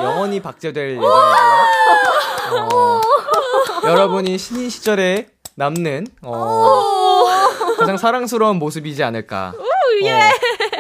영원히 0.02 0.40
박제될 0.40 0.92
예정이고요. 0.92 1.12
어, 2.74 3.02
여러분이 3.84 4.38
신인 4.38 4.70
시절에 4.70 5.28
남는 5.56 6.08
어, 6.22 7.24
가장 7.78 7.98
사랑스러운 7.98 8.58
모습이지 8.60 9.04
않을까. 9.04 9.54
어, 9.58 9.62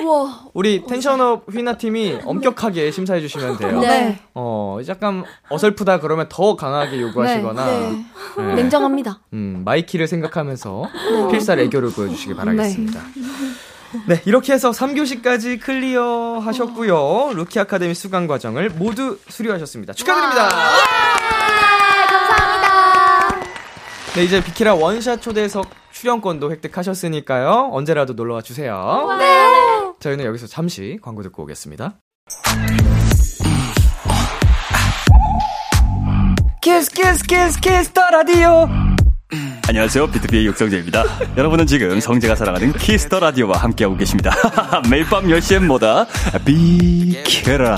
우와. 0.07 0.39
우리 0.53 0.83
tension 0.85 1.32
up 1.32 1.45
휘나 1.51 1.77
팀이 1.77 2.19
엄격하게 2.25 2.91
심사해 2.91 3.19
주시면 3.21 3.57
돼요. 3.59 3.79
네. 3.81 4.19
어, 4.33 4.79
약간 4.87 5.23
어설프다 5.49 5.99
그러면 5.99 6.27
더 6.29 6.55
강하게 6.55 7.01
요구하시거나 7.01 7.65
네. 7.65 8.05
네. 8.37 8.55
냉정합니다. 8.55 9.19
음, 9.33 9.61
마이키를 9.65 10.07
생각하면서 10.07 10.89
필살 11.31 11.59
애교를 11.59 11.91
보여주시기 11.91 12.35
바라겠습니다. 12.35 12.99
네, 14.07 14.21
이렇게 14.25 14.53
해서 14.53 14.71
3교시까지 14.71 15.61
clear 15.61 16.39
하셨고요. 16.39 17.31
루키 17.35 17.59
아카데미 17.59 17.93
수강 17.93 18.27
과정을 18.27 18.69
모두 18.71 19.17
수료하셨습니다. 19.29 19.93
축하드립니다. 19.93 20.49
감사합니다. 22.09 23.35
네, 24.15 24.23
이제 24.23 24.43
비키라 24.43 24.75
one 24.75 24.95
shot 24.95 25.21
초대석 25.21 25.67
출연권도 25.91 26.51
획득하셨으니까요. 26.51 27.69
언제라도 27.71 28.13
놀러와 28.13 28.41
주세요. 28.41 29.05
네. 29.17 29.86
저희는 29.99 30.25
여기서 30.25 30.47
잠시 30.47 30.99
광고 31.01 31.23
듣고 31.23 31.43
오겠습니다. 31.43 31.99
Kiss 36.61 36.91
Kiss 36.91 37.23
Kiss 37.23 37.59
Kiss 37.59 37.91
the 37.93 38.01
Radio 38.11 38.67
안녕하세요. 39.67 40.07
비투비의 40.07 40.45
육성재입니다. 40.47 41.03
여러분은 41.37 41.65
지금 41.65 41.99
성재가 41.99 42.35
사랑하는 42.35 42.73
Kiss 42.73 43.00
the 43.00 43.19
Radio와 43.19 43.57
함께하고 43.57 43.97
계십니다. 43.97 44.31
매일 44.89 45.05
밤 45.05 45.25
10시엔 45.25 45.65
뭐다? 45.65 46.07
비키라. 46.45 47.77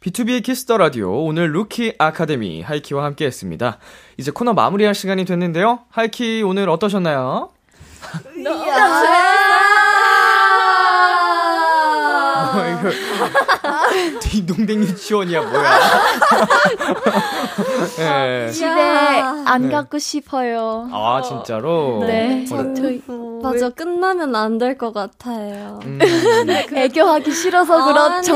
비투비의 0.00 0.44
Kiss 0.44 0.62
the 0.62 0.76
Radio 0.76 1.24
오늘 1.24 1.52
루키 1.52 1.94
아카데미 1.98 2.62
하이키와 2.62 3.04
함께 3.04 3.26
했습니다. 3.26 3.78
이제 4.16 4.30
코너 4.30 4.52
마무리할 4.54 4.94
시간이 4.94 5.24
됐는데요. 5.24 5.80
하이키 5.90 6.42
오늘 6.42 6.68
어떠셨나요? 6.68 7.50
어, 8.46 9.37
이거 13.28 14.18
딩동댕 14.20 14.80
유치원이야 14.82 15.42
뭐야? 15.42 15.78
네. 17.98 18.50
집에 18.52 18.68
안 18.70 19.62
네. 19.62 19.68
가고 19.70 19.98
싶어요. 19.98 20.88
아 20.92 21.20
진짜로? 21.22 22.04
네. 22.06 22.44
어, 22.50 22.74
저희 22.74 23.02
맞아 23.42 23.68
끝나면 23.70 24.34
안 24.34 24.58
될 24.58 24.76
것 24.78 24.92
같아요. 24.92 25.78
음, 25.84 25.98
애교하기 26.74 27.30
싫어서 27.32 27.84
그렇죠. 27.86 28.32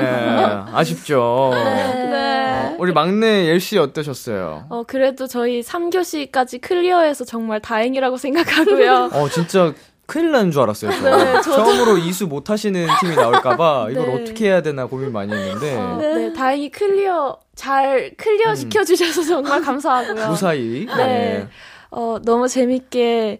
네, 0.00 0.46
아쉽죠. 0.72 1.50
네. 1.54 2.76
우리 2.78 2.92
막내 2.92 3.46
옐씨 3.46 3.78
어떠셨어요? 3.78 4.66
어, 4.68 4.82
그래도 4.86 5.26
저희 5.26 5.62
3교시까지 5.62 6.60
clear해서 6.60 7.24
정말 7.24 7.60
다행이라고 7.60 8.16
생각하고요. 8.16 9.10
어 9.12 9.28
진짜 9.28 9.72
큰일 10.06 10.30
나는 10.30 10.50
줄 10.52 10.62
알았어요. 10.62 10.90
저. 10.92 11.16
네. 11.16 11.40
처음으로 11.42 11.98
이수 11.98 12.26
못 12.26 12.48
하시는 12.50 12.86
팀이 13.00 13.16
나올까봐 13.16 13.88
이걸 13.92 14.06
네. 14.06 14.14
어떻게 14.22 14.46
해야 14.46 14.62
되나 14.62 14.86
고민 14.86 15.12
많이 15.12 15.32
했는데 15.32 15.76
네, 16.00 16.32
다행히 16.32 16.70
clear, 16.70 17.38
잘 17.54 18.12
clear 18.16 18.54
시켜주셔서 18.54 19.22
정말 19.24 19.60
감사하고요. 19.62 20.28
무사히. 20.30 20.86
네. 20.96 21.48
어, 21.90 22.18
너무 22.24 22.46
재밌게 22.48 23.38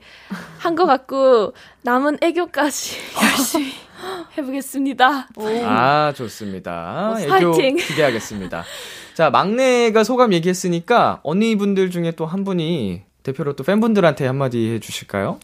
한 0.58 0.74
것 0.76 0.86
같고, 0.86 1.52
남은 1.82 2.18
애교까지 2.22 2.96
열심히 3.22 3.72
해보겠습니다. 4.38 5.28
아 5.64 6.12
좋습니다. 6.16 7.12
어, 7.14 7.18
애교 7.20 7.28
파이팅. 7.52 7.76
기대하겠습니다. 7.76 8.64
자 9.14 9.30
막내가 9.30 10.04
소감 10.04 10.32
얘기했으니까 10.32 11.20
언니분들 11.22 11.90
중에 11.90 12.12
또 12.12 12.26
한 12.26 12.44
분이 12.44 13.02
대표로 13.22 13.54
또 13.56 13.64
팬분들한테 13.64 14.26
한마디 14.26 14.70
해주실까요? 14.74 15.38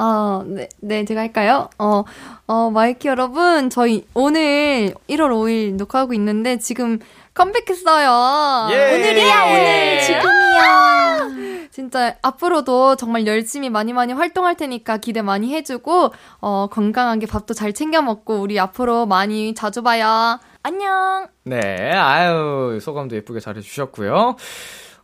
아, 0.00 0.44
네, 0.46 0.68
네, 0.80 1.04
제가 1.04 1.22
할까요? 1.22 1.68
어, 1.76 2.04
어, 2.46 2.70
마이키 2.70 3.08
여러분, 3.08 3.68
저희 3.68 4.06
오늘 4.14 4.94
1월 5.08 5.30
5일 5.30 5.74
녹화하고 5.74 6.14
있는데 6.14 6.58
지금 6.58 7.00
컴백했어요. 7.34 8.68
예. 8.70 8.94
오늘이야, 8.94 9.44
오늘. 9.44 10.00
지금이야. 10.02 11.68
진짜 11.72 12.16
앞으로도 12.22 12.94
정말 12.94 13.26
열심히 13.26 13.70
많이 13.70 13.92
많이 13.92 14.12
활동할 14.12 14.56
테니까 14.56 14.98
기대 14.98 15.20
많이 15.20 15.52
해주고, 15.52 16.12
어, 16.42 16.68
건강하게 16.70 17.26
밥도 17.26 17.54
잘 17.54 17.72
챙겨 17.72 18.00
먹고, 18.00 18.36
우리 18.36 18.60
앞으로 18.60 19.04
많이 19.06 19.52
자주 19.52 19.82
봐요. 19.82 20.38
안녕! 20.62 21.26
네, 21.42 21.90
아유, 21.92 22.78
소감도 22.80 23.16
예쁘게 23.16 23.40
잘해주셨고요. 23.40 24.36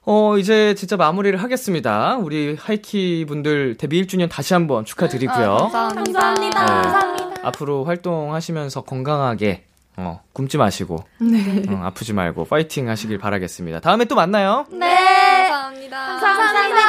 어, 0.07 0.37
이제 0.39 0.75
진짜 0.75 0.97
마무리를 0.97 1.41
하겠습니다. 1.43 2.17
우리 2.17 2.57
하이키 2.61 3.25
분들 3.27 3.77
데뷔 3.79 4.03
1주년 4.05 4.29
다시 4.29 4.53
한번 4.53 4.85
축하드리고요. 4.85 5.71
감사합니다. 5.73 6.35
네. 6.35 7.35
앞으로 7.43 7.85
활동하시면서 7.85 8.83
건강하게, 8.83 9.65
어, 9.97 10.21
굶지 10.35 10.59
마시고, 10.59 10.97
어, 10.97 11.81
아프지 11.85 12.13
말고, 12.13 12.45
파이팅 12.45 12.89
하시길 12.89 13.17
바라겠습니다. 13.19 13.81
다음에 13.81 14.05
또 14.05 14.15
만나요. 14.15 14.67
네. 14.71 15.49
감사합니다. 15.49 16.21
감사합니다. 16.21 16.81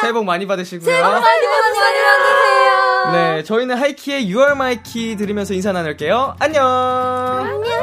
새해 0.00 0.12
복 0.12 0.24
많이 0.24 0.46
받으시고요. 0.46 1.02
많이 1.02 1.20
많이 1.20 1.46
받으세요. 1.46 3.12
네, 3.12 3.42
저희는 3.44 3.76
하이키의 3.76 4.26
You 4.32 4.43
Are 4.43 4.54
My 4.54 4.79
Key 4.79 5.16
들으면서 5.16 5.52
인사 5.54 5.72
나눌게요. 5.72 6.36
안녕! 6.38 7.60
기대 7.62 7.76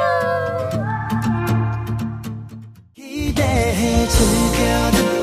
해 3.82 5.21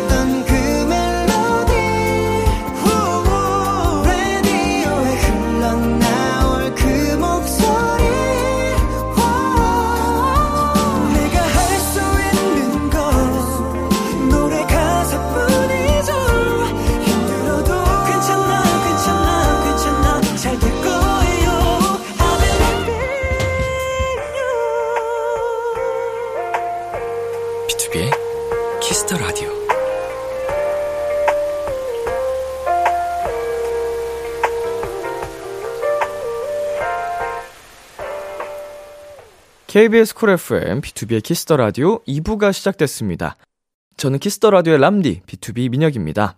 KBS 39.70 40.16
Cool 40.16 40.32
FM, 40.32 40.82
비투비의 40.82 41.22
Kiss 41.22 41.41
the 41.41 41.56
Radio 41.56 42.00
2부가 42.06 42.52
시작됐습니다. 42.52 43.36
저는 43.98 44.18
Kiss 44.18 44.36
the 44.36 44.50
Radio의 44.50 44.80
램디, 44.80 45.22
비투비 45.28 45.70
민혁입니다. 45.70 46.38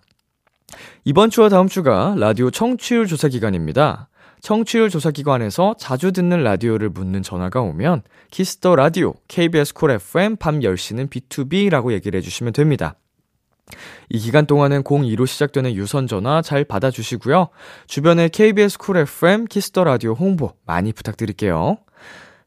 이번 1.06 1.30
주와 1.30 1.48
다음 1.48 1.70
주가 1.70 2.14
라디오 2.18 2.52
청취율 2.52 3.08
조사 3.08 3.30
기간입니다. 3.30 4.10
청취율 4.42 4.90
조사 4.90 5.12
기관에서 5.12 5.76
자주 5.80 6.12
듣는 6.12 6.44
라디오를 6.44 6.90
묻는 6.90 7.24
전화가 7.24 7.62
오면 7.62 8.02
Kiss 8.32 8.57
the 8.57 8.76
Radio, 8.76 9.14
KBS 9.30 9.76
Cool 9.76 9.92
FM 9.92 10.36
밤 10.36 10.60
10시는 10.60 11.10
비투비라고 11.10 11.94
얘기를 11.94 12.18
해주시면 12.18 12.52
됩니다. 12.52 12.96
이 14.10 14.20
기간 14.20 14.46
동안은 14.46 14.84
02로 14.84 15.26
시작되는 15.26 15.74
유선 15.76 16.06
전화 16.06 16.42
잘 16.42 16.66
받아주시고요. 16.66 17.48
주변에 17.88 18.28
KBS 18.28 18.78
Cool 18.78 18.98
FM, 18.98 19.46
Kiss 19.46 19.69
the 19.69 19.86
Radio 19.86 20.16
홍보 20.16 20.52
많이 20.66 20.92
부탁드릴게요. 20.92 21.78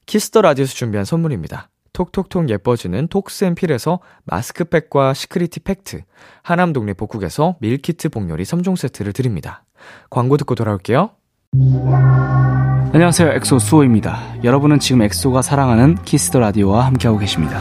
Kiss 0.07 0.28
the 0.28 0.43
Radio에서 0.43 0.75
준비한 0.75 1.05
선물입니다. 1.05 1.69
톡톡톡 1.93 2.51
예뻐지는 2.51 3.07
톡스앤필에서 3.09 4.01
마스크팩과 4.25 5.15
시크리티 5.15 5.61
팩트, 5.61 6.03
하남 6.43 6.73
동네 6.73 6.93
복국에서 6.93 7.57
밀키트 7.61 8.09
복요리 8.09 8.43
3종 8.43 8.77
세트를 8.77 9.13
드립니다. 9.13 9.65
광고 10.11 10.37
듣고 10.37 10.55
돌아올게요. 10.57 11.11
안녕하세요. 12.93 13.33
엑소 13.33 13.59
수호입니다. 13.59 14.43
여러분은 14.45 14.81
지금 14.81 15.03
엑소가 15.03 15.43
사랑하는 15.43 15.97
Kiss 16.05 16.26
the 16.26 16.41
Radio와 16.41 16.87
함께하고 16.87 17.19
계십니다. 17.19 17.61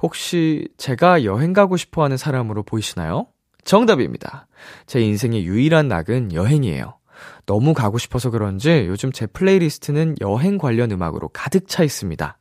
혹시 0.00 0.68
제가 0.76 1.24
여행 1.24 1.52
가고 1.52 1.76
싶어 1.76 2.02
하는 2.04 2.16
사람으로 2.16 2.62
보이시나요? 2.62 3.26
정답입니다. 3.64 4.46
제 4.86 5.00
인생의 5.00 5.44
유일한 5.44 5.88
낙은 5.88 6.32
여행이에요. 6.32 6.98
너무 7.46 7.74
가고 7.74 7.98
싶어서 7.98 8.30
그런지 8.30 8.84
요즘 8.86 9.12
제 9.12 9.26
플레이리스트는 9.26 10.16
여행 10.20 10.58
관련 10.58 10.90
음악으로 10.90 11.28
가득 11.28 11.68
차 11.68 11.82
있습니다. 11.82 12.38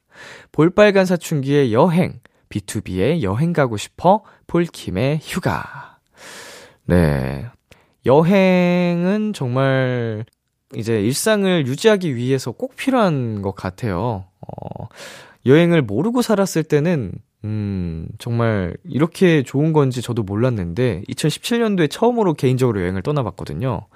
볼빨간 0.52 1.06
사춘기의 1.06 1.74
여행, 1.74 2.20
BTOB의 2.50 3.22
여행 3.24 3.54
가고 3.54 3.78
싶어, 3.78 4.24
폴킴의 4.48 5.20
휴가. 5.22 6.00
네. 6.86 7.46
여행은 8.06 9.34
정말 9.34 10.26
이제 10.76 11.00
일상을 11.02 11.68
유지하기 11.68 12.16
위해서 12.16 12.52
꼭 12.52 12.76
필요한 12.76 13.42
것 13.42 13.56
같아요. 13.56 14.26
어, 14.42 14.88
여행을 15.46 15.82
모르고 15.82 16.22
살았을 16.22 16.64
때는, 16.64 17.14
음, 17.44 18.08
정말 18.20 18.76
이렇게 18.86 19.44
좋은 19.44 19.74
건지 19.74 20.02
저도 20.02 20.24
몰랐는데, 20.24 21.04
2017년도에 21.10 21.90
처음으로 21.90 22.34
개인적으로 22.34 22.82
여행을 22.82 23.02
떠나봤거든요. 23.02 23.88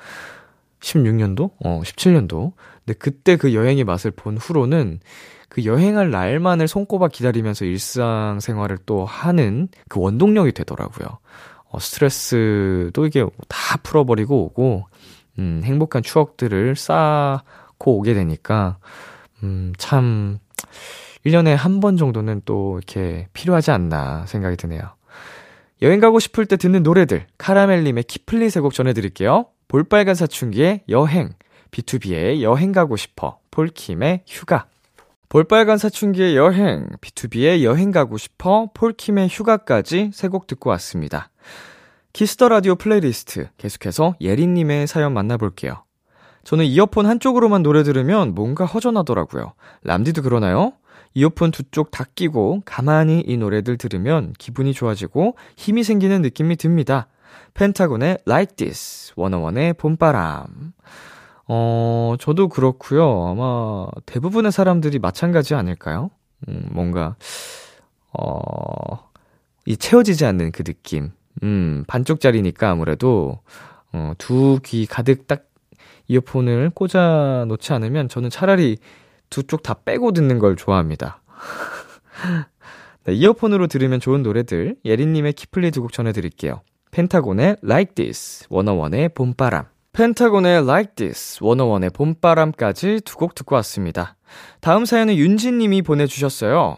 16년도? 0.80 1.52
어, 1.64 1.82
17년도. 1.84 2.54
근데 2.86 2.98
그때 3.00 3.36
그 3.38 3.54
여행의 3.54 3.84
맛을 3.84 4.12
본 4.12 4.38
후로는 4.38 5.00
그 5.50 5.66
여행할 5.66 6.12
날만을 6.12 6.68
손꼽아 6.68 7.08
기다리면서 7.08 7.66
일상생활을 7.66 8.80
또 8.86 9.06
하는 9.06 9.70
그 9.88 10.00
원동력이 10.00 10.52
되더라고요. 10.52 11.08
어, 11.70 11.80
스트레스도 11.80 13.06
이게 13.06 13.26
다 13.48 13.78
풀어버리고 13.78 14.44
오고, 14.46 14.86
음, 15.40 15.62
행복한 15.64 16.04
추억들을 16.04 16.76
쌓고 16.76 17.98
오게 17.98 18.14
되니까, 18.14 18.78
음, 19.44 19.74
참, 19.78 20.40
1년에 21.28 21.56
한 21.56 21.80
번 21.80 21.98
정도는 21.98 22.42
또 22.46 22.78
이렇게 22.78 23.28
필요하지 23.34 23.72
않나 23.72 24.26
생각이 24.28 24.56
드네요. 24.58 24.82
여행 25.82 26.00
가고 26.00 26.20
싶을 26.20 26.46
때 26.46 26.58
듣는 26.58 26.82
노래들, 26.84 27.28
카라멜님의 27.38 28.04
키플리 28.04 28.50
세곡 28.50 28.74
전해드릴게요. 28.74 29.46
볼빨간 29.68 30.16
사춘기의 30.16 30.82
여행, 30.90 31.34
BTOB의 31.72 32.42
여행 32.42 32.72
가고 32.72 32.96
싶어, 32.96 33.40
폴킴의 33.52 34.24
휴가. 34.26 34.66
볼빨간 35.30 35.78
사춘기의 35.78 36.36
여행, 36.38 36.88
BTOB의 37.02 37.64
여행 37.64 37.92
가고 37.92 38.18
싶어, 38.18 38.70
폴킴의 38.74 39.28
휴가까지 39.30 40.12
세 40.14 40.30
곡 40.30 40.48
듣고 40.48 40.70
왔습니다. 40.72 41.30
Kiss 42.14 42.34
the 42.34 42.50
Radio 42.50 42.76
플레이리스트 42.76 43.50
계속해서 43.58 44.16
예린님의 44.22 44.88
사연 44.88 45.14
만나볼게요. 45.14 45.84
저는 46.46 46.66
이어폰 46.66 47.06
한쪽으로만 47.06 47.62
노래 47.62 47.84
들으면 47.84 48.34
뭔가 48.34 48.66
허전하더라고요. 48.66 49.54
람디도 49.84 50.22
그러나요? 50.24 50.72
이어폰 51.18 51.50
두 51.50 51.64
쪽 51.72 51.90
다 51.90 52.06
끼고 52.14 52.62
가만히 52.64 53.24
이 53.26 53.38
노래들 53.38 53.78
들으면 53.78 54.34
기분이 54.38 54.72
좋아지고 54.74 55.36
힘이 55.56 55.84
생기는 55.84 56.22
느낌이 56.22 56.58
듭니다. 56.58 57.08
펜타곤의 57.56 58.20
Like 58.28 58.56
This, 58.56 59.14
원어원의 59.16 59.74
봄바람. 59.74 60.74
어, 61.48 62.16
저도 62.20 62.50
그렇고요. 62.50 63.30
아마 63.30 63.88
대부분의 64.06 64.52
사람들이 64.52 65.00
마찬가지 65.00 65.56
아닐까요? 65.56 66.12
음, 66.48 66.68
뭔가 66.72 67.16
어, 68.14 69.10
이 69.66 69.76
채워지지 69.76 70.24
않는 70.24 70.52
그 70.52 70.64
느낌. 70.64 71.12
음, 71.42 71.84
반쪽짜리니까 71.88 72.70
아무래도 72.70 73.40
어, 73.92 74.14
두 74.20 74.60
귀 74.64 74.86
가득 74.86 75.26
딱 75.28 75.46
이어폰을 76.10 76.70
꽂아 76.76 77.46
놓지 77.48 77.74
않으면 77.74 78.08
저는 78.08 78.30
차라리 78.30 78.78
두 79.30 79.44
쪽 79.44 79.62
다 79.64 79.74
빼고 79.86 80.12
듣는 80.14 80.40
걸 80.40 80.56
좋아합니다. 80.56 81.22
네, 83.06 83.14
이어폰으로 83.14 83.68
들으면 83.68 84.00
좋은 84.00 84.24
노래들 84.24 84.76
예린님의 84.84 85.34
키플리 85.34 85.72
두 85.72 85.82
곡 85.82 85.94
전해드릴게요. 85.94 86.62
펜타곤의 86.92 87.58
Like 87.64 87.96
This, 87.96 88.46
워너원의 88.50 89.10
봄바람. 89.10 89.66
펜타곤의 89.94 90.64
Like 90.64 90.96
This, 90.96 91.40
워너원의 91.42 91.92
봄바람까지 91.92 93.02
두 93.06 93.18
곡 93.18 93.36
듣고 93.36 93.56
왔습니다. 93.56 94.16
다음 94.62 94.86
사연은 94.86 95.16
윤지님이 95.16 95.82
보내주셨어요. 95.84 96.78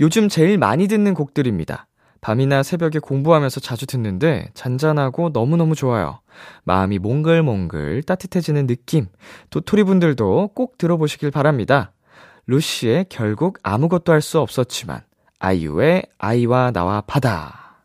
요즘 0.00 0.28
제일 0.28 0.58
많이 0.58 0.86
듣는 0.88 1.14
곡들입니다. 1.14 1.86
밤이나 2.20 2.62
새벽에 2.62 2.98
공부하면서 3.00 3.60
자주 3.60 3.86
듣는데 3.86 4.48
잔잔하고 4.54 5.30
너무너무 5.32 5.74
좋아요. 5.74 6.20
마음이 6.64 6.98
몽글몽글 6.98 8.02
따뜻해지는 8.04 8.66
느낌. 8.66 9.06
도토리 9.50 9.84
분들도 9.84 10.50
꼭 10.54 10.78
들어보시길 10.78 11.30
바랍니다. 11.30 11.92
루시의 12.46 13.06
결국 13.08 13.58
아무것도 13.62 14.12
할 14.12 14.20
수 14.20 14.40
없었지만 14.40 15.00
아이유의 15.38 16.06
아이와 16.18 16.70
나와 16.72 17.00
바다. 17.02 17.82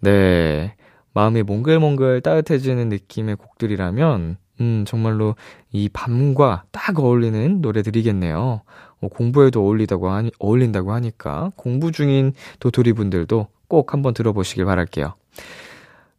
네. 0.00 0.74
마음이 1.12 1.42
몽글몽글 1.42 2.22
따뜻해지는 2.22 2.88
느낌의 2.88 3.36
곡들이라면 3.36 4.36
음, 4.60 4.84
정말로 4.86 5.34
이 5.72 5.88
밤과 5.88 6.64
딱 6.72 6.98
어울리는 6.98 7.60
노래들이겠네요. 7.60 8.62
뭐 9.00 9.10
공부에도 9.10 9.62
어울리다고 9.62 10.10
하니, 10.10 10.30
어울린다고 10.38 10.92
하니까 10.92 11.52
공부 11.56 11.92
중인 11.92 12.32
도토리 12.60 12.92
분들도 12.92 13.48
꼭 13.68 13.92
한번 13.92 14.14
들어보시길 14.14 14.64
바랄게요. 14.64 15.14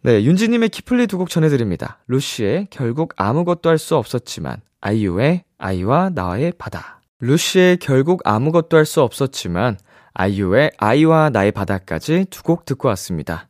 네, 0.06 0.24
윤지님의 0.24 0.70
키플리 0.70 1.08
두 1.08 1.18
곡 1.18 1.30
전해드립니다. 1.30 1.97
루시의 2.08 2.68
결국 2.70 3.14
아무것도 3.18 3.70
할 3.70 3.78
수 3.80 3.95
없었지만, 3.95 4.58
아이유의 4.82 5.43
아이와 5.58 6.12
나의 6.14 6.53
바다. 6.60 7.01
루시의 7.22 7.78
결국 7.78 8.22
아무것도 8.24 8.78
할 8.78 8.86
수 8.86 9.01
없었지만, 9.01 9.78
아이유의 10.14 10.72
아이와 10.78 11.32
나의 11.32 11.51
바다까지 11.51 12.26
두 12.30 12.43
곡 12.43 12.66
듣고 12.66 12.88
왔습니다. 12.89 13.49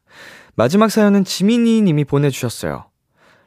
마지막 0.56 0.90
사연은 0.90 1.26
지민이 1.26 1.82
님이 1.82 2.06
보내주셨어요. 2.06 2.86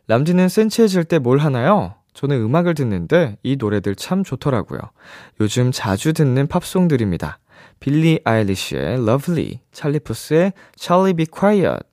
람디는 0.09 0.49
센치해질 0.51 1.05
때 1.05 1.19
뭘 1.19 1.39
하나요? 1.39 1.95
저는 2.13 2.37
음악을 2.43 2.75
듣는데 2.75 3.39
이 3.43 3.57
노래들 3.57 3.95
참 3.95 4.23
좋더라고요. 4.23 4.81
요즘 5.41 5.73
자주 5.73 6.13
듣는 6.13 6.47
팝송들입니다. 6.47 7.39
빌리 7.81 8.21
아일리시의 8.25 8.95
Lovely, 8.95 9.61
찰리푸스의 9.73 10.53
Charlie 10.77 11.15
Be 11.15 11.27
Quiet. 11.27 11.88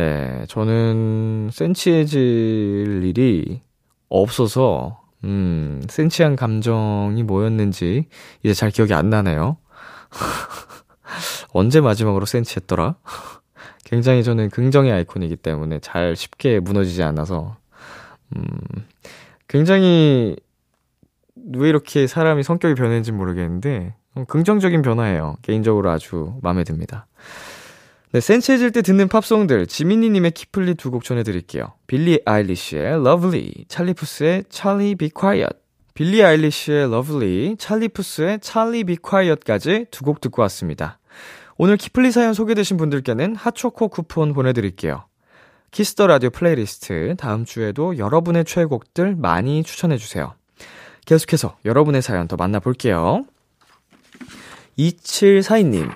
네, 0.00 0.46
저는 0.48 1.50
센치해질 1.52 3.02
일이 3.04 3.60
없어서, 4.08 5.02
음, 5.24 5.82
센치한 5.90 6.36
감정이 6.36 7.22
뭐였는지 7.22 8.06
이제 8.42 8.54
잘 8.54 8.70
기억이 8.70 8.94
안 8.94 9.10
나네요. 9.10 9.58
언제 11.52 11.82
마지막으로 11.82 12.24
센치했더라? 12.24 12.96
굉장히 13.84 14.24
저는 14.24 14.48
긍정의 14.48 14.90
아이콘이기 14.90 15.36
때문에 15.36 15.80
잘 15.80 16.16
쉽게 16.16 16.60
무너지지 16.60 17.02
않아서, 17.02 17.58
음, 18.34 18.42
굉장히 19.48 20.34
왜 21.52 21.68
이렇게 21.68 22.06
사람이 22.06 22.42
성격이 22.42 22.74
변했는지 22.74 23.12
모르겠는데 23.12 23.94
긍정적인 24.28 24.80
변화예요. 24.80 25.36
개인적으로 25.42 25.90
아주 25.90 26.38
마음에 26.40 26.64
듭니다. 26.64 27.06
네, 28.12 28.20
센치해질 28.20 28.72
때 28.72 28.82
듣는 28.82 29.06
팝송들 29.08 29.66
지민이님의 29.68 30.32
키플리 30.32 30.74
두 30.74 30.90
곡 30.90 31.04
전해드릴게요. 31.04 31.72
빌리 31.86 32.20
아일리시의 32.24 32.84
Lovely, 32.94 33.52
찰리푸스의 33.68 34.44
Charlie 34.50 34.96
Be 34.96 35.10
Quiet. 35.16 35.54
빌리 35.94 36.22
아일리시의 36.24 36.84
Lovely, 36.86 37.56
찰리푸스의 37.56 38.40
Charlie 38.42 38.82
Be 38.84 38.96
Quiet까지 38.96 39.86
두 39.92 40.04
곡 40.04 40.20
듣고 40.20 40.42
왔습니다. 40.42 40.98
오늘 41.56 41.76
키플리 41.76 42.10
사연 42.10 42.34
소개되신 42.34 42.76
분들께는 42.78 43.36
핫초코 43.36 43.88
쿠폰 43.88 44.32
보내드릴게요. 44.32 45.04
Kiss 45.70 45.92
the 45.92 46.08
Radio 46.08 46.30
플레이리스트 46.30 47.14
다음 47.16 47.44
주에도 47.44 47.96
여러분의 47.96 48.44
최애곡들 48.44 49.14
많이 49.16 49.62
추천해 49.62 49.96
주세요. 49.98 50.34
계속해서 51.06 51.56
여러분의 51.64 52.02
사연 52.02 52.26
더 52.26 52.34
만나볼게요. 52.34 53.24
2742님. 54.78 55.92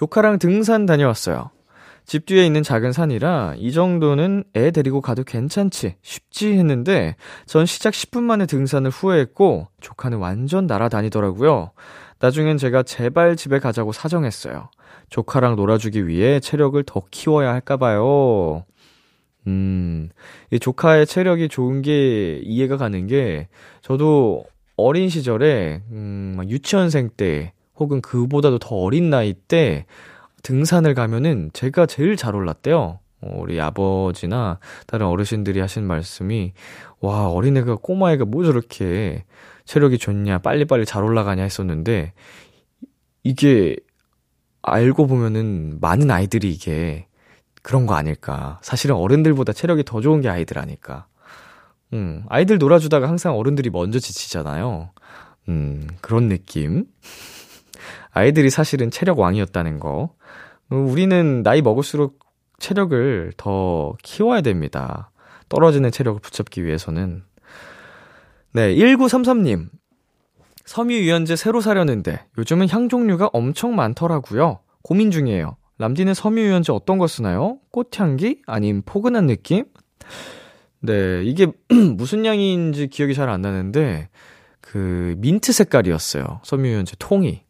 조카랑 0.00 0.38
등산 0.38 0.86
다녀왔어요. 0.86 1.50
집 2.06 2.24
뒤에 2.24 2.46
있는 2.46 2.62
작은 2.62 2.90
산이라 2.90 3.56
이 3.58 3.70
정도는 3.70 4.44
애 4.56 4.70
데리고 4.70 5.02
가도 5.02 5.24
괜찮지, 5.24 5.96
쉽지 6.00 6.54
했는데 6.54 7.16
전 7.44 7.66
시작 7.66 7.92
10분 7.92 8.22
만에 8.22 8.46
등산을 8.46 8.90
후회했고 8.90 9.68
조카는 9.82 10.16
완전 10.16 10.66
날아다니더라고요. 10.66 11.72
나중엔 12.18 12.56
제가 12.56 12.82
제발 12.82 13.36
집에 13.36 13.58
가자고 13.58 13.92
사정했어요. 13.92 14.70
조카랑 15.10 15.56
놀아주기 15.56 16.08
위해 16.08 16.40
체력을 16.40 16.82
더 16.84 17.02
키워야 17.10 17.52
할까봐요. 17.52 18.64
음, 19.48 20.08
이 20.50 20.58
조카의 20.58 21.04
체력이 21.04 21.50
좋은 21.50 21.82
게 21.82 22.40
이해가 22.42 22.78
가는 22.78 23.06
게, 23.06 23.48
저도 23.82 24.44
어린 24.78 25.10
시절에, 25.10 25.82
음, 25.90 26.40
유치원생 26.48 27.10
때, 27.18 27.52
혹은 27.80 28.00
그보다도 28.00 28.58
더 28.58 28.76
어린 28.76 29.10
나이 29.10 29.32
때, 29.32 29.86
등산을 30.42 30.94
가면은 30.94 31.50
제가 31.52 31.86
제일 31.86 32.16
잘 32.16 32.36
올랐대요. 32.36 33.00
어, 33.22 33.38
우리 33.38 33.60
아버지나 33.60 34.58
다른 34.86 35.06
어르신들이 35.06 35.60
하신 35.60 35.84
말씀이, 35.86 36.52
와, 37.00 37.28
어린애가, 37.28 37.76
꼬마애가 37.76 38.26
뭐 38.26 38.44
저렇게 38.44 39.24
체력이 39.64 39.98
좋냐, 39.98 40.38
빨리빨리 40.38 40.84
잘 40.84 41.02
올라가냐 41.02 41.42
했었는데, 41.42 42.12
이게, 43.24 43.76
알고 44.62 45.06
보면은 45.06 45.78
많은 45.80 46.10
아이들이 46.10 46.52
이게 46.52 47.06
그런 47.62 47.86
거 47.86 47.94
아닐까. 47.94 48.58
사실은 48.62 48.96
어른들보다 48.96 49.52
체력이 49.52 49.84
더 49.84 50.00
좋은 50.00 50.20
게 50.20 50.28
아이들 50.28 50.58
아닐까. 50.58 51.06
음, 51.92 52.24
아이들 52.28 52.58
놀아주다가 52.58 53.08
항상 53.08 53.36
어른들이 53.36 53.70
먼저 53.70 53.98
지치잖아요. 53.98 54.90
음, 55.48 55.88
그런 56.00 56.28
느낌. 56.28 56.86
아이들이 58.12 58.50
사실은 58.50 58.90
체력 58.90 59.18
왕이었다는 59.18 59.80
거. 59.80 60.14
어, 60.70 60.76
우리는 60.76 61.42
나이 61.42 61.62
먹을수록 61.62 62.18
체력을 62.58 63.32
더 63.36 63.94
키워야 64.02 64.40
됩니다. 64.42 65.10
떨어지는 65.48 65.90
체력을 65.90 66.20
붙잡기 66.20 66.64
위해서는. 66.64 67.22
네, 68.52 68.74
1933님. 68.74 69.68
섬유유연제 70.66 71.36
새로 71.36 71.60
사려는데 71.60 72.26
요즘은 72.38 72.68
향 72.68 72.88
종류가 72.88 73.30
엄청 73.32 73.74
많더라고요. 73.74 74.60
고민 74.82 75.10
중이에요. 75.10 75.56
람디는 75.78 76.14
섬유유연제 76.14 76.72
어떤 76.72 76.98
거 76.98 77.06
쓰나요? 77.06 77.58
꽃향기? 77.72 78.42
아님 78.46 78.82
포근한 78.84 79.26
느낌? 79.26 79.64
네, 80.80 81.22
이게 81.24 81.46
무슨 81.96 82.24
향인지 82.24 82.88
기억이 82.88 83.14
잘 83.14 83.28
안 83.28 83.40
나는데, 83.42 84.08
그, 84.60 85.14
민트 85.18 85.52
색깔이었어요. 85.52 86.40
섬유유연제 86.44 86.96
통이. 86.98 87.42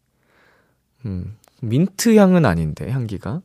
음, 1.07 1.37
민트 1.61 2.17
향은 2.17 2.45
아닌데, 2.45 2.91
향기가. 2.91 3.43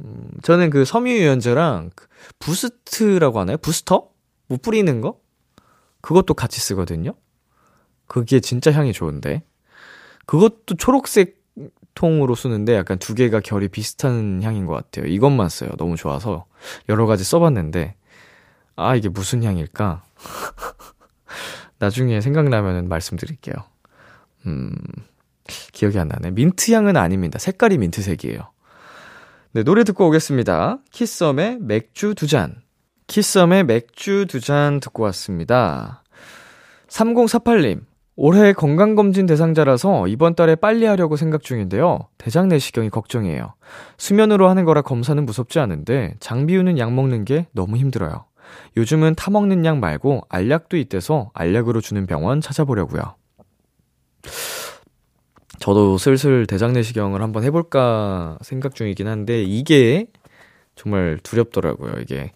음, 0.00 0.30
저는 0.42 0.70
그 0.70 0.84
섬유유연제랑 0.84 1.90
그 1.94 2.06
부스트라고 2.38 3.40
하나요? 3.40 3.56
부스터? 3.58 4.08
뭐 4.48 4.58
뿌리는 4.60 5.00
거? 5.00 5.18
그것도 6.00 6.34
같이 6.34 6.60
쓰거든요? 6.60 7.14
그게 8.06 8.40
진짜 8.40 8.70
향이 8.72 8.92
좋은데. 8.92 9.42
그것도 10.26 10.76
초록색 10.76 11.44
통으로 11.94 12.34
쓰는데 12.34 12.74
약간 12.76 12.98
두 12.98 13.14
개가 13.14 13.40
결이 13.40 13.68
비슷한 13.68 14.42
향인 14.42 14.66
것 14.66 14.74
같아요. 14.74 15.06
이것만 15.06 15.48
써요. 15.48 15.70
너무 15.78 15.96
좋아서. 15.96 16.46
여러 16.88 17.06
가지 17.06 17.24
써봤는데, 17.24 17.96
아, 18.76 18.94
이게 18.94 19.08
무슨 19.08 19.42
향일까? 19.42 20.04
나중에 21.78 22.20
생각나면 22.20 22.88
말씀드릴게요. 22.88 23.54
음, 24.46 24.74
기억이 25.72 25.98
안 25.98 26.08
나네. 26.08 26.30
민트 26.32 26.72
향은 26.72 26.96
아닙니다. 26.96 27.38
색깔이 27.38 27.78
민트색이에요. 27.78 28.38
네, 29.52 29.62
노래 29.62 29.84
듣고 29.84 30.06
오겠습니다. 30.08 30.78
키썸의 30.90 31.58
맥주 31.60 32.14
두 32.14 32.26
잔. 32.26 32.56
키썸의 33.06 33.64
맥주 33.64 34.26
두 34.28 34.40
잔 34.40 34.80
듣고 34.80 35.04
왔습니다. 35.04 36.02
3048님, 36.88 37.82
올해 38.16 38.52
건강검진 38.52 39.26
대상자라서 39.26 40.08
이번 40.08 40.34
달에 40.34 40.54
빨리 40.56 40.86
하려고 40.86 41.16
생각 41.16 41.42
중인데요. 41.42 42.08
대장 42.18 42.48
내시경이 42.48 42.90
걱정이에요. 42.90 43.54
수면으로 43.98 44.48
하는 44.48 44.64
거라 44.64 44.82
검사는 44.82 45.24
무섭지 45.24 45.58
않은데 45.58 46.14
장 46.20 46.46
비우는 46.46 46.78
약 46.78 46.92
먹는 46.92 47.24
게 47.24 47.46
너무 47.52 47.76
힘들어요. 47.76 48.24
요즘은 48.76 49.14
타먹는 49.16 49.64
약 49.64 49.78
말고 49.78 50.22
알약도 50.28 50.76
있대서 50.76 51.30
알약으로 51.34 51.80
주는 51.80 52.06
병원 52.06 52.40
찾아보려고요. 52.40 53.02
저도 55.58 55.98
슬슬 55.98 56.46
대장 56.46 56.72
내시경을 56.72 57.22
한번 57.22 57.44
해볼까 57.44 58.38
생각 58.42 58.74
중이긴 58.74 59.06
한데 59.08 59.42
이게 59.42 60.06
정말 60.74 61.18
두렵더라고요. 61.22 61.94
이게 62.00 62.32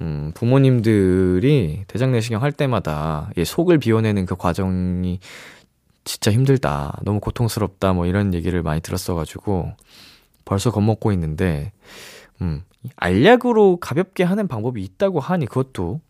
음, 0.00 0.32
부모님들이 0.34 1.84
대장 1.88 2.12
내시경 2.12 2.42
할 2.42 2.52
때마다 2.52 3.30
예, 3.36 3.44
속을 3.44 3.78
비워내는 3.78 4.26
그 4.26 4.36
과정이 4.36 5.18
진짜 6.04 6.30
힘들다. 6.32 7.00
너무 7.04 7.20
고통스럽다. 7.20 7.92
뭐 7.92 8.06
이런 8.06 8.32
얘기를 8.34 8.62
많이 8.62 8.80
들었어가지고 8.80 9.72
벌써 10.44 10.70
겁먹고 10.70 11.12
있는데, 11.12 11.72
음, 12.40 12.62
알약으로 12.96 13.76
가볍게 13.78 14.24
하는 14.24 14.48
방법이 14.48 14.82
있다고 14.82 15.20
하니 15.20 15.46
그것도, 15.46 16.00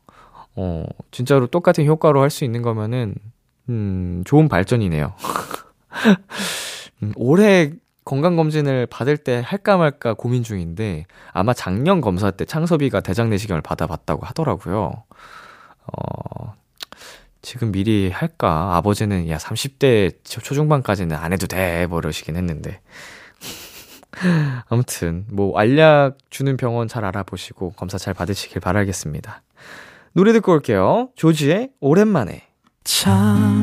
어, 0.55 0.85
진짜로 1.11 1.47
똑같은 1.49 1.85
효과로 1.87 2.21
할 2.23 2.31
수 2.31 2.45
있는 2.45 2.63
거면은, 2.63 3.15
음, 3.71 4.23
좋은 4.25 4.49
발전이네요. 4.49 5.15
음, 7.03 7.13
올해 7.17 7.73
건강검진을 8.05 8.87
받을 8.87 9.17
때 9.19 9.43
할까 9.45 9.77
말까 9.77 10.15
고민 10.15 10.43
중인데, 10.43 11.05
아마 11.33 11.53
작년 11.53 12.01
검사 12.01 12.31
때 12.31 12.45
창섭이가 12.45 13.01
대장 13.01 13.29
내시경을 13.29 13.61
받아봤다고 13.61 14.25
하더라고요. 14.25 15.05
어, 15.87 16.55
지금 17.43 17.71
미리 17.71 18.11
할까? 18.11 18.77
아버지는, 18.77 19.29
야, 19.29 19.37
30대 19.37 20.17
초중반까지는 20.25 21.17
안 21.17 21.33
해도 21.33 21.47
돼. 21.47 21.87
뭐 21.87 22.01
이러시긴 22.01 22.37
했는데. 22.37 22.81
아무튼, 24.69 25.25
뭐, 25.31 25.59
알약 25.59 26.19
주는 26.31 26.57
병원 26.57 26.89
잘 26.89 27.05
알아보시고, 27.05 27.73
검사 27.73 27.99
잘 27.99 28.15
받으시길 28.15 28.61
바라겠습니다. 28.61 29.43
노래 30.13 30.33
듣고 30.33 30.53
올게요. 30.53 31.11
조지의 31.15 31.71
오랜만에. 31.81 32.49
참 32.85 33.63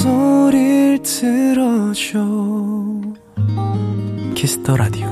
목소리를 0.00 1.02
들어줘 1.02 2.18
Kiss 4.34 4.58
the 4.58 4.76
Radio 4.78 5.08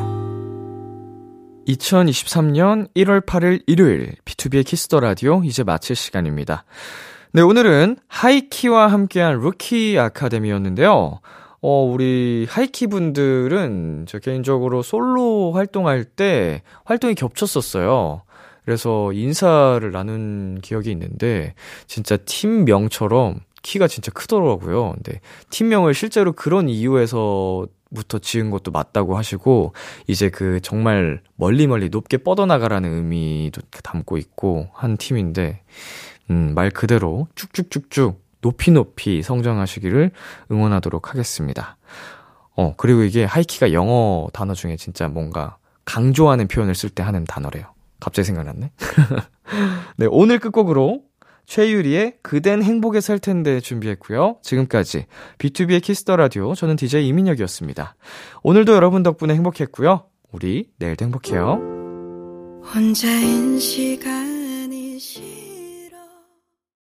2023년 1.66 2.88
1월 2.94 3.26
8일 3.26 3.64
일요일 3.66 4.14
B2B의 4.24 4.64
키스터 4.64 5.00
라디오 5.00 5.42
이제 5.44 5.62
마칠 5.62 5.94
시간입니다. 5.94 6.64
네, 7.32 7.42
오늘은 7.42 7.98
하이키와 8.08 8.86
함께한 8.86 9.40
루키 9.40 9.98
아카데미였는데요. 9.98 11.20
어, 11.60 11.82
우리 11.82 12.46
하이키 12.48 12.86
분들은 12.86 14.06
저 14.08 14.18
개인적으로 14.18 14.80
솔로 14.80 15.52
활동할 15.52 16.04
때 16.04 16.62
활동이 16.86 17.14
겹쳤었어요. 17.14 18.22
그래서 18.64 19.12
인사를 19.12 19.90
나눈 19.92 20.60
기억이 20.62 20.90
있는데 20.90 21.54
진짜 21.86 22.16
팀명처럼 22.16 23.40
키가 23.62 23.88
진짜 23.88 24.10
크더라고요. 24.12 24.92
근데 24.94 25.20
팀명을 25.50 25.94
실제로 25.94 26.32
그런 26.32 26.68
이유에서 26.68 27.66
부터 27.94 28.18
지은 28.18 28.50
것도 28.50 28.70
맞다고 28.70 29.16
하시고 29.16 29.72
이제 30.06 30.28
그 30.28 30.60
정말 30.60 31.22
멀리 31.36 31.66
멀리 31.66 31.88
높게 31.88 32.18
뻗어나가라는 32.18 32.92
의미도 32.92 33.62
담고 33.82 34.18
있고 34.18 34.68
한 34.74 34.96
팀인데 34.96 35.62
음, 36.30 36.52
말 36.54 36.70
그대로 36.70 37.28
쭉쭉쭉쭉 37.34 38.20
높이 38.40 38.70
높이 38.70 39.22
성장하시기를 39.22 40.10
응원하도록 40.50 41.10
하겠습니다. 41.10 41.76
어, 42.54 42.74
그리고 42.76 43.02
이게 43.02 43.24
highkey가 43.24 43.72
영어 43.72 44.28
단어 44.32 44.54
중에 44.54 44.76
진짜 44.76 45.08
뭔가 45.08 45.56
강조하는 45.84 46.48
표현을 46.48 46.74
쓸 46.74 46.90
때 46.90 47.02
하는 47.02 47.24
단어래요. 47.24 47.72
갑자기 48.00 48.26
생각났네. 48.26 48.70
네, 49.96 50.06
오늘 50.10 50.38
끝곡으로 50.38 51.02
최유리의 51.48 52.18
그댄 52.22 52.62
행복에 52.62 53.00
살 53.00 53.18
텐데 53.18 53.58
준비했고요. 53.58 54.36
지금까지 54.42 55.06
B2B의 55.38 55.82
키스터 55.82 56.14
라디오 56.16 56.54
저는 56.54 56.76
DJ 56.76 57.08
이민혁이었습니다. 57.08 57.96
오늘도 58.42 58.74
여러분 58.74 59.02
덕분에 59.02 59.34
행복했고요. 59.34 60.04
우리 60.30 60.68
내일도 60.78 61.06
행복해요. 61.06 61.58
혼자인 62.74 63.58
시간 63.58 64.27